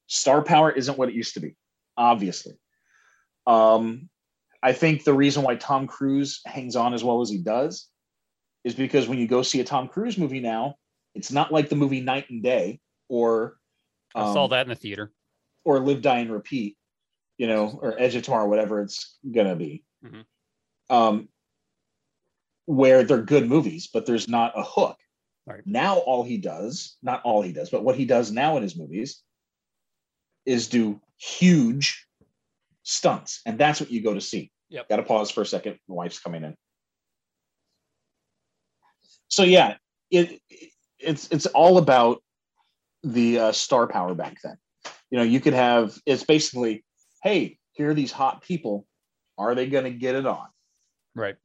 Star 0.07 0.42
power 0.42 0.70
isn't 0.70 0.96
what 0.96 1.09
it 1.09 1.14
used 1.14 1.35
to 1.35 1.40
be, 1.40 1.57
obviously. 1.96 2.55
Um, 3.46 4.09
I 4.62 4.72
think 4.72 5.05
the 5.05 5.14
reason 5.14 5.42
why 5.42 5.57
Tom 5.57 5.87
Cruise 5.87 6.40
hangs 6.46 6.77
on 6.77 6.94
as 6.94 7.05
well 7.05 7.20
as 7.20 7.31
he 7.31 7.38
does 7.38 7.88
is 8.64 8.74
because 8.74 9.09
when 9.09 9.18
you 9.18 9.29
go 9.29 9.42
see 9.42 9.61
a 9.61 9.64
Tom 9.64 9.88
Cruise 9.88 10.18
movie 10.18 10.40
now, 10.40 10.77
it's 11.18 11.33
not 11.33 11.52
like 11.52 11.68
the 11.68 11.76
movie 11.76 12.00
Knight 12.00 12.31
and 12.31 12.42
Day 12.42 12.81
or 13.09 13.57
I 14.14 14.33
saw 14.33 14.44
um, 14.44 14.50
that 14.50 14.62
in 14.62 14.68
the 14.68 14.74
theater. 14.74 15.12
or 15.64 15.81
Live, 15.81 16.00
Die, 16.00 16.18
and 16.18 16.33
Repeat, 16.33 16.76
you 17.37 17.46
know, 17.46 17.78
or 17.83 18.00
Edge 18.00 18.14
of 18.14 18.22
Tomorrow, 18.22 18.48
whatever 18.48 18.81
it's 18.81 19.18
gonna 19.31 19.57
be. 19.57 19.85
Mhm. 20.04 20.24
Um, 20.88 21.28
where 22.64 23.02
they're 23.02 23.22
good 23.22 23.48
movies, 23.48 23.88
but 23.92 24.07
there's 24.07 24.28
not 24.28 24.52
a 24.57 24.62
hook. 24.62 24.96
Right. 25.46 25.66
Now 25.66 25.98
all 25.98 26.22
he 26.22 26.37
does, 26.38 26.96
not 27.02 27.22
all 27.22 27.42
he 27.42 27.52
does, 27.52 27.70
but 27.70 27.83
what 27.83 27.96
he 27.96 28.04
does 28.04 28.31
now 28.31 28.57
in 28.57 28.62
his 28.62 28.76
movies 28.76 29.22
is 30.44 30.68
do 30.68 31.00
huge 31.16 32.07
stunts, 32.83 33.40
and 33.44 33.59
that's 33.59 33.81
what 33.81 33.90
you 33.90 34.02
go 34.02 34.14
to 34.14 34.20
see. 34.20 34.52
Yep. 34.70 34.88
Got 34.88 34.96
to 34.96 35.02
pause 35.02 35.31
for 35.31 35.42
a 35.42 35.46
second. 35.46 35.78
My 35.88 35.94
wife's 35.96 36.20
coming 36.20 36.44
in. 36.44 36.54
So 39.28 39.42
yeah, 39.42 39.76
it, 40.11 40.40
it 40.50 40.70
it's 40.99 41.29
it's 41.31 41.47
all 41.47 41.79
about 41.79 42.23
the 43.03 43.39
uh, 43.39 43.53
star 43.53 43.87
power 43.87 44.15
back 44.15 44.37
then. 44.43 44.59
You 45.11 45.19
know, 45.19 45.25
you 45.25 45.41
could 45.41 45.55
have 45.55 45.99
it's 46.07 46.25
basically, 46.25 46.85
hey, 47.23 47.59
here 47.73 47.91
are 47.91 47.95
these 47.95 48.13
hot 48.13 48.43
people. 48.43 48.87
Are 49.37 49.55
they 49.55 49.69
going 49.69 49.85
to 49.85 49.91
get 49.91 50.17
it 50.17 50.27
on? 50.27 50.49
Right. 51.15 51.37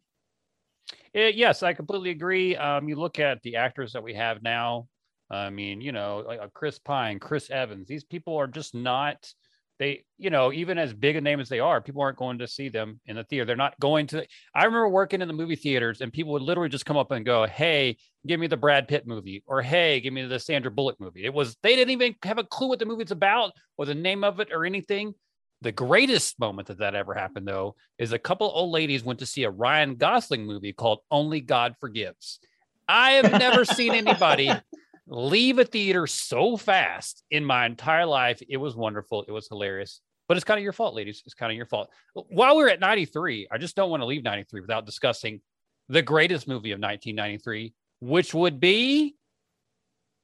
Eh, 1.13 1.31
yes, 1.35 1.61
I 1.61 1.73
completely 1.73 2.09
agree. 2.09 2.55
Um, 2.55 2.89
you 2.89 2.95
look 2.95 3.19
at 3.19 3.41
the 3.43 3.55
actors 3.55 3.93
that 3.93 4.01
we 4.01 4.15
have 4.15 4.41
now. 4.41 4.87
I 5.29 5.49
mean, 5.49 5.79
you 5.79 5.91
know, 5.91 6.23
like 6.25 6.39
uh, 6.39 6.47
Chris 6.53 6.79
Pine, 6.79 7.19
Chris 7.19 7.49
Evans. 7.49 7.87
These 7.87 8.03
people 8.03 8.35
are 8.35 8.47
just 8.47 8.73
not. 8.73 9.31
They, 9.79 10.03
you 10.17 10.29
know, 10.29 10.53
even 10.53 10.77
as 10.77 10.93
big 10.93 11.15
a 11.15 11.21
name 11.21 11.39
as 11.39 11.49
they 11.49 11.59
are, 11.59 11.81
people 11.81 12.01
aren't 12.01 12.17
going 12.17 12.37
to 12.39 12.47
see 12.47 12.69
them 12.69 12.99
in 13.05 13.15
the 13.15 13.23
theater. 13.23 13.45
They're 13.45 13.55
not 13.55 13.79
going 13.79 14.07
to. 14.07 14.25
I 14.53 14.65
remember 14.65 14.87
working 14.89 15.21
in 15.21 15.27
the 15.27 15.33
movie 15.33 15.55
theaters, 15.55 16.01
and 16.01 16.13
people 16.13 16.33
would 16.33 16.43
literally 16.43 16.69
just 16.69 16.85
come 16.85 16.97
up 16.97 17.11
and 17.11 17.25
go, 17.25 17.45
"Hey, 17.45 17.97
give 18.27 18.39
me 18.39 18.47
the 18.47 18.57
Brad 18.57 18.87
Pitt 18.87 19.07
movie," 19.07 19.43
or 19.47 19.61
"Hey, 19.61 19.99
give 19.99 20.13
me 20.13 20.25
the 20.25 20.39
Sandra 20.39 20.71
Bullock 20.71 20.99
movie." 20.99 21.25
It 21.25 21.33
was 21.33 21.57
they 21.63 21.75
didn't 21.75 21.91
even 21.91 22.15
have 22.23 22.37
a 22.37 22.43
clue 22.43 22.69
what 22.69 22.79
the 22.79 22.85
movie's 22.85 23.11
about 23.11 23.51
or 23.77 23.85
the 23.85 23.95
name 23.95 24.23
of 24.23 24.39
it 24.39 24.49
or 24.51 24.65
anything. 24.65 25.15
The 25.61 25.71
greatest 25.71 26.39
moment 26.39 26.67
that 26.67 26.79
that 26.79 26.93
ever 26.93 27.13
happened, 27.13 27.47
though, 27.47 27.75
is 27.97 28.11
a 28.11 28.19
couple 28.19 28.51
old 28.53 28.71
ladies 28.71 29.03
went 29.03 29.19
to 29.19 29.25
see 29.25 29.43
a 29.43 29.49
Ryan 29.49 29.95
Gosling 29.95 30.45
movie 30.45 30.73
called 30.73 30.99
Only 31.09 31.39
God 31.39 31.75
Forgives. 31.79 32.39
I 32.87 33.11
have 33.11 33.31
never 33.31 33.63
seen 33.63 33.93
anybody 33.93 34.51
leave 35.13 35.59
a 35.59 35.65
theater 35.65 36.07
so 36.07 36.57
fast 36.57 37.23
in 37.29 37.45
my 37.45 37.65
entire 37.65 38.05
life. 38.05 38.41
It 38.49 38.57
was 38.57 38.75
wonderful. 38.75 39.23
It 39.27 39.31
was 39.31 39.47
hilarious. 39.47 40.01
But 40.27 40.37
it's 40.37 40.43
kind 40.43 40.57
of 40.57 40.63
your 40.63 40.73
fault, 40.73 40.95
ladies. 40.95 41.21
It's 41.25 41.35
kind 41.35 41.51
of 41.51 41.55
your 41.55 41.67
fault. 41.67 41.89
While 42.13 42.55
we're 42.55 42.69
at 42.69 42.79
93, 42.79 43.47
I 43.51 43.57
just 43.57 43.75
don't 43.75 43.89
want 43.91 44.01
to 44.01 44.05
leave 44.05 44.23
93 44.23 44.61
without 44.61 44.85
discussing 44.85 45.41
the 45.89 46.01
greatest 46.01 46.47
movie 46.47 46.71
of 46.71 46.79
1993, 46.79 47.73
which 47.99 48.33
would 48.33 48.59
be 48.59 49.15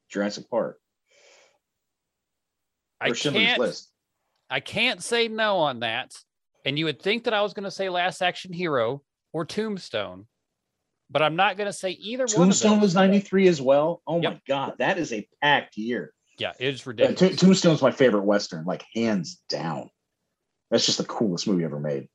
Jurassic 0.09 0.49
Park 0.49 0.79
I 2.99 3.11
can't 3.11 3.59
List. 3.59 3.91
I 4.49 4.59
can't 4.59 5.03
say 5.03 5.27
no 5.27 5.57
on 5.57 5.81
that. 5.81 6.13
And 6.65 6.77
you 6.79 6.85
would 6.85 7.01
think 7.01 7.25
that 7.25 7.33
I 7.33 7.41
was 7.41 7.53
going 7.53 7.65
to 7.65 7.71
say 7.71 7.89
Last 7.89 8.21
Action 8.21 8.51
Hero 8.51 9.03
or 9.31 9.45
Tombstone, 9.45 10.25
but 11.09 11.21
I'm 11.21 11.35
not 11.35 11.57
going 11.57 11.67
to 11.67 11.73
say 11.73 11.91
either 11.91 12.25
one 12.25 12.47
Tombstone 12.47 12.79
was 12.79 12.95
93 12.95 13.47
as 13.47 13.61
well. 13.61 14.01
Oh 14.05 14.21
my 14.21 14.39
God, 14.47 14.75
that 14.79 14.97
is 14.97 15.11
a 15.11 15.27
packed 15.41 15.77
year. 15.77 16.13
Yeah, 16.37 16.53
it 16.59 16.73
is 16.73 16.85
ridiculous. 16.85 17.19
To- 17.19 17.35
Tombstone's 17.35 17.81
my 17.81 17.91
favorite 17.91 18.23
Western, 18.23 18.65
like 18.65 18.85
hands 18.95 19.41
down. 19.49 19.89
That's 20.71 20.85
just 20.85 20.97
the 20.99 21.05
coolest 21.05 21.47
movie 21.47 21.63
ever 21.63 21.79
made. 21.79 22.07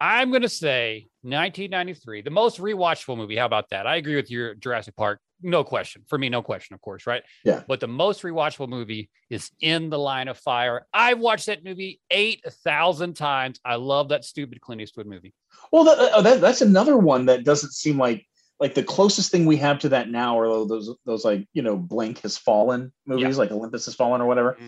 I'm 0.00 0.30
going 0.30 0.42
to 0.42 0.48
say 0.48 1.08
1993, 1.22 2.22
the 2.22 2.30
most 2.30 2.60
rewatchable 2.60 3.16
movie. 3.16 3.36
How 3.36 3.46
about 3.46 3.70
that? 3.70 3.86
I 3.86 3.96
agree 3.96 4.14
with 4.14 4.30
your 4.30 4.54
Jurassic 4.54 4.94
Park. 4.96 5.20
No 5.42 5.62
question. 5.64 6.02
For 6.08 6.18
me, 6.18 6.28
no 6.28 6.42
question, 6.42 6.74
of 6.74 6.80
course, 6.80 7.06
right? 7.06 7.22
Yeah. 7.44 7.62
But 7.68 7.80
the 7.80 7.86
most 7.86 8.22
rewatchable 8.22 8.68
movie 8.68 9.10
is 9.30 9.50
In 9.60 9.90
the 9.90 9.98
Line 9.98 10.28
of 10.28 10.38
Fire. 10.38 10.86
I've 10.92 11.18
watched 11.18 11.46
that 11.46 11.64
movie 11.64 12.00
8,000 12.10 13.14
times. 13.14 13.60
I 13.64 13.76
love 13.76 14.08
that 14.08 14.24
stupid 14.24 14.60
Clint 14.60 14.80
Eastwood 14.80 15.06
movie. 15.06 15.34
Well, 15.72 15.84
that, 15.84 15.98
uh, 15.98 16.22
that, 16.22 16.40
that's 16.40 16.60
another 16.60 16.96
one 16.96 17.26
that 17.26 17.44
doesn't 17.44 17.72
seem 17.72 17.98
like 17.98 18.24
like 18.60 18.74
the 18.74 18.82
closest 18.82 19.30
thing 19.30 19.46
we 19.46 19.56
have 19.56 19.78
to 19.78 19.88
that 19.90 20.10
now 20.10 20.38
are 20.38 20.66
those 20.66 20.92
those 21.06 21.24
like 21.24 21.46
you 21.52 21.62
know 21.62 21.76
Blink 21.76 22.20
has 22.22 22.36
fallen 22.36 22.92
movies, 23.06 23.38
like 23.38 23.52
Olympus 23.52 23.84
has 23.84 23.94
fallen 23.94 24.20
or 24.20 24.26
whatever. 24.26 24.58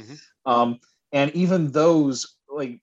Um, 0.46 0.78
and 1.12 1.32
even 1.32 1.72
those 1.72 2.36
like 2.48 2.80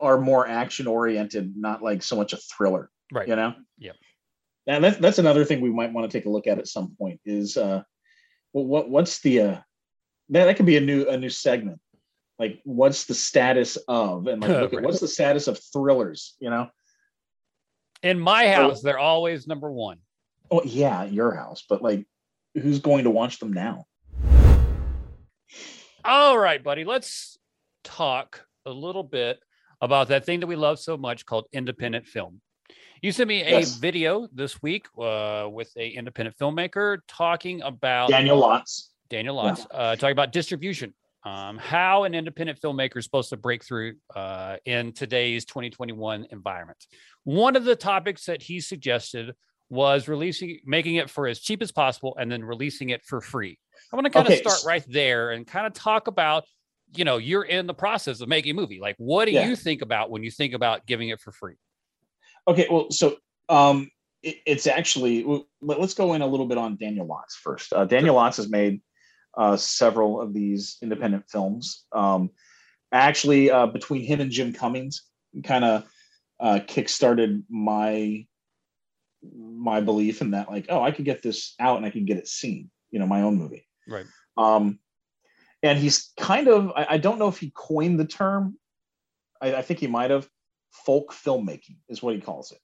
are 0.00 0.18
more 0.18 0.46
action 0.48 0.86
oriented, 0.86 1.54
not 1.56 1.82
like 1.82 2.02
so 2.02 2.16
much 2.16 2.32
a 2.32 2.38
thriller. 2.38 2.90
Right. 3.12 3.28
You 3.28 3.36
know. 3.36 3.54
Yep. 3.78 3.96
That's 4.68 4.98
that's 4.98 5.18
another 5.18 5.44
thing 5.46 5.60
we 5.60 5.70
might 5.70 5.92
want 5.92 6.10
to 6.10 6.18
take 6.18 6.26
a 6.26 6.30
look 6.30 6.46
at 6.46 6.58
at 6.58 6.68
some 6.68 6.94
point 6.98 7.20
is 7.24 7.56
uh, 7.56 7.82
well, 8.52 8.66
what 8.66 8.90
what's 8.90 9.20
the 9.20 9.40
uh, 9.40 9.56
that 10.28 10.44
that 10.44 10.56
could 10.56 10.66
be 10.66 10.76
a 10.76 10.80
new 10.80 11.08
a 11.08 11.16
new 11.16 11.30
segment. 11.30 11.80
Like, 12.38 12.60
what's 12.64 13.06
the 13.06 13.14
status 13.14 13.76
of 13.88 14.26
and 14.26 14.42
like, 14.42 14.50
look 14.60 14.74
at 14.74 14.82
what's 14.82 15.00
the 15.00 15.08
status 15.08 15.48
of 15.48 15.58
thrillers? 15.72 16.36
You 16.38 16.50
know. 16.50 16.68
In 18.02 18.20
my 18.20 18.46
house, 18.48 18.80
they're 18.80 18.98
always 18.98 19.48
number 19.48 19.72
one. 19.72 19.98
Oh 20.50 20.62
yeah, 20.64 21.04
your 21.04 21.34
house, 21.34 21.64
but 21.68 21.82
like, 21.82 22.06
who's 22.54 22.78
going 22.78 23.04
to 23.04 23.10
watch 23.10 23.38
them 23.38 23.52
now? 23.52 23.86
All 26.04 26.38
right, 26.38 26.62
buddy. 26.62 26.84
Let's 26.84 27.38
talk 27.84 28.46
a 28.66 28.70
little 28.70 29.02
bit 29.02 29.40
about 29.80 30.08
that 30.08 30.26
thing 30.26 30.40
that 30.40 30.46
we 30.46 30.56
love 30.56 30.78
so 30.78 30.96
much 30.96 31.26
called 31.26 31.46
independent 31.52 32.06
film. 32.06 32.40
You 33.02 33.12
sent 33.12 33.28
me 33.28 33.42
a 33.42 33.60
Yes. 33.60 33.76
video 33.76 34.28
this 34.32 34.60
week 34.62 34.86
uh, 34.98 35.48
with 35.50 35.70
a 35.76 35.88
independent 35.88 36.36
filmmaker 36.36 36.98
talking 37.06 37.62
about 37.62 38.10
Daniel 38.10 38.40
Lotz. 38.40 38.88
Daniel 39.08 39.36
Lotz, 39.36 39.66
uh, 39.70 39.94
talking 39.96 40.12
about 40.12 40.32
distribution 40.32 40.94
um, 41.24 41.58
how 41.58 42.04
an 42.04 42.14
independent 42.14 42.60
filmmaker 42.60 42.96
is 42.96 43.04
supposed 43.04 43.28
to 43.28 43.36
break 43.36 43.64
through 43.64 43.94
uh, 44.14 44.56
in 44.64 44.92
today's 44.92 45.44
2021 45.44 46.26
environment. 46.30 46.78
One 47.24 47.56
of 47.56 47.64
the 47.64 47.76
topics 47.76 48.24
that 48.26 48.40
he 48.40 48.60
suggested 48.60 49.34
was 49.68 50.08
releasing, 50.08 50.60
making 50.64 50.94
it 50.94 51.10
for 51.10 51.26
as 51.26 51.40
cheap 51.40 51.60
as 51.60 51.70
possible, 51.72 52.16
and 52.18 52.30
then 52.32 52.42
releasing 52.44 52.90
it 52.90 53.04
for 53.04 53.20
free. 53.20 53.58
I 53.92 53.96
want 53.96 54.06
to 54.06 54.10
kind 54.10 54.26
Okay. 54.26 54.34
of 54.34 54.38
start 54.38 54.60
right 54.64 54.84
there 54.88 55.32
and 55.32 55.46
kind 55.46 55.66
of 55.66 55.74
talk 55.74 56.06
about, 56.06 56.44
you 56.96 57.04
know, 57.04 57.18
you're 57.18 57.42
in 57.44 57.66
the 57.66 57.74
process 57.74 58.20
of 58.20 58.28
making 58.28 58.52
a 58.52 58.54
movie. 58.54 58.78
Like, 58.80 58.94
what 58.98 59.26
do 59.26 59.32
Yeah. 59.32 59.46
you 59.46 59.56
think 59.56 59.82
about 59.82 60.10
when 60.10 60.22
you 60.22 60.30
think 60.30 60.54
about 60.54 60.86
giving 60.86 61.10
it 61.10 61.20
for 61.20 61.32
free? 61.32 61.56
Okay, 62.48 62.66
well, 62.70 62.90
so 62.90 63.16
um, 63.48 63.90
it, 64.22 64.38
it's 64.46 64.66
actually 64.66 65.24
let- 65.60 65.80
let's 65.80 65.94
go 65.94 66.14
in 66.14 66.22
a 66.22 66.26
little 66.26 66.46
bit 66.46 66.58
on 66.58 66.76
Daniel 66.76 67.06
Lotz 67.06 67.34
first. 67.34 67.72
Uh, 67.72 67.84
Daniel 67.84 68.16
Lotz 68.16 68.38
has 68.38 68.48
made 68.48 68.80
uh, 69.36 69.56
several 69.56 70.20
of 70.20 70.32
these 70.32 70.78
independent 70.82 71.28
films. 71.28 71.84
Um, 71.92 72.30
actually, 72.90 73.50
uh, 73.50 73.66
between 73.66 74.02
him 74.02 74.20
and 74.20 74.30
Jim 74.30 74.52
Cummings, 74.52 75.04
kind 75.44 75.64
of 75.64 75.84
uh, 76.40 76.60
kickstarted 76.66 77.44
my 77.48 78.26
my 79.36 79.80
belief 79.80 80.20
in 80.20 80.30
that, 80.30 80.48
like, 80.48 80.66
oh, 80.68 80.80
I 80.80 80.92
could 80.92 81.04
get 81.04 81.22
this 81.22 81.54
out 81.58 81.76
and 81.76 81.84
I 81.84 81.90
could 81.90 82.06
get 82.06 82.18
it 82.18 82.28
seen. 82.28 82.70
You 82.90 83.00
know, 83.00 83.06
my 83.06 83.22
own 83.22 83.36
movie. 83.36 83.66
Right. 83.86 84.06
Um, 84.36 84.78
and 85.62 85.78
he's 85.78 86.12
kind 86.18 86.48
of 86.48 86.72
I, 86.74 86.86
I 86.90 86.98
don't 86.98 87.18
know 87.18 87.28
if 87.28 87.38
he 87.38 87.52
coined 87.54 88.00
the 88.00 88.06
term. 88.06 88.56
I, 89.40 89.56
I 89.56 89.62
think 89.62 89.80
he 89.80 89.86
might 89.86 90.10
have. 90.10 90.28
Folk 90.70 91.12
filmmaking 91.12 91.76
is 91.88 92.02
what 92.02 92.14
he 92.14 92.20
calls 92.20 92.52
it. 92.52 92.58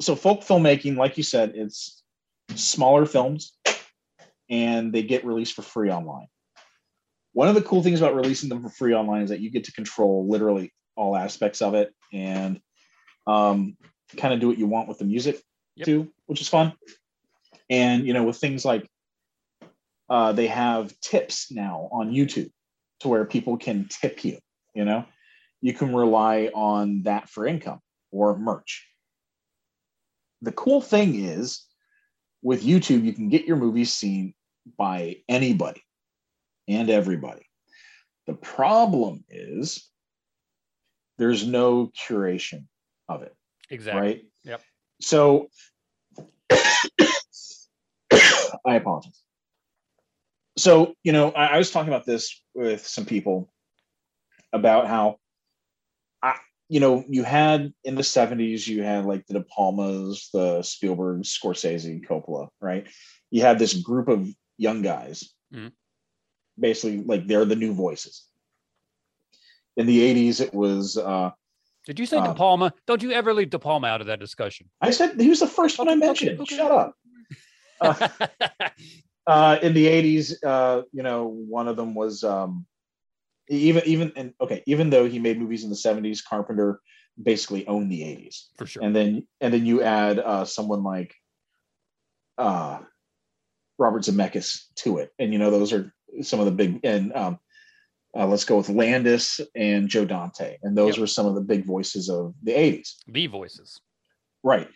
So 0.00 0.14
folk 0.14 0.40
filmmaking, 0.40 0.96
like 0.96 1.16
you 1.16 1.22
said, 1.22 1.52
it's 1.54 2.02
smaller 2.54 3.06
films, 3.06 3.56
and 4.48 4.92
they 4.92 5.02
get 5.02 5.24
released 5.24 5.54
for 5.54 5.62
free 5.62 5.90
online. 5.90 6.26
One 7.32 7.48
of 7.48 7.54
the 7.54 7.62
cool 7.62 7.82
things 7.82 8.00
about 8.00 8.16
releasing 8.16 8.48
them 8.48 8.62
for 8.62 8.70
free 8.70 8.94
online 8.94 9.22
is 9.22 9.30
that 9.30 9.40
you 9.40 9.50
get 9.50 9.64
to 9.64 9.72
control 9.72 10.26
literally 10.28 10.72
all 10.96 11.16
aspects 11.16 11.62
of 11.62 11.74
it 11.74 11.94
and 12.12 12.60
um, 13.26 13.76
kind 14.16 14.34
of 14.34 14.40
do 14.40 14.48
what 14.48 14.58
you 14.58 14.66
want 14.66 14.88
with 14.88 14.98
the 14.98 15.04
music 15.04 15.40
Yep. 15.76 15.86
too, 15.86 16.12
which 16.26 16.40
is 16.40 16.48
fun. 16.48 16.72
And 17.70 18.06
you 18.06 18.12
know, 18.12 18.24
with 18.24 18.36
things 18.36 18.64
like 18.64 18.88
uh, 20.08 20.32
they 20.32 20.48
have 20.48 20.92
tips 21.00 21.50
now 21.50 21.88
on 21.92 22.10
YouTube 22.10 22.50
to 23.00 23.08
where 23.08 23.24
people 23.24 23.56
can 23.56 23.88
tip 23.88 24.24
you. 24.24 24.38
You 24.74 24.84
know, 24.84 25.04
you 25.60 25.72
can 25.72 25.94
rely 25.94 26.50
on 26.54 27.02
that 27.02 27.28
for 27.28 27.46
income 27.46 27.80
or 28.10 28.38
merch. 28.38 28.86
The 30.42 30.52
cool 30.52 30.80
thing 30.80 31.22
is 31.22 31.64
with 32.42 32.64
YouTube, 32.64 33.04
you 33.04 33.12
can 33.12 33.28
get 33.28 33.44
your 33.44 33.56
movies 33.56 33.92
seen 33.92 34.34
by 34.78 35.16
anybody 35.28 35.82
and 36.68 36.88
everybody. 36.88 37.46
The 38.26 38.34
problem 38.34 39.24
is 39.28 39.86
there's 41.18 41.46
no 41.46 41.88
curation 41.88 42.64
of 43.08 43.22
it 43.22 43.34
Exactly. 43.68 44.00
right? 44.00 44.24
Yep. 44.44 44.62
So 45.00 45.50
I 46.50 47.06
apologize. 48.76 49.20
So, 50.56 50.94
you 51.04 51.12
know, 51.12 51.30
I, 51.30 51.46
I 51.46 51.58
was 51.58 51.70
talking 51.70 51.88
about 51.88 52.06
this 52.06 52.42
with 52.54 52.86
some 52.86 53.04
people 53.04 53.52
about 54.52 54.86
how 54.86 55.19
I, 56.22 56.36
you 56.68 56.80
know, 56.80 57.04
you 57.08 57.24
had 57.24 57.72
in 57.84 57.94
the 57.94 58.02
70s, 58.02 58.66
you 58.66 58.82
had 58.82 59.04
like 59.06 59.26
the 59.26 59.34
De 59.34 59.42
Palmas, 59.42 60.28
the 60.32 60.62
Spielberg, 60.62 61.22
Scorsese, 61.22 62.06
Coppola, 62.06 62.48
right? 62.60 62.86
You 63.30 63.42
had 63.42 63.58
this 63.58 63.74
group 63.74 64.08
of 64.08 64.28
young 64.58 64.82
guys, 64.82 65.32
Mhm. 65.52 65.72
basically 66.58 67.02
like 67.02 67.26
they're 67.26 67.44
the 67.44 67.56
new 67.56 67.72
voices. 67.74 68.26
In 69.76 69.86
the 69.86 70.00
80s, 70.00 70.40
it 70.40 70.52
was 70.54 70.96
uh 70.98 71.30
Did 71.86 71.98
you 71.98 72.06
say 72.06 72.18
Um, 72.18 72.24
De 72.24 72.34
Palma? 72.34 72.72
Don't 72.86 73.02
you 73.02 73.12
ever 73.12 73.32
leave 73.32 73.50
De 73.50 73.58
Palma 73.58 73.86
out 73.88 74.00
of 74.00 74.06
that 74.08 74.20
discussion? 74.20 74.68
I 74.80 74.90
said 74.90 75.18
he 75.20 75.28
was 75.28 75.40
the 75.40 75.46
first 75.46 75.78
one 75.78 75.88
I 75.88 75.92
Okay, 75.92 76.00
mentioned. 76.06 76.40
okay. 76.40 76.56
Shut 76.56 76.70
up. 76.70 76.94
Uh, 77.80 77.94
uh, 79.26 79.58
in 79.62 79.72
the 79.72 79.86
80s, 79.86 80.34
uh, 80.44 80.82
you 80.92 81.02
know, 81.02 81.26
one 81.26 81.66
of 81.68 81.76
them 81.76 81.94
was 81.94 82.22
um, 82.24 82.66
even 83.50 83.82
even 83.84 84.12
and 84.16 84.32
okay, 84.40 84.62
even 84.66 84.90
though 84.90 85.08
he 85.08 85.18
made 85.18 85.38
movies 85.38 85.64
in 85.64 85.70
the 85.70 85.76
70s, 85.76 86.24
Carpenter 86.24 86.80
basically 87.20 87.66
owned 87.66 87.90
the 87.90 88.02
80s. 88.02 88.46
For 88.56 88.66
sure. 88.66 88.82
And 88.82 88.94
then 88.94 89.26
and 89.40 89.52
then 89.52 89.66
you 89.66 89.82
add 89.82 90.18
uh, 90.18 90.44
someone 90.44 90.82
like 90.84 91.14
uh, 92.38 92.78
Robert 93.78 94.02
Zemeckis 94.02 94.66
to 94.76 94.98
it, 94.98 95.10
and 95.18 95.32
you 95.32 95.38
know 95.38 95.50
those 95.50 95.72
are 95.72 95.92
some 96.22 96.38
of 96.40 96.46
the 96.46 96.52
big 96.52 96.80
and 96.84 97.12
um, 97.14 97.38
uh, 98.16 98.26
let's 98.26 98.44
go 98.44 98.56
with 98.56 98.68
Landis 98.68 99.40
and 99.54 99.88
Joe 99.88 100.04
Dante, 100.04 100.56
and 100.62 100.76
those 100.76 100.94
Yep. 100.96 101.00
were 101.00 101.06
some 101.06 101.26
of 101.26 101.34
the 101.34 101.40
big 101.40 101.66
voices 101.66 102.08
of 102.08 102.34
the 102.42 102.52
80s. 102.52 102.94
the 103.08 103.26
voices. 103.26 103.80
Right. 104.42 104.68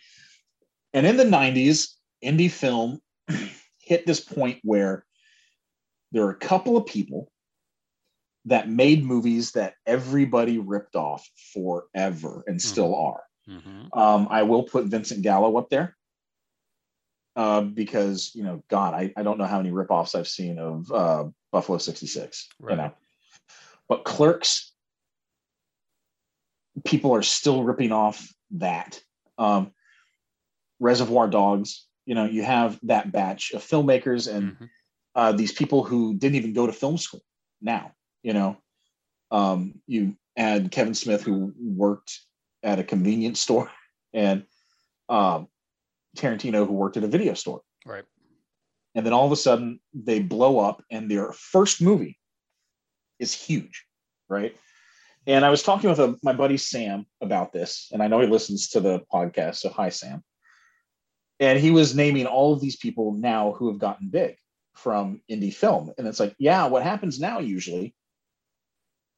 And 0.93 1.05
in 1.05 1.17
the 1.17 1.25
90s, 1.25 1.89
indie 2.23 2.51
film 2.51 2.99
hit 3.79 4.05
this 4.05 4.19
point 4.21 4.59
where 4.63 5.05
there 6.11 6.23
are 6.23 6.29
a 6.29 6.37
couple 6.37 6.77
of 6.77 6.85
people 6.85 7.29
that 8.45 8.69
made 8.69 9.03
movies 9.03 9.51
that 9.53 9.73
everybody 9.85 10.59
ripped 10.59 10.95
off 10.95 11.27
forever 11.53 12.43
and 12.47 12.61
still 12.61 12.95
are. 12.95 13.23
Mhm. 13.47 13.95
Um, 13.95 14.27
I 14.29 14.43
will 14.43 14.63
put 14.63 14.85
Vincent 14.85 15.21
Gallo 15.21 15.57
up 15.57 15.69
there 15.69 15.95
uh, 17.35 17.61
because, 17.61 18.31
you 18.35 18.43
know, 18.43 18.63
God, 18.67 18.93
I, 18.93 19.11
I 19.17 19.23
don't 19.23 19.37
know 19.37 19.45
how 19.45 19.57
many 19.57 19.71
ripoffs 19.71 20.15
I've 20.15 20.27
seen 20.27 20.59
of 20.59 20.91
uh, 20.91 21.25
Buffalo 21.51 21.77
66, 21.77 22.49
Right. 22.59 22.71
you 22.71 22.77
know. 22.77 22.91
But 23.87 24.03
Clerks, 24.03 24.71
people 26.83 27.13
are 27.13 27.23
still 27.23 27.63
ripping 27.63 27.91
off 27.91 28.31
that. 28.51 29.01
Um, 29.37 29.71
Reservoir 30.79 31.27
Dogs, 31.27 31.87
you 32.05 32.15
know, 32.15 32.25
you 32.25 32.43
have 32.43 32.79
that 32.83 33.11
batch 33.11 33.51
of 33.53 33.63
filmmakers 33.63 34.31
and 34.31 34.57
Mhm. 34.57 34.69
uh, 35.15 35.31
these 35.31 35.53
people 35.53 35.83
who 35.83 36.13
didn't 36.13 36.35
even 36.35 36.53
go 36.53 36.65
to 36.65 36.73
film 36.73 36.97
school 36.97 37.21
now, 37.61 37.93
you 38.25 38.33
know. 38.33 38.57
Um, 39.31 39.81
you 39.87 40.15
add 40.35 40.71
Kevin 40.71 40.95
Smith, 40.95 41.23
who 41.23 41.53
worked 41.59 42.19
at 42.63 42.79
a 42.79 42.83
convenience 42.83 43.39
store, 43.39 43.71
and 44.13 44.43
um, 45.07 45.47
Tarantino, 46.17 46.65
who 46.65 46.73
worked 46.73 46.97
at 46.97 47.03
a 47.03 47.07
video 47.07 47.35
store. 47.35 47.61
Right. 47.85 48.03
And 48.95 49.05
then 49.05 49.13
all 49.13 49.25
of 49.25 49.31
a 49.31 49.35
sudden, 49.37 49.79
they 49.93 50.19
blow 50.19 50.59
up, 50.59 50.83
and 50.89 51.09
their 51.09 51.31
first 51.33 51.81
movie 51.81 52.17
is 53.19 53.33
huge, 53.33 53.85
right? 54.27 54.55
And 55.27 55.43
I 55.43 55.49
was 55.49 55.63
talking 55.63 55.89
with 55.89 55.99
a, 55.99 56.15
my 56.23 56.33
buddy 56.33 56.57
Sam 56.57 57.05
about 57.21 57.51
this, 57.51 57.89
and 57.91 58.01
I 58.01 58.07
know 58.07 58.21
he 58.21 58.27
listens 58.27 58.69
to 58.69 58.79
the 58.79 59.01
podcast. 59.13 59.57
So, 59.57 59.69
hi, 59.69 59.89
Sam. 59.89 60.23
And 61.39 61.59
he 61.59 61.71
was 61.71 61.95
naming 61.95 62.25
all 62.25 62.53
of 62.53 62.61
these 62.61 62.77
people 62.77 63.11
now 63.11 63.51
who 63.51 63.67
have 63.67 63.79
gotten 63.79 64.09
big 64.09 64.37
from 64.75 65.21
indie 65.29 65.53
film. 65.53 65.91
And 65.97 66.07
it's 66.07 66.19
like, 66.19 66.35
yeah, 66.39 66.67
what 66.67 66.83
happens 66.83 67.19
now 67.19 67.39
usually, 67.39 67.93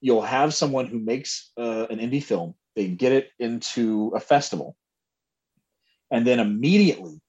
you'll 0.02 0.22
have 0.22 0.54
someone 0.54 0.86
who 0.86 1.00
makes 1.00 1.52
uh, 1.58 1.88
an 1.90 2.00
indie 2.00 2.24
film, 2.24 2.54
they 2.76 2.88
get 2.88 3.12
it 3.12 3.30
into 3.40 4.12
a 4.16 4.20
festival, 4.20 4.76
and 6.12 6.26
then 6.26 6.40
immediately 6.40 7.20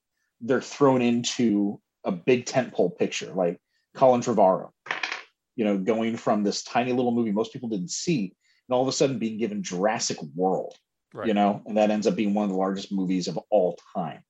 they're 0.40 0.60
thrown 0.60 1.02
into 1.02 1.80
a 2.04 2.12
big 2.12 2.46
tentpole 2.46 2.96
picture 2.96 3.32
like 3.34 3.58
Colin 3.94 4.20
Trevorrow, 4.20 4.70
you 5.56 5.64
know, 5.64 5.78
going 5.78 6.16
from 6.16 6.44
this 6.44 6.62
tiny 6.62 6.92
little 6.92 7.10
movie 7.12 7.32
most 7.32 7.52
people 7.52 7.68
didn't 7.68 7.90
see, 7.90 8.34
and 8.68 8.74
all 8.74 8.82
of 8.82 8.88
a 8.88 8.92
sudden 8.92 9.18
being 9.18 9.38
given 9.38 9.62
Jurassic 9.62 10.18
World, 10.34 10.74
Right. 11.14 11.26
you 11.26 11.34
know, 11.34 11.62
and 11.66 11.76
that 11.78 11.90
ends 11.90 12.06
up 12.06 12.14
being 12.16 12.34
one 12.34 12.44
of 12.44 12.50
the 12.50 12.56
largest 12.56 12.92
movies 12.92 13.28
of 13.28 13.38
all 13.50 13.78
time. 13.96 14.22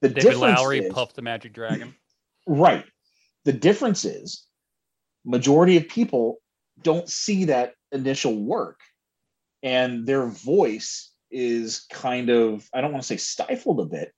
The 0.00 0.08
David 0.08 0.22
difference 0.22 0.58
Lowery, 0.60 0.78
is- 0.86 0.92
Puff 0.94 1.12
the 1.14 1.22
Magic 1.22 1.52
Dragon. 1.52 1.94
Right. 2.46 2.84
The 3.44 3.52
difference 3.52 4.04
is 4.04 4.46
majority 5.24 5.76
of 5.76 5.88
people 5.88 6.38
don't 6.82 7.08
see 7.08 7.46
that 7.46 7.74
initial 7.92 8.34
work 8.36 8.80
and 9.62 10.06
their 10.06 10.26
voice 10.26 11.12
is 11.30 11.86
kind 11.90 12.28
of 12.30 12.68
I 12.72 12.80
don't 12.80 12.92
want 12.92 13.02
to 13.02 13.06
say 13.06 13.16
stifled 13.16 13.80
a 13.80 13.84
bit, 13.84 14.12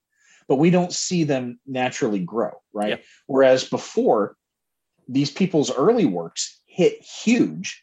but 0.46 0.56
we 0.56 0.70
don't 0.70 0.92
see 0.92 1.24
them 1.24 1.58
naturally 1.66 2.20
grow, 2.20 2.50
right? 2.72 2.90
Yep. 2.90 3.04
Whereas 3.26 3.64
before 3.64 4.36
these 5.08 5.30
people's 5.30 5.70
early 5.70 6.04
works 6.04 6.60
hit 6.66 7.00
huge 7.02 7.82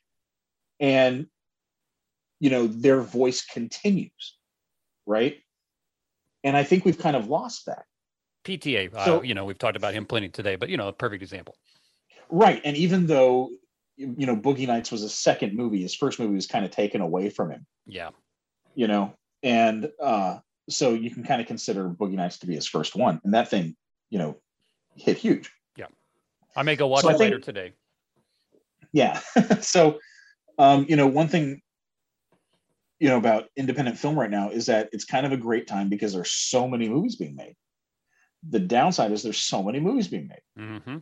and 0.80 1.28
you 2.40 2.50
know 2.50 2.68
their 2.68 3.02
voice 3.02 3.44
continues, 3.46 4.38
right? 5.06 5.38
And 6.44 6.56
I 6.56 6.64
think 6.64 6.86
we've 6.86 7.00
kind 7.00 7.16
of 7.16 7.28
lost 7.28 7.66
that. 7.66 7.86
PTA. 8.44 8.94
uh, 8.94 9.06
So- 9.06 9.22
you 9.24 9.34
know, 9.34 9.46
we've 9.46 9.58
talked 9.58 9.78
about 9.78 9.94
him 9.96 10.06
plenty 10.06 10.30
today, 10.30 10.56
but 10.56 10.70
you 10.70 10.78
know, 10.78 10.88
a 10.90 10.94
perfect 10.94 11.24
example. 11.24 11.56
Right. 12.30 12.62
And 12.64 12.78
even 12.78 13.08
though, 13.08 13.50
you 13.98 14.26
know, 14.26 14.36
Boogie 14.36 14.68
Nights 14.68 14.92
was 14.92 15.04
a 15.04 15.10
second 15.10 15.56
movie, 15.56 15.82
his 15.82 15.96
first 15.96 16.20
movie 16.20 16.36
was 16.36 16.48
kind 16.48 16.66
of 16.66 16.72
taken 16.72 17.02
away 17.02 17.30
from 17.30 17.52
him, 17.52 17.66
Yeah. 17.86 18.10
you 18.74 18.88
know, 18.88 19.14
and 19.44 19.90
uh, 20.02 20.40
so 20.70 20.94
you 20.94 21.12
can 21.12 21.24
kind 21.24 21.42
of 21.42 21.48
consider 21.48 21.90
Boogie 21.90 22.14
Nights 22.14 22.40
to 22.40 22.48
be 22.48 22.56
his 22.56 22.68
first 22.68 22.96
one. 22.96 23.22
And 23.24 23.34
that 23.34 23.50
thing, 23.50 23.76
you 24.10 24.20
know, 24.20 24.38
hit 24.96 25.18
huge. 25.18 25.52
Yeah. 25.78 25.88
I 26.56 26.64
may 26.64 26.76
go 26.76 26.88
watch 26.88 27.04
So 27.04 27.10
it 27.10 27.20
later 27.20 27.40
today. 27.40 27.74
Yeah. 28.92 29.20
so, 29.62 30.00
um, 30.58 30.86
you 30.90 30.96
know, 30.96 31.08
one 31.08 31.28
thing, 31.28 31.62
you 33.00 33.10
know, 33.10 33.18
about 33.18 33.46
independent 33.58 33.98
film 33.98 34.18
right 34.18 34.32
now 34.32 34.50
is 34.50 34.66
that 34.68 34.90
it's 34.92 35.06
kind 35.06 35.26
of 35.26 35.32
a 35.32 35.38
great 35.38 35.68
time 35.68 35.90
because 35.90 36.14
there's 36.14 36.32
so 36.32 36.68
many 36.68 36.88
movies 36.90 37.16
being 37.18 37.36
made. 37.36 37.56
The 38.50 38.60
downside 38.60 39.12
is 39.12 39.22
there's 39.24 39.40
so 39.40 39.62
many 39.64 39.80
movies 39.80 40.08
being 40.08 40.28
made. 40.28 40.64
Mm-hmm. 40.64 40.98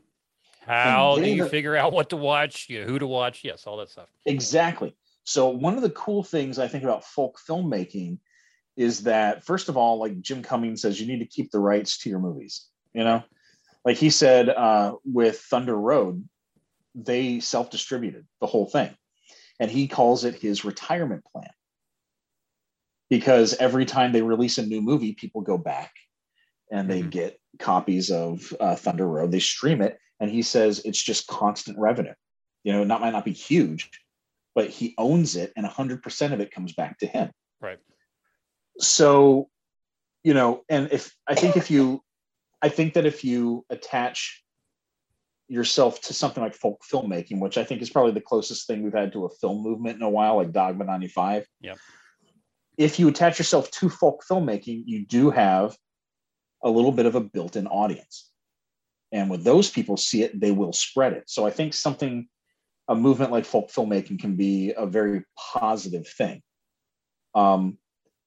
How 0.65 1.15
do 1.17 1.27
you 1.29 1.43
the- 1.43 1.49
figure 1.49 1.75
out 1.75 1.93
what 1.93 2.09
to 2.09 2.17
watch? 2.17 2.67
You 2.69 2.81
know, 2.81 2.87
who 2.87 2.99
to 2.99 3.07
watch? 3.07 3.43
Yes, 3.43 3.67
all 3.67 3.77
that 3.77 3.89
stuff. 3.89 4.09
Exactly. 4.25 4.95
So 5.25 5.49
one 5.49 5.75
of 5.75 5.81
the 5.81 5.89
cool 5.91 6.23
things 6.23 6.59
I 6.59 6.67
think 6.67 6.83
about 6.83 7.03
folk 7.05 7.39
filmmaking 7.47 8.17
is 8.75 9.03
that 9.03 9.43
first 9.45 9.69
of 9.69 9.77
all, 9.77 9.97
like 9.99 10.19
Jim 10.21 10.41
Cummings 10.41 10.81
says, 10.81 10.99
you 10.99 11.07
need 11.07 11.19
to 11.19 11.25
keep 11.25 11.51
the 11.51 11.59
rights 11.59 11.97
to 11.99 12.09
your 12.09 12.19
movies. 12.19 12.67
You 12.93 13.03
know, 13.03 13.23
like 13.85 13.97
he 13.97 14.09
said 14.09 14.49
uh, 14.49 14.95
with 15.05 15.39
Thunder 15.39 15.75
Road, 15.75 16.27
they 16.95 17.39
self-distributed 17.39 18.25
the 18.39 18.47
whole 18.47 18.65
thing, 18.67 18.95
and 19.59 19.69
he 19.71 19.87
calls 19.87 20.25
it 20.25 20.35
his 20.35 20.63
retirement 20.65 21.23
plan 21.31 21.49
because 23.09 23.53
every 23.55 23.85
time 23.85 24.11
they 24.11 24.21
release 24.21 24.57
a 24.57 24.65
new 24.65 24.81
movie, 24.81 25.13
people 25.13 25.41
go 25.41 25.57
back 25.57 25.91
and 26.71 26.89
they 26.89 27.01
Mhm. 27.03 27.09
get 27.11 27.39
copies 27.59 28.11
of 28.11 28.53
uh, 28.59 28.75
Thunder 28.75 29.07
Road. 29.07 29.31
They 29.31 29.39
stream 29.39 29.81
it, 29.81 29.99
and 30.19 30.29
he 30.29 30.41
says 30.41 30.81
it's 30.85 31.01
just 31.01 31.27
constant 31.27 31.77
revenue. 31.77 32.13
You 32.63 32.73
know, 32.73 32.83
not 32.83 33.01
might 33.01 33.11
not 33.11 33.25
be 33.25 33.33
huge, 33.33 33.89
but 34.55 34.69
he 34.69 34.95
owns 34.97 35.35
it, 35.35 35.51
and 35.55 35.65
100% 35.65 36.33
of 36.33 36.39
it 36.39 36.51
comes 36.51 36.73
back 36.73 36.99
to 36.99 37.07
him. 37.07 37.31
Right. 37.61 37.79
So, 38.79 39.49
you 40.23 40.33
know, 40.33 40.63
and 40.69 40.91
if 40.91 41.13
I 41.27 41.35
think 41.35 41.57
if 41.57 41.69
you, 41.69 42.01
I 42.61 42.69
think 42.69 42.93
that 42.93 43.05
if 43.05 43.23
you 43.23 43.65
attach 43.69 44.43
yourself 45.49 46.01
to 46.01 46.13
something 46.13 46.41
like 46.41 46.55
folk 46.55 46.81
filmmaking, 46.89 47.39
which 47.39 47.57
I 47.57 47.63
think 47.63 47.81
is 47.81 47.89
probably 47.89 48.13
the 48.13 48.21
closest 48.21 48.65
thing 48.65 48.81
we've 48.81 48.93
had 48.93 49.11
to 49.13 49.25
a 49.25 49.29
film 49.29 49.61
movement 49.61 49.97
in 49.97 50.01
a 50.01 50.09
while, 50.09 50.37
like 50.37 50.53
Dogma 50.53 50.85
95. 50.85 51.45
Yeah. 51.59 51.75
If 52.77 52.97
you 52.97 53.07
attach 53.07 53.37
yourself 53.37 53.69
to 53.71 53.89
folk 53.89 54.23
filmmaking, 54.27 54.83
you 54.85 55.05
do 55.05 55.29
have 55.29 55.77
a 56.63 56.69
little 56.69 56.91
bit 56.91 57.05
of 57.05 57.15
a 57.15 57.21
built-in 57.21 57.67
audience. 57.67 58.31
And 59.13 59.29
when 59.29 59.43
those 59.43 59.69
people 59.69 59.95
see 59.95 60.23
it, 60.23 60.37
they 60.37 60.51
will 60.51 60.73
spread 60.73 61.13
it. 61.13 61.23
So 61.27 61.45
I 61.45 61.51
think 61.51 61.73
something, 61.73 62.27
a 62.87 62.95
movement 62.95 63.31
like 63.31 63.45
folk 63.45 63.71
filmmaking 63.71 64.19
can 64.19 64.35
be 64.35 64.73
a 64.75 64.87
very 64.87 65.23
positive 65.37 66.07
thing. 66.07 66.41
Um, 67.35 67.77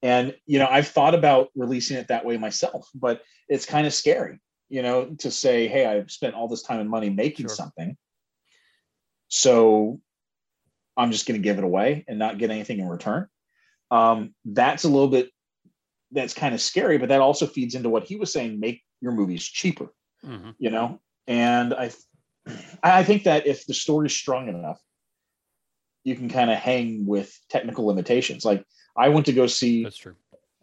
and 0.00 0.34
you 0.46 0.58
know, 0.60 0.68
I've 0.70 0.88
thought 0.88 1.14
about 1.14 1.48
releasing 1.56 1.96
it 1.96 2.08
that 2.08 2.24
way 2.24 2.38
myself, 2.38 2.88
but 2.94 3.22
it's 3.48 3.66
kind 3.66 3.86
of 3.86 3.92
scary, 3.92 4.38
you 4.68 4.82
know, 4.82 5.16
to 5.18 5.30
say, 5.30 5.66
hey, 5.66 5.86
I've 5.86 6.10
spent 6.10 6.34
all 6.34 6.48
this 6.48 6.62
time 6.62 6.80
and 6.80 6.88
money 6.88 7.10
making 7.10 7.48
Sure. 7.48 7.56
something. 7.56 7.96
So 9.28 10.00
I'm 10.96 11.10
just 11.10 11.26
going 11.26 11.40
to 11.40 11.44
give 11.44 11.58
it 11.58 11.64
away 11.64 12.04
and 12.06 12.18
not 12.18 12.38
get 12.38 12.50
anything 12.50 12.78
in 12.78 12.88
return. 12.88 13.26
Um, 13.90 14.34
that's 14.44 14.84
a 14.84 14.88
little 14.88 15.08
bit 15.08 15.30
that's 16.12 16.34
kind 16.34 16.54
of 16.54 16.60
scary, 16.60 16.98
but 16.98 17.08
that 17.08 17.20
also 17.20 17.46
feeds 17.46 17.74
into 17.74 17.88
what 17.88 18.04
he 18.04 18.14
was 18.16 18.32
saying: 18.32 18.60
make 18.60 18.82
your 19.00 19.12
movies 19.12 19.44
cheaper, 19.44 19.92
Mhm. 20.24 20.54
you 20.58 20.70
know. 20.70 21.00
And 21.26 21.74
I, 21.74 21.90
I 22.82 23.02
think 23.04 23.24
that 23.24 23.46
if 23.46 23.66
the 23.66 23.74
story's 23.74 24.12
strong 24.14 24.48
enough, 24.48 24.80
you 26.04 26.14
can 26.14 26.28
kind 26.28 26.50
of 26.50 26.58
hang 26.58 27.04
with 27.06 27.36
technical 27.48 27.84
limitations. 27.86 28.44
Like 28.44 28.64
I 28.96 29.08
went 29.08 29.26
to 29.26 29.32
go 29.32 29.46
see 29.46 29.82
That's 29.84 29.96
true. 29.98 30.14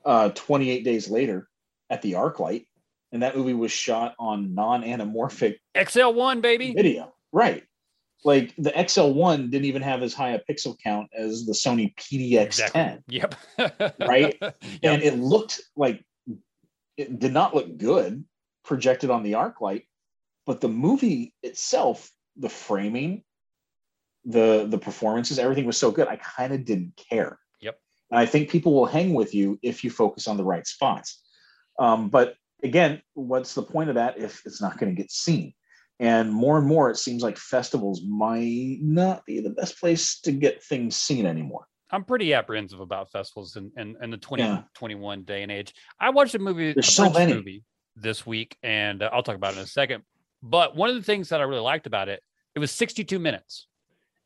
uh, 0.05 0.29
28 0.29 0.83
Days 0.83 1.09
Later 1.09 1.49
at 1.89 2.01
the 2.01 2.13
ArcLight, 2.13 2.65
and 3.11 3.21
that 3.23 3.35
movie 3.35 3.53
was 3.53 3.71
shot 3.71 4.15
on 4.19 4.55
non-anamorphic 4.55 5.55
XL1, 5.75 6.41
baby. 6.41 6.73
video. 6.73 7.13
Right. 7.33 7.63
Like 8.23 8.55
the 8.57 8.71
XL1 8.71 9.51
didn't 9.51 9.65
even 9.65 9.81
have 9.81 10.01
as 10.01 10.13
high 10.13 10.29
a 10.31 10.39
pixel 10.49 10.77
count 10.81 11.09
as 11.13 11.45
the 11.45 11.51
Sony 11.51 11.93
PDX10. 11.97 13.01
Yep. 13.09 13.35
Right? 13.99 14.37
Yep. 14.41 14.55
and 14.83 15.01
it 15.03 15.17
looked 15.19 15.59
like 15.75 16.01
it 16.95 17.19
did 17.19 17.33
not 17.33 17.53
look 17.53 17.77
good 17.77 18.23
projected 18.63 19.09
on 19.09 19.23
the 19.23 19.33
ArcLight 19.33 19.85
but 20.45 20.59
the 20.61 20.69
movie 20.69 21.33
itself 21.43 22.09
the 22.37 22.49
framing 22.49 23.23
the 24.25 24.65
the 24.69 24.77
performances 24.77 25.37
everything 25.39 25.65
was 25.65 25.77
so 25.77 25.91
good 25.91 26.07
i 26.07 26.15
kind 26.17 26.53
of 26.53 26.63
didn't 26.65 26.93
care 27.09 27.39
Yep. 27.61 27.77
and 28.11 28.19
i 28.19 28.25
think 28.25 28.49
people 28.49 28.73
will 28.73 28.85
hang 28.85 29.13
with 29.13 29.33
you 29.35 29.59
if 29.61 29.83
you 29.83 29.89
focus 29.89 30.27
on 30.27 30.37
the 30.37 30.43
right 30.43 30.65
spots 30.65 31.21
um, 31.79 32.09
but 32.09 32.35
again 32.63 33.01
what's 33.15 33.53
the 33.53 33.63
point 33.63 33.89
of 33.89 33.95
that 33.95 34.17
if 34.17 34.41
it's 34.45 34.61
not 34.61 34.77
going 34.77 34.95
to 34.95 35.01
get 35.01 35.11
seen 35.11 35.53
and 35.99 36.31
more 36.31 36.57
and 36.57 36.65
more 36.67 36.89
it 36.89 36.97
seems 36.97 37.21
like 37.21 37.37
festivals 37.37 38.01
might 38.07 38.77
not 38.81 39.25
be 39.25 39.41
the 39.41 39.49
best 39.49 39.79
place 39.79 40.19
to 40.21 40.31
get 40.31 40.63
things 40.63 40.95
seen 40.95 41.25
anymore 41.25 41.65
I'm 41.91 42.05
pretty 42.05 42.33
apprehensive 42.33 42.79
about 42.79 43.11
festivals 43.11 43.55
in, 43.55 43.71
in, 43.77 43.95
in 44.01 44.09
the 44.09 44.17
Yeah. 44.35 44.63
2021 44.73 45.23
day 45.25 45.43
and 45.43 45.51
age. 45.51 45.75
I 45.99 46.09
watched 46.09 46.33
a 46.33 46.39
movie, 46.39 46.73
There's 46.73 46.87
a 46.87 46.91
so 46.91 47.11
many. 47.11 47.35
movie 47.35 47.63
this 47.95 48.25
week, 48.25 48.57
and 48.63 49.01
uh, 49.01 49.09
I'll 49.11 49.23
talk 49.23 49.35
about 49.35 49.53
it 49.53 49.57
in 49.57 49.63
a 49.63 49.67
second. 49.67 50.03
But 50.41 50.75
one 50.75 50.89
of 50.89 50.95
the 50.95 51.03
things 51.03 51.29
that 51.29 51.39
I 51.39 51.43
really 51.43 51.61
liked 51.61 51.87
about 51.87 52.09
it, 52.09 52.21
it 52.55 52.59
was 52.59 52.71
62 52.71 53.19
minutes. 53.19 53.67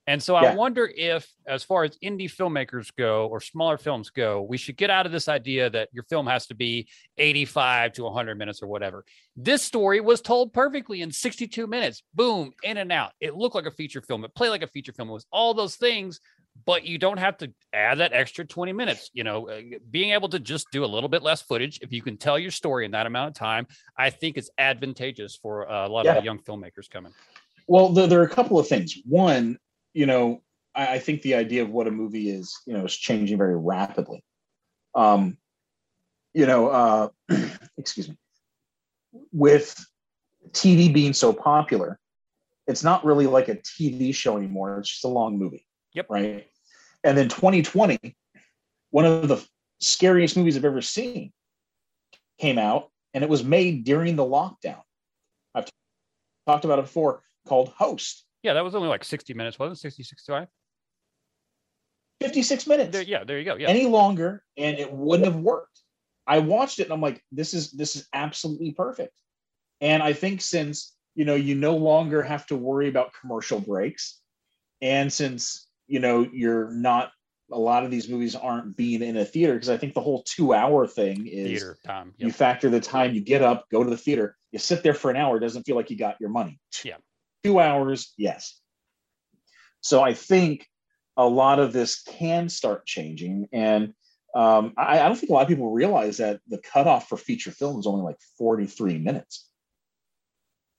And 0.07 0.23
so 0.23 0.35
I 0.35 0.55
wonder 0.55 0.89
if, 0.95 1.27
as 1.45 1.65
far 1.65 1.83
as 1.83 1.97
indie 1.97 2.33
filmmakers 2.33 2.95
go 2.97 3.27
or 3.27 3.41
smaller 3.41 3.77
films 3.77 4.09
go, 4.09 4.41
we 4.41 4.57
should 4.57 4.77
get 4.77 4.89
out 4.89 5.05
of 5.05 5.11
this 5.11 5.27
idea 5.27 5.69
that 5.69 5.89
your 5.91 6.03
film 6.03 6.27
has 6.27 6.47
to 6.47 6.55
be 6.55 6.87
85 7.17 7.91
to 7.93 8.03
100 8.03 8.37
minutes 8.37 8.63
or 8.63 8.67
whatever. 8.67 9.03
This 9.35 9.63
story 9.63 9.99
was 9.99 10.21
told 10.21 10.53
perfectly 10.53 11.01
in 11.01 11.11
62 11.11 11.67
minutes. 11.67 12.03
Boom, 12.13 12.53
in 12.63 12.77
and 12.77 12.89
out. 12.89 13.11
It 13.19 13.35
looked 13.35 13.55
like 13.55 13.65
a 13.65 13.71
feature 13.71 14.01
film. 14.01 14.23
It 14.23 14.33
played 14.33 14.49
like 14.49 14.61
a 14.61 14.67
feature 14.67 14.93
film. 14.93 15.09
It 15.09 15.13
was 15.13 15.27
all 15.29 15.53
those 15.53 15.75
things, 15.75 16.21
but 16.67 16.83
you 16.83 16.97
don't 16.97 17.17
have 17.17 17.37
to 17.37 17.51
add 17.71 17.99
that 17.99 18.11
extra 18.13 18.45
20 18.45 18.73
minutes. 18.73 19.09
You 19.13 19.23
know, 19.23 19.49
uh, 19.49 19.61
being 19.89 20.11
able 20.11 20.27
to 20.29 20.39
just 20.39 20.69
do 20.69 20.83
a 20.83 20.85
little 20.85 21.07
bit 21.07 21.23
less 21.23 21.41
footage, 21.41 21.79
if 21.81 21.93
you 21.93 22.01
can 22.03 22.17
tell 22.17 22.37
your 22.37 22.51
story 22.51 22.83
in 22.85 22.91
that 22.91 23.07
amount 23.07 23.29
of 23.29 23.35
time, 23.35 23.65
I 23.97 24.09
think 24.09 24.37
it's 24.37 24.49
advantageous 24.57 25.37
for 25.37 25.67
uh, 25.71 25.87
a 25.87 25.89
lot 25.89 26.01
of 26.01 26.07
Yeah. 26.07 26.19
the 26.19 26.25
young 26.25 26.39
filmmakers 26.39 26.89
coming. 26.89 27.13
Well, 27.67 27.89
there, 27.89 28.05
there 28.07 28.19
are 28.19 28.25
a 28.25 28.29
couple 28.29 28.59
of 28.59 28.67
things. 28.67 28.97
One, 29.05 29.57
you 29.93 30.05
know, 30.05 30.43
I, 30.75 30.95
I 30.95 30.99
think 30.99 31.21
the 31.21 31.35
idea 31.35 31.63
of 31.63 31.69
what 31.69 31.87
a 31.87 31.91
movie 31.91 32.29
is, 32.29 32.53
you 32.65 32.73
know, 32.73 32.83
is 32.83 32.95
changing 32.95 33.37
very 33.37 33.57
rapidly. 33.57 34.23
Um, 34.93 35.37
you 36.33 36.45
know, 36.45 36.67
uh, 36.67 37.09
excuse 37.77 38.09
me, 38.09 38.17
with 39.31 39.73
TV 40.51 40.93
being 40.93 41.13
so 41.13 41.31
popular, 41.31 41.97
it's 42.67 42.83
not 42.83 43.05
really 43.05 43.25
like 43.25 43.47
a 43.47 43.55
TV 43.55 44.13
show 44.13 44.35
anymore. 44.35 44.79
It's 44.79 44.89
just 44.89 45.05
a 45.05 45.07
long 45.07 45.39
movie. 45.39 45.65
Yep. 45.93 46.07
Right. 46.09 46.47
And 47.07 47.17
then 47.17 47.29
2020, 47.29 47.97
one 48.89 49.05
of 49.05 49.29
the 49.29 49.41
scariest 49.79 50.35
movies 50.35 50.57
I've 50.57 50.65
ever 50.65 50.81
seen 50.81 51.31
came 52.37 52.57
out, 52.57 52.89
and 53.13 53.23
it 53.23 53.29
was 53.29 53.45
made 53.45 53.85
during 53.85 54.17
the 54.17 54.25
lockdown. 54.25 54.81
I've 55.55 55.69
talked 56.45 56.65
about 56.65 56.79
it 56.79 56.81
before, 56.81 57.23
called 57.47 57.69
Host. 57.69 58.25
Yeah, 58.43 58.55
that 58.55 58.63
was 58.65 58.75
only 58.75 58.89
like 58.89 59.05
60 59.05 59.33
minutes, 59.35 59.57
wasn't 59.57 59.77
it? 59.77 59.81
60, 59.83 60.03
65? 60.03 60.47
56 62.19 62.67
minutes. 62.67 62.91
There, 62.91 63.03
yeah, 63.03 63.23
there 63.23 63.39
you 63.39 63.45
go. 63.45 63.55
Yeah. 63.55 63.69
Any 63.69 63.85
longer, 63.85 64.43
and 64.57 64.77
it 64.77 64.91
wouldn't 64.91 65.27
have 65.27 65.37
worked. 65.37 65.79
I 66.27 66.39
watched 66.39 66.79
it 66.79 66.83
and 66.83 66.93
I'm 66.93 66.99
like, 66.99 67.23
this 67.31 67.53
is 67.53 67.71
this 67.71 67.95
is 67.95 68.05
absolutely 68.11 68.73
perfect. 68.73 69.13
And 69.79 70.03
I 70.03 70.11
think 70.11 70.41
since 70.41 70.93
you 71.15 71.23
know 71.23 71.35
you 71.35 71.55
no 71.55 71.77
longer 71.77 72.21
have 72.21 72.45
to 72.47 72.57
worry 72.57 72.89
about 72.89 73.13
commercial 73.21 73.61
breaks, 73.61 74.19
and 74.81 75.13
since 75.13 75.66
you 75.87 75.99
know 75.99 76.27
you're 76.31 76.71
not 76.71 77.11
a 77.51 77.57
lot 77.57 77.83
of 77.83 77.91
these 77.91 78.09
movies 78.09 78.35
aren't 78.35 78.75
being 78.75 79.01
in 79.01 79.17
a 79.17 79.25
theater 79.25 79.53
because 79.53 79.69
I 79.69 79.77
think 79.77 79.93
the 79.93 80.01
whole 80.01 80.23
two 80.23 80.53
hour 80.53 80.85
thing 80.85 81.27
is 81.27 81.61
Theater 81.61 81.77
time. 81.85 82.13
you 82.17 82.31
factor 82.31 82.69
the 82.69 82.81
time 82.81 83.13
you 83.13 83.21
get 83.21 83.41
up, 83.41 83.65
go 83.71 83.83
to 83.83 83.89
the 83.89 83.97
theater, 83.97 84.35
you 84.51 84.59
sit 84.59 84.83
there 84.83 84.93
for 84.93 85.09
an 85.09 85.17
hour, 85.17 85.37
it 85.37 85.41
doesn't 85.41 85.63
feel 85.63 85.75
like 85.75 85.89
you 85.89 85.97
got 85.97 86.19
your 86.19 86.29
money. 86.29 86.59
Yeah. 86.83 86.97
Two 87.43 87.59
hours, 87.59 88.13
yes. 88.17 88.59
So 89.81 90.01
I 90.01 90.13
think 90.13 90.67
a 91.15 91.25
lot 91.25 91.59
of 91.59 91.71
this 91.71 92.03
can 92.03 92.49
start 92.49 92.85
changing. 92.85 93.47
And 93.53 93.93
um, 94.35 94.73
I, 94.77 94.99
I 94.99 95.07
don't 95.07 95.15
think 95.15 95.29
a 95.29 95.33
lot 95.33 95.43
of 95.43 95.47
people 95.47 95.71
realize 95.71 96.17
that 96.17 96.41
the 96.47 96.59
cutoff 96.59 97.07
for 97.07 97.17
feature 97.17 97.51
film 97.51 97.79
is 97.79 97.87
only 97.87 98.03
like 98.03 98.17
43 98.37 98.97
minutes. 98.97 99.47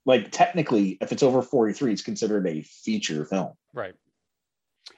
Like 0.05 0.31
technically, 0.31 0.97
if 1.01 1.11
it's 1.11 1.23
over 1.23 1.41
43, 1.41 1.93
it's 1.93 2.01
considered 2.01 2.47
a 2.47 2.61
feature 2.61 3.25
film. 3.25 3.53
Right. 3.73 3.95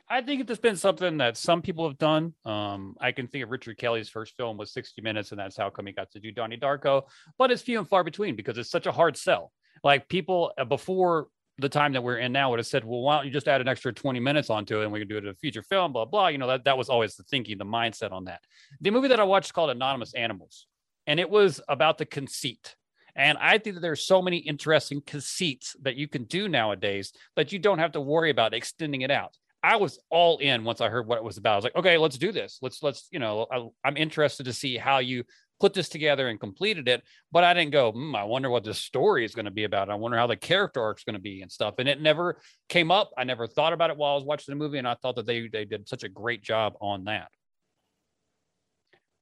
I 0.09 0.21
think 0.21 0.49
it's 0.49 0.59
been 0.59 0.75
something 0.75 1.17
that 1.17 1.37
some 1.37 1.61
people 1.61 1.87
have 1.87 1.97
done. 1.97 2.33
Um, 2.45 2.95
I 2.99 3.11
can 3.11 3.27
think 3.27 3.43
of 3.43 3.49
Richard 3.49 3.77
Kelly's 3.77 4.09
first 4.09 4.35
film 4.35 4.57
was 4.57 4.73
60 4.73 5.01
minutes, 5.01 5.31
and 5.31 5.39
that's 5.39 5.57
how 5.57 5.69
come 5.69 5.85
he 5.85 5.93
got 5.93 6.11
to 6.11 6.19
do 6.19 6.31
Donnie 6.31 6.57
Darko. 6.57 7.03
But 7.37 7.51
it's 7.51 7.61
few 7.61 7.79
and 7.79 7.87
far 7.87 8.03
between 8.03 8.35
because 8.35 8.57
it's 8.57 8.69
such 8.69 8.85
a 8.85 8.91
hard 8.91 9.17
sell. 9.17 9.51
Like 9.83 10.09
people 10.09 10.51
uh, 10.57 10.65
before 10.65 11.27
the 11.57 11.69
time 11.69 11.93
that 11.93 12.03
we're 12.03 12.17
in 12.17 12.31
now 12.31 12.49
would 12.49 12.59
have 12.59 12.67
said, 12.67 12.83
"Well, 12.83 13.01
why 13.01 13.17
don't 13.17 13.25
you 13.25 13.31
just 13.31 13.47
add 13.47 13.61
an 13.61 13.67
extra 13.67 13.93
20 13.93 14.19
minutes 14.19 14.49
onto 14.49 14.81
it, 14.81 14.83
and 14.83 14.91
we 14.91 14.99
can 14.99 15.07
do 15.07 15.17
it 15.17 15.23
in 15.23 15.29
a 15.29 15.35
feature 15.35 15.63
film?" 15.63 15.93
Blah 15.93 16.05
blah. 16.05 16.27
You 16.27 16.37
know 16.37 16.47
that 16.47 16.65
that 16.65 16.77
was 16.77 16.89
always 16.89 17.15
the 17.15 17.23
thinking, 17.23 17.57
the 17.57 17.65
mindset 17.65 18.11
on 18.11 18.25
that. 18.25 18.41
The 18.81 18.91
movie 18.91 19.09
that 19.09 19.19
I 19.19 19.23
watched 19.23 19.53
called 19.53 19.69
Anonymous 19.69 20.13
Animals, 20.13 20.67
and 21.07 21.19
it 21.19 21.29
was 21.29 21.61
about 21.67 21.97
the 21.97 22.05
conceit. 22.05 22.75
And 23.15 23.37
I 23.39 23.57
think 23.57 23.75
that 23.75 23.81
there's 23.81 24.05
so 24.05 24.21
many 24.21 24.37
interesting 24.37 25.01
conceits 25.01 25.75
that 25.81 25.95
you 25.95 26.07
can 26.07 26.23
do 26.23 26.47
nowadays 26.47 27.11
that 27.35 27.51
you 27.51 27.59
don't 27.59 27.79
have 27.79 27.91
to 27.93 28.01
worry 28.01 28.29
about 28.29 28.53
extending 28.53 29.01
it 29.01 29.11
out. 29.11 29.35
I 29.63 29.75
was 29.75 29.99
all 30.09 30.37
in 30.39 30.63
once 30.63 30.81
I 30.81 30.89
heard 30.89 31.07
what 31.07 31.17
it 31.17 31.23
was 31.23 31.37
about. 31.37 31.53
I 31.53 31.55
was 31.55 31.63
like, 31.65 31.75
okay, 31.75 31.97
let's 31.97 32.17
do 32.17 32.31
this. 32.31 32.57
Let's 32.61 32.81
let's 32.81 33.07
you 33.11 33.19
know, 33.19 33.45
I, 33.51 33.87
am 33.87 33.97
interested 33.97 34.45
to 34.45 34.53
see 34.53 34.77
how 34.77 34.99
you 34.99 35.23
put 35.59 35.73
this 35.73 35.89
together 35.89 36.27
and 36.27 36.39
completed 36.39 36.87
it. 36.87 37.03
But 37.31 37.43
I 37.43 37.53
didn't 37.53 37.71
go, 37.71 37.91
hmm, 37.91 38.15
I 38.15 38.23
wonder 38.23 38.49
what 38.49 38.63
this 38.63 38.79
story 38.79 39.23
is 39.23 39.35
going 39.35 39.45
to 39.45 39.51
be 39.51 39.63
about. 39.63 39.89
I 39.89 39.95
wonder 39.95 40.17
how 40.17 40.27
the 40.27 40.35
character 40.35 40.81
arc 40.81 40.97
is 40.97 41.03
going 41.03 41.13
to 41.13 41.21
be 41.21 41.43
and 41.43 41.51
stuff. 41.51 41.75
And 41.77 41.87
it 41.87 42.01
never 42.01 42.41
came 42.67 42.89
up. 42.89 43.11
I 43.17 43.23
never 43.23 43.45
thought 43.45 43.71
about 43.71 43.91
it 43.91 43.97
while 43.97 44.13
I 44.13 44.15
was 44.15 44.23
watching 44.23 44.51
the 44.51 44.57
movie, 44.57 44.79
and 44.79 44.87
I 44.87 44.95
thought 44.95 45.15
that 45.17 45.27
they 45.27 45.47
they 45.47 45.65
did 45.65 45.87
such 45.87 46.03
a 46.03 46.09
great 46.09 46.41
job 46.43 46.73
on 46.81 47.05
that. 47.05 47.29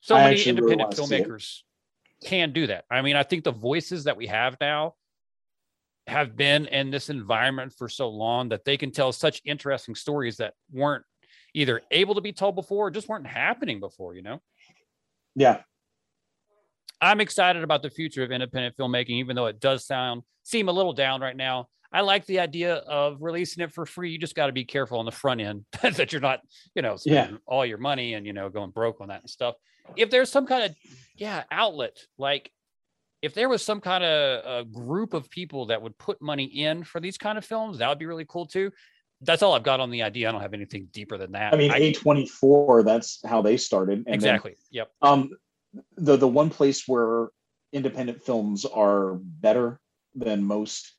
So 0.02 0.16
I 0.16 0.30
many 0.30 0.42
independent 0.42 0.92
filmmakers 0.92 1.60
can 2.24 2.54
do 2.54 2.68
that. 2.68 2.86
I 2.90 3.02
mean, 3.02 3.18
I 3.18 3.24
think 3.24 3.44
the 3.44 3.52
voices 3.52 4.06
that 4.06 4.16
we 4.16 4.28
have 4.28 4.56
now 4.62 4.96
have 6.10 6.36
been 6.36 6.66
in 6.68 6.92
this 6.92 7.10
environment 7.10 7.74
for 7.78 7.88
so 7.88 8.10
long 8.10 8.50
that 8.50 8.66
they 8.66 8.78
can 8.78 8.92
tell 8.92 9.12
such 9.12 9.42
interesting 9.46 9.96
stories 9.96 10.38
that 10.38 10.54
weren't 10.72 11.06
either 11.54 11.82
able 11.92 12.16
to 12.16 12.22
be 12.22 12.34
told 12.34 12.56
before 12.56 12.88
or 12.88 12.92
just 12.92 13.08
weren't 13.08 13.28
happening 13.28 13.80
before, 13.80 14.16
you 14.16 14.22
know? 14.22 14.42
Yeah. 15.36 15.62
I'm 17.02 17.22
excited 17.22 17.64
about 17.64 17.82
the 17.82 17.90
future 17.90 18.24
of 18.24 18.32
independent 18.32 18.76
filmmaking, 18.78 19.12
even 19.12 19.36
though 19.36 19.46
it 19.46 19.60
does 19.60 19.86
sound 19.86 20.24
seem 20.44 20.68
a 20.68 20.72
little 20.72 20.94
down 20.94 21.22
right 21.22 21.36
now. 21.36 21.68
I 21.92 22.02
like 22.02 22.26
the 22.26 22.40
idea 22.40 22.76
of 22.76 23.18
releasing 23.22 23.64
it 23.64 23.72
for 23.72 23.86
free. 23.86 24.12
You 24.12 24.20
just 24.20 24.36
got 24.36 24.48
to 24.48 24.52
be 24.52 24.66
careful 24.66 25.00
on 25.00 25.06
the 25.06 25.12
front 25.12 25.42
end 25.42 25.66
that 25.82 26.12
you're 26.12 26.22
not, 26.22 26.42
you 26.76 26.82
know, 26.82 26.98
spending 26.98 27.36
yeah. 27.36 27.42
all 27.48 27.66
your 27.66 27.80
money 27.80 28.14
and 28.14 28.26
you 28.26 28.34
know 28.34 28.50
going 28.50 28.70
broke 28.72 29.02
on 29.02 29.08
that 29.08 29.22
and 29.22 29.30
stuff. 29.30 29.56
If 29.96 30.12
there's 30.12 30.32
some 30.32 30.46
kind 30.46 30.66
of 30.66 30.76
yeah 31.16 31.44
outlet, 31.50 31.98
like 32.18 32.52
if 33.22 33.34
there 33.34 33.50
was 33.50 33.64
some 33.64 33.82
kind 33.82 34.04
of 34.04 34.46
a 34.46 34.66
group 34.66 35.14
of 35.14 35.30
people 35.30 35.66
that 35.68 35.82
would 35.82 35.98
put 35.98 36.22
money 36.22 36.46
in 36.46 36.84
for 36.84 37.00
these 37.00 37.18
kind 37.18 37.38
of 37.38 37.46
films, 37.46 37.78
that 37.80 37.90
would 37.90 38.00
be 38.00 38.06
really 38.06 38.26
cool 38.28 38.46
too. 38.46 38.72
That's 39.22 39.44
all 39.44 39.54
I've 39.54 39.64
got 39.64 39.82
on 39.82 39.90
the 39.90 40.04
idea. 40.04 40.30
I 40.30 40.32
don't 40.32 40.42
have 40.42 40.54
anything 40.54 40.88
deeper 40.94 41.18
than 41.18 41.34
that. 41.34 41.54
I 41.54 41.58
mean, 41.58 41.72
A 41.74 41.92
twenty 41.94 42.26
four. 42.26 42.84
That's 42.84 43.20
how 43.26 43.42
they 43.42 43.58
started. 43.58 44.04
And 44.06 44.16
exactly. 44.16 44.52
Then, 44.52 44.58
yep. 44.72 44.92
Um, 45.02 45.32
the 45.98 46.16
the 46.16 46.28
one 46.28 46.50
place 46.50 46.88
where 46.88 47.30
independent 47.72 48.24
films 48.24 48.66
are 48.66 49.16
better 49.22 49.80
than 50.16 50.44
most 50.44 50.94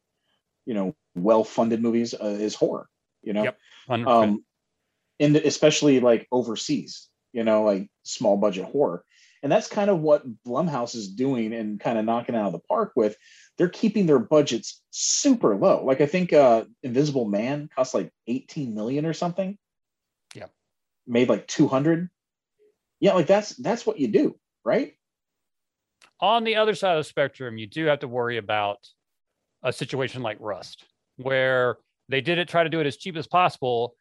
you 0.67 0.75
know 0.75 0.95
well-funded 1.15 1.83
movies 1.83 2.15
uh, 2.15 2.27
is 2.27 2.55
horror 2.55 2.89
you 3.23 3.33
know 3.33 3.43
yep, 3.43 3.59
um 3.89 4.45
and 5.19 5.37
especially 5.37 6.01
like 6.01 6.29
overseas 6.31 7.09
you 7.33 7.43
know 7.43 7.65
like 7.65 7.91
small 8.05 8.37
budget 8.37 8.65
horror 8.67 9.05
and 9.43 9.51
that's 9.51 9.69
kind 9.69 9.91
of 9.91 10.01
what 10.01 10.25
blumhouse 10.45 10.95
is 10.95 11.09
doing 11.09 11.53
and 11.53 11.81
kind 11.81 11.99
of 11.99 12.05
knocking 12.05 12.35
out 12.35 12.47
of 12.47 12.53
the 12.53 12.61
park 12.61 12.93
with. 12.97 13.17
They're 13.59 13.69
keeping 13.69 14.07
their 14.07 14.19
budgets 14.19 14.83
super 14.91 15.57
low. 15.57 15.85
Like 15.85 16.01
i 16.01 16.07
think 16.07 16.33
uh 16.33 16.65
invisible 16.83 17.27
man 17.27 17.69
cost 17.75 17.95
like 17.95 18.11
18 18.27 18.75
million 18.75 19.07
or 19.07 19.13
something. 19.13 19.59
Yeah. 20.35 20.47
Made 21.07 21.29
like 21.29 21.47
200 21.47 22.09
yeah 23.01 23.15
like 23.15 23.27
that's 23.27 23.57
that's 23.57 23.87
what 23.87 23.99
you 23.99 24.09
do 24.09 24.37
right? 24.65 24.95
On 26.21 26.45
the 26.45 26.57
other 26.57 26.75
side 26.75 26.97
of 26.97 27.01
the 27.01 27.09
spectrum 27.09 27.59
you 27.59 27.67
do 27.67 27.87
have 27.87 28.01
to 28.01 28.09
worry 28.09 28.37
about 28.37 28.79
a 29.63 29.73
situation 29.73 30.23
like 30.23 30.39
Rust, 30.41 30.85
where 31.17 31.77
they 32.09 32.21
did 32.21 32.39
it, 32.39 32.49
try 32.49 32.63
to 32.63 32.71
do 32.71 32.81
it 32.81 32.87
as 32.87 32.97
cheap 32.97 33.17
as 33.17 33.27
possible, 33.27 33.95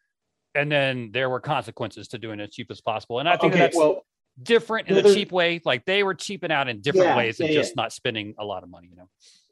and 0.54 0.70
then 0.70 1.10
there 1.12 1.30
were 1.30 1.40
consequences 1.40 2.08
to 2.08 2.18
doing 2.18 2.40
it 2.40 2.44
as 2.44 2.50
cheap 2.50 2.70
as 2.70 2.80
possible. 2.80 3.18
And 3.18 3.28
I 3.28 3.36
think 3.36 3.52
okay, 3.52 3.60
that's 3.60 3.76
well, 3.76 4.04
different 4.42 4.88
in 4.88 4.98
a 4.98 5.02
cheap 5.14 5.32
way. 5.32 5.60
Like 5.64 5.84
they 5.84 6.02
were 6.02 6.14
cheaping 6.14 6.50
out 6.50 6.68
in 6.68 6.80
different 6.80 7.08
yeah, 7.08 7.16
ways 7.16 7.40
and 7.40 7.48
yeah, 7.48 7.54
just 7.54 7.72
yeah. 7.76 7.82
not 7.82 7.92
spending 7.92 8.34
a 8.38 8.44
lot 8.44 8.62
of 8.62 8.70
money, 8.70 8.88
you 8.90 8.96
know. 8.96 9.08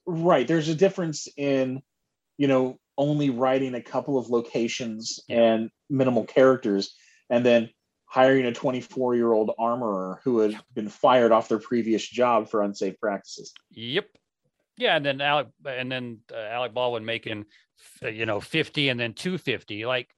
Right. 0.07 0.47
There's 0.47 0.69
a 0.69 0.75
difference 0.75 1.29
in, 1.37 1.83
you 2.37 2.49
know, 2.49 2.79
only 2.97 3.31
writing 3.31 3.75
a 3.75 3.83
couple 3.83 4.19
of 4.19 4.31
locations 4.31 5.21
and 5.29 5.71
minimal 5.89 6.25
characters, 6.25 6.95
and 7.31 7.45
then 7.45 7.71
hiring 8.07 8.47
a 8.47 8.53
24 8.53 9.15
year 9.15 9.33
old 9.33 9.53
armorer 9.59 10.21
who 10.25 10.41
had 10.41 10.59
been 10.75 10.89
fired 10.89 11.31
off 11.31 11.49
their 11.49 11.59
previous 11.59 12.07
job 12.07 12.49
for 12.49 12.63
unsafe 12.63 12.99
practices. 12.99 13.53
Yep. 13.71 14.07
Yeah, 14.77 14.97
and 14.97 15.05
then 15.05 15.21
Alec 15.21 15.49
and 15.67 15.91
then 15.91 16.21
uh, 16.33 16.37
Alec 16.37 16.73
Baldwin 16.73 17.05
making 17.05 17.45
uh, 18.03 18.09
you 18.09 18.27
know 18.27 18.41
50 18.41 18.89
and 18.89 18.99
then 18.99 19.13
250. 19.13 19.85
Like 19.87 20.09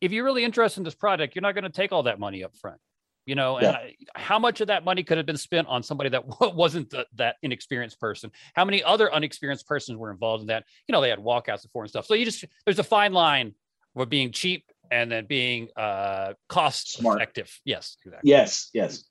if 0.00 0.12
you're 0.12 0.24
really 0.24 0.44
interested 0.44 0.80
in 0.80 0.84
this 0.84 0.94
project, 0.94 1.34
you're 1.34 1.42
not 1.42 1.54
going 1.54 1.64
to 1.64 1.70
take 1.70 1.92
all 1.92 2.04
that 2.04 2.18
money 2.18 2.42
up 2.42 2.56
front. 2.56 2.80
You 3.26 3.34
know, 3.34 3.58
and 3.58 3.66
I, 3.66 3.96
how 4.14 4.38
much 4.38 4.60
of 4.60 4.68
that 4.68 4.84
money 4.84 5.02
could 5.02 5.16
have 5.16 5.26
been 5.26 5.36
spent 5.36 5.66
on 5.66 5.82
somebody 5.82 6.10
that 6.10 6.24
wasn't 6.54 6.90
the, 6.90 7.06
that 7.16 7.36
inexperienced 7.42 8.00
person? 8.00 8.30
How 8.54 8.64
many 8.64 8.82
other 8.84 9.12
unexperienced 9.12 9.66
persons 9.66 9.98
were 9.98 10.12
involved 10.12 10.42
in 10.42 10.46
that? 10.46 10.64
You 10.86 10.92
know, 10.92 11.00
they 11.00 11.10
had 11.10 11.18
walkouts 11.18 11.64
before 11.64 11.82
and 11.82 11.90
stuff. 11.90 12.06
So 12.06 12.14
you 12.14 12.24
just 12.24 12.44
there's 12.64 12.78
a 12.78 12.84
fine 12.84 13.12
line 13.12 13.54
with 13.94 14.08
being 14.08 14.30
cheap 14.30 14.64
and 14.90 15.10
then 15.10 15.26
being 15.26 15.68
uh 15.76 16.34
cost 16.48 16.92
Smart. 16.92 17.16
effective. 17.20 17.52
Yes, 17.64 17.96
exactly. 18.04 18.30
Yes, 18.30 18.70
yes. 18.72 19.04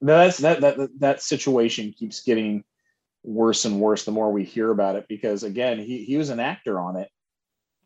No, 0.00 0.18
that's 0.18 0.38
that 0.38 0.60
that 0.60 0.88
that 0.98 1.22
situation 1.22 1.94
keeps 1.96 2.22
getting 2.22 2.64
worse 3.22 3.64
and 3.64 3.80
worse 3.80 4.04
the 4.04 4.10
more 4.10 4.32
we 4.32 4.44
hear 4.44 4.70
about 4.70 4.96
it 4.96 5.06
because 5.08 5.42
again 5.42 5.78
he, 5.78 6.04
he 6.04 6.16
was 6.16 6.30
an 6.30 6.40
actor 6.40 6.80
on 6.80 6.96
it 6.96 7.08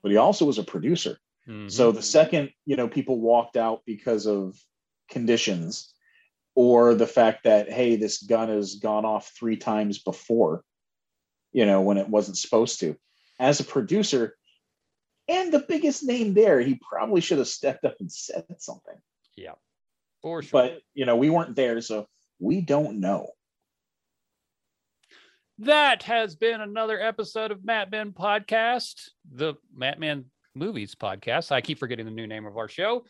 but 0.00 0.12
he 0.12 0.16
also 0.16 0.44
was 0.44 0.58
a 0.58 0.62
producer 0.62 1.18
mm-hmm. 1.48 1.68
so 1.68 1.90
the 1.90 2.02
second 2.02 2.50
you 2.66 2.76
know 2.76 2.86
people 2.86 3.20
walked 3.20 3.56
out 3.56 3.82
because 3.84 4.28
of 4.28 4.56
conditions 5.14 5.94
or 6.56 6.94
the 6.94 7.06
fact 7.06 7.44
that 7.44 7.70
hey 7.70 7.96
this 7.96 8.22
gun 8.22 8.48
has 8.48 8.74
gone 8.74 9.04
off 9.04 9.32
three 9.38 9.56
times 9.56 10.00
before 10.00 10.62
you 11.52 11.64
know 11.64 11.80
when 11.80 11.96
it 11.96 12.08
wasn't 12.08 12.36
supposed 12.36 12.80
to 12.80 12.96
as 13.38 13.60
a 13.60 13.64
producer 13.64 14.36
and 15.28 15.52
the 15.52 15.64
biggest 15.68 16.02
name 16.02 16.34
there 16.34 16.60
he 16.60 16.78
probably 16.86 17.20
should 17.20 17.38
have 17.38 17.48
stepped 17.48 17.84
up 17.84 17.94
and 18.00 18.10
said 18.10 18.44
something 18.58 18.96
yeah 19.36 19.52
for 20.20 20.42
sure 20.42 20.50
but 20.52 20.80
you 20.92 21.06
know 21.06 21.16
we 21.16 21.30
weren't 21.30 21.56
there 21.56 21.80
so 21.80 22.06
we 22.40 22.60
don't 22.60 22.98
know 23.00 23.28
that 25.58 26.02
has 26.02 26.34
been 26.34 26.60
another 26.60 27.00
episode 27.00 27.52
of 27.52 27.64
Matt 27.64 27.88
Men 27.88 28.10
Podcast, 28.10 29.10
the 29.32 29.54
Matt 29.72 30.00
Men 30.00 30.24
Movies 30.56 30.96
Podcast. 30.96 31.52
I 31.52 31.60
keep 31.60 31.78
forgetting 31.78 32.06
the 32.06 32.10
new 32.10 32.26
name 32.26 32.44
of 32.44 32.56
our 32.56 32.66
show. 32.66 33.04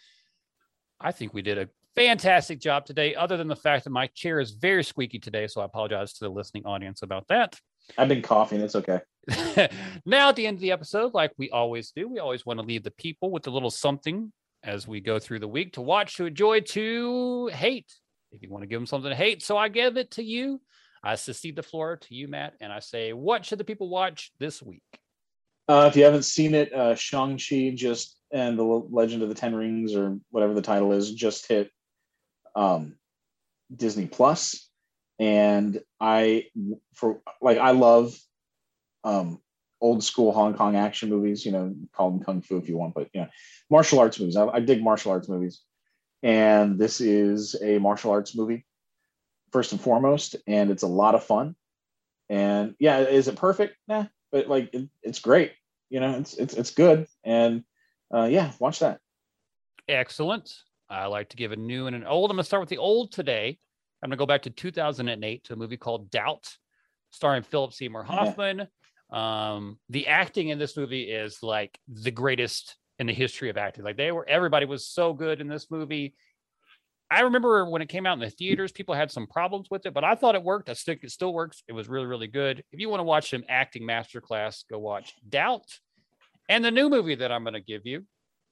I 1.01 1.13
think 1.13 1.33
we 1.33 1.41
did 1.41 1.57
a 1.57 1.71
fantastic 1.95 2.61
job 2.61 2.87
today, 2.87 3.15
other 3.15 3.37
than 3.37 3.49
the 3.49 3.57
fact 3.57 3.85
that 3.85 3.91
my 3.91 4.09
chair 4.09 4.41
is 4.41 4.53
very 4.53 4.85
squeaky 4.85 5.19
today. 5.19 5.47
So 5.47 5.61
I 5.61 5.65
apologize 5.65 6.13
to 6.15 6.25
the 6.25 6.31
listening 6.31 6.67
audience 6.67 7.03
about 7.03 7.29
that. 7.29 7.59
I've 7.99 8.09
been 8.09 8.23
coughing. 8.23 8.61
It's 8.61 8.77
okay. 8.77 9.01
now, 10.07 10.29
at 10.29 10.37
the 10.37 10.47
end 10.47 10.57
of 10.57 10.61
the 10.61 10.73
episode, 10.73 11.15
like 11.15 11.33
we 11.39 11.51
always 11.51 11.91
do, 11.91 12.09
we 12.09 12.19
always 12.19 12.45
want 12.45 12.61
to 12.61 12.67
leave 12.67 12.83
the 12.83 12.91
people 12.93 13.31
with 13.31 13.47
a 13.47 13.51
little 13.51 13.71
something 13.71 14.33
as 14.63 14.89
we 14.89 15.01
go 15.01 15.19
through 15.19 15.41
the 15.41 15.49
week 15.49 15.75
to 15.75 15.83
watch, 15.83 16.17
to 16.17 16.27
enjoy, 16.27 16.61
to 16.61 17.49
hate. 17.49 17.93
If 18.33 18.43
you 18.43 18.51
want 18.51 18.63
to 18.63 18.67
give 18.67 18.81
them 18.81 18.87
something 18.87 19.11
to 19.11 19.17
hate, 19.17 19.43
so 19.43 19.57
I 19.57 19.69
give 19.69 19.97
it 19.97 20.13
to 20.13 20.23
you. 20.23 20.61
I 21.03 21.17
secede 21.17 21.57
the 21.57 21.63
floor 21.63 21.99
to 21.99 22.15
you, 22.15 22.29
Matt, 22.29 22.55
and 22.61 22.73
I 22.73 22.79
say, 22.79 23.13
what 23.13 23.45
should 23.45 23.59
the 23.59 23.65
people 23.65 23.91
watch 23.91 24.33
this 24.41 24.63
week? 24.63 24.83
Uh, 25.69 25.87
if 25.89 25.97
you 25.97 26.05
haven't 26.05 26.25
seen 26.25 26.55
it, 26.55 26.73
uh, 26.73 26.95
Shang-Chi 26.95 27.73
just 27.75 28.17
and 28.33 28.59
the 28.59 28.65
Legend 28.65 29.23
of 29.23 29.29
the 29.29 29.35
Ten 29.35 29.55
Rings 29.55 29.95
or 29.95 30.19
whatever 30.31 30.55
the 30.55 30.63
title 30.63 30.93
is 30.93 31.13
just 31.13 31.47
hit 31.47 31.71
um, 32.55 32.97
Disney 33.75 34.07
Plus, 34.07 34.69
and 35.19 35.81
I 36.01 36.47
for 36.95 37.21
like 37.41 37.59
I 37.59 37.71
love 37.71 38.15
um, 39.05 39.41
old 39.81 40.03
school 40.03 40.33
Hong 40.33 40.55
Kong 40.55 40.77
action 40.77 41.09
movies. 41.09 41.45
You 41.45 41.53
know, 41.53 41.75
call 41.93 42.11
them 42.11 42.25
kung 42.25 42.41
fu 42.43 42.57
if 42.57 42.69
you 42.69 42.77
want, 42.77 42.95
but 42.95 43.09
you 43.13 43.23
know, 43.23 43.29
martial 43.71 44.01
arts 44.01 44.19
movies. 44.19 44.37
I, 44.37 44.47
I 44.47 44.61
dig 44.61 44.83
martial 44.83 45.13
arts 45.13 45.29
movies, 45.29 45.63
and 46.23 46.79
this 46.79 47.01
is 47.01 47.57
a 47.63 47.79
martial 47.79 48.11
arts 48.11 48.37
movie 48.37 48.67
first 49.53 49.73
and 49.73 49.81
foremost, 49.81 50.37
and 50.47 50.71
it's 50.71 50.83
a 50.83 50.89
lot 50.89 51.15
of 51.15 51.23
fun. 51.23 51.55
And 52.29 52.75
yeah, 52.79 52.99
is 53.01 53.29
it 53.29 53.37
perfect? 53.37 53.77
Nah, 53.87 54.07
but 54.33 54.49
like 54.49 54.71
it, 54.73 54.89
it's 55.03 55.21
great. 55.21 55.53
You 55.91 56.01
know, 56.01 56.19
it's 56.19 56.35
it's 56.35 56.55
it's 56.55 56.71
good. 56.73 57.07
And 57.23 57.65
uh, 58.13 58.25
yeah, 58.25 58.53
watch 58.59 58.81
that. 58.81 59.01
Excellent. 59.89 60.53
I 60.95 61.07
like 61.07 61.31
to 61.31 61.37
give 61.37 61.53
a 61.53 61.57
new 61.57 61.87
and 61.87 61.97
an 61.97 62.05
old. 62.05 62.31
I'm 62.31 62.37
gonna 62.37 62.45
start 62.45 62.63
with 62.63 62.69
the 62.69 62.79
old 62.79 63.13
today. 63.13 63.59
I'm 64.03 64.09
gonna 64.09 64.17
go 64.17 64.27
back 64.27 64.43
to 64.43 64.51
2008 64.51 65.45
to 65.45 65.53
a 65.53 65.57
movie 65.57 65.77
called 65.77 66.11
Doubt, 66.11 66.49
starring 67.11 67.43
Philip 67.43 67.73
Seymour 67.73 68.05
Hoffman. 68.05 68.69
Um, 69.11 69.79
the 69.91 70.09
acting 70.09 70.49
in 70.49 70.59
this 70.59 70.77
movie 70.77 71.05
is 71.05 71.43
like 71.43 71.79
the 71.89 72.11
greatest 72.11 72.77
in 72.99 73.07
the 73.07 73.13
history 73.13 73.51
of 73.51 73.57
acting. 73.57 73.85
Like 73.85 73.97
they 73.97 74.13
were, 74.13 74.29
everybody 74.29 74.67
was 74.67 74.87
so 74.87 75.13
good 75.13 75.41
in 75.41 75.49
this 75.49 75.71
movie. 75.71 76.15
I 77.11 77.21
remember 77.21 77.65
when 77.69 77.83
it 77.83 77.89
came 77.89 78.07
out 78.07 78.15
in 78.15 78.21
the 78.21 78.31
theaters, 78.31 78.73
people 78.73 78.95
had 78.95 79.11
some 79.11 79.27
problems 79.27 79.69
with 79.71 79.87
it, 79.87 79.95
but 79.95 80.05
I 80.05 80.15
thought 80.15 80.35
it 80.35 80.43
worked. 80.43 80.69
I 80.69 80.75
think 80.75 81.05
it 81.05 81.11
still 81.11 81.33
works. 81.33 81.63
It 81.69 81.73
was 81.73 81.89
really, 81.89 82.07
really 82.07 82.27
good. 82.27 82.65
If 82.73 82.81
you 82.81 82.89
want 82.89 83.01
to 83.01 83.05
watch 83.05 83.31
some 83.31 83.45
acting 83.49 83.83
masterclass, 83.83 84.65
go 84.69 84.79
watch 84.79 85.13
Doubt. 85.29 85.67
And 86.49 86.65
the 86.65 86.71
new 86.71 86.89
movie 86.89 87.15
that 87.17 87.31
I'm 87.31 87.45
going 87.45 87.55
to 87.55 87.61
give 87.61 87.83
you 87.85 88.05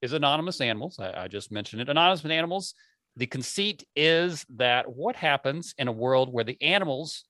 is 0.02 0.12
Anonymous 0.12 0.60
Animals. 0.60 0.98
I, 0.98 1.24
I 1.24 1.28
just 1.28 1.50
mentioned 1.50 1.80
it. 1.80 1.88
Anonymous 1.88 2.24
Animals. 2.24 2.74
The 3.16 3.26
conceit 3.26 3.84
is 3.94 4.44
that 4.56 4.90
what 4.90 5.16
happens 5.16 5.74
in 5.78 5.88
a 5.88 5.92
world 5.92 6.32
where 6.32 6.44
the 6.44 6.60
animals 6.62 7.24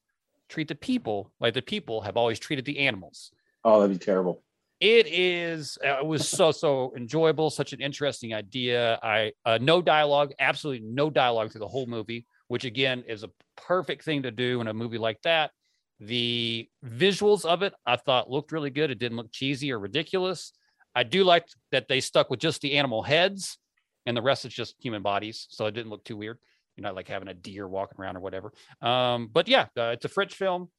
treat 0.48 0.68
the 0.68 0.74
people 0.74 1.32
like 1.40 1.54
the 1.54 1.62
people 1.62 2.02
have 2.02 2.16
always 2.16 2.38
treated 2.38 2.64
the 2.64 2.78
animals. 2.78 3.32
Oh, 3.64 3.80
that'd 3.80 3.98
be 3.98 4.04
terrible. 4.04 4.42
It 4.80 5.06
is. 5.06 5.78
Uh, 5.84 5.98
it 5.98 6.06
was 6.06 6.28
so 6.28 6.50
so 6.50 6.92
enjoyable. 6.96 7.50
Such 7.50 7.72
an 7.72 7.80
interesting 7.80 8.34
idea. 8.34 8.98
I 9.02 9.32
uh, 9.44 9.58
no 9.60 9.80
dialogue. 9.80 10.32
Absolutely 10.40 10.86
no 10.86 11.08
dialogue 11.08 11.52
through 11.52 11.60
the 11.60 11.68
whole 11.68 11.86
movie, 11.86 12.26
which 12.48 12.64
again 12.64 13.04
is 13.06 13.22
a 13.22 13.30
perfect 13.56 14.04
thing 14.04 14.22
to 14.24 14.30
do 14.30 14.60
in 14.60 14.66
a 14.66 14.74
movie 14.74 14.98
like 14.98 15.20
that. 15.22 15.52
The 16.00 16.68
visuals 16.84 17.44
of 17.44 17.62
it, 17.62 17.74
I 17.86 17.96
thought 17.96 18.28
looked 18.28 18.50
really 18.50 18.70
good. 18.70 18.90
It 18.90 18.98
didn't 18.98 19.18
look 19.18 19.30
cheesy 19.30 19.72
or 19.72 19.78
ridiculous. 19.78 20.52
I 20.94 21.02
do 21.02 21.24
like 21.24 21.46
that 21.70 21.88
they 21.88 22.00
stuck 22.00 22.30
with 22.30 22.40
just 22.40 22.60
the 22.60 22.78
animal 22.78 23.02
heads, 23.02 23.58
and 24.06 24.16
the 24.16 24.22
rest 24.22 24.44
is 24.44 24.52
just 24.52 24.76
human 24.78 25.02
bodies, 25.02 25.46
so 25.50 25.66
it 25.66 25.72
didn't 25.72 25.90
look 25.90 26.04
too 26.04 26.16
weird. 26.16 26.38
You're 26.76 26.82
not 26.82 26.94
like 26.94 27.08
having 27.08 27.28
a 27.28 27.34
deer 27.34 27.68
walking 27.68 28.00
around 28.00 28.16
or 28.16 28.20
whatever. 28.20 28.52
Um, 28.80 29.28
but 29.32 29.48
yeah, 29.48 29.66
uh, 29.76 29.92
it's 29.92 30.04
a 30.04 30.08
French 30.08 30.34
film. 30.34 30.70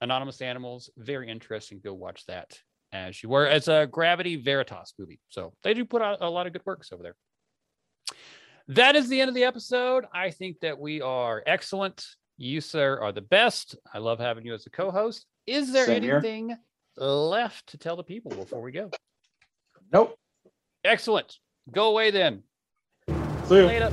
Anonymous 0.00 0.40
Animals, 0.40 0.90
very 0.96 1.28
interesting. 1.28 1.80
Go 1.82 1.94
watch 1.94 2.26
that 2.26 2.58
as 2.92 3.22
you 3.22 3.28
were. 3.28 3.46
It's 3.46 3.68
a 3.68 3.88
Gravitas 3.90 4.44
Ventures 4.44 4.94
movie, 4.98 5.20
so 5.28 5.54
they 5.62 5.74
do 5.74 5.84
put 5.84 6.02
out 6.02 6.18
a 6.20 6.28
lot 6.28 6.46
of 6.46 6.52
good 6.52 6.64
works 6.64 6.92
over 6.92 7.02
there. 7.02 7.16
That 8.68 8.96
is 8.96 9.08
the 9.08 9.20
end 9.20 9.28
of 9.28 9.34
the 9.34 9.44
episode. 9.44 10.04
I 10.12 10.30
think 10.30 10.60
that 10.60 10.78
we 10.78 11.00
are 11.00 11.42
excellent. 11.46 12.04
You, 12.36 12.60
sir, 12.60 13.00
are 13.00 13.12
the 13.12 13.22
best. 13.22 13.76
I 13.92 13.98
love 13.98 14.18
having 14.18 14.44
you 14.44 14.54
as 14.54 14.66
a 14.66 14.70
co-host. 14.70 15.24
Is 15.46 15.72
there 15.72 15.86
Same 15.86 16.02
here. 16.02 16.20
Left 16.96 17.66
to 17.68 17.78
tell 17.78 17.96
the 17.96 18.02
people 18.02 18.30
before 18.32 18.60
we 18.60 18.72
go? 18.72 18.90
Nope. 19.92 20.18
Excellent. 20.84 21.38
Go 21.72 21.90
away 21.90 22.10
then. 22.10 22.42
See 23.08 23.56
you. 23.56 23.66
Later. 23.66 23.92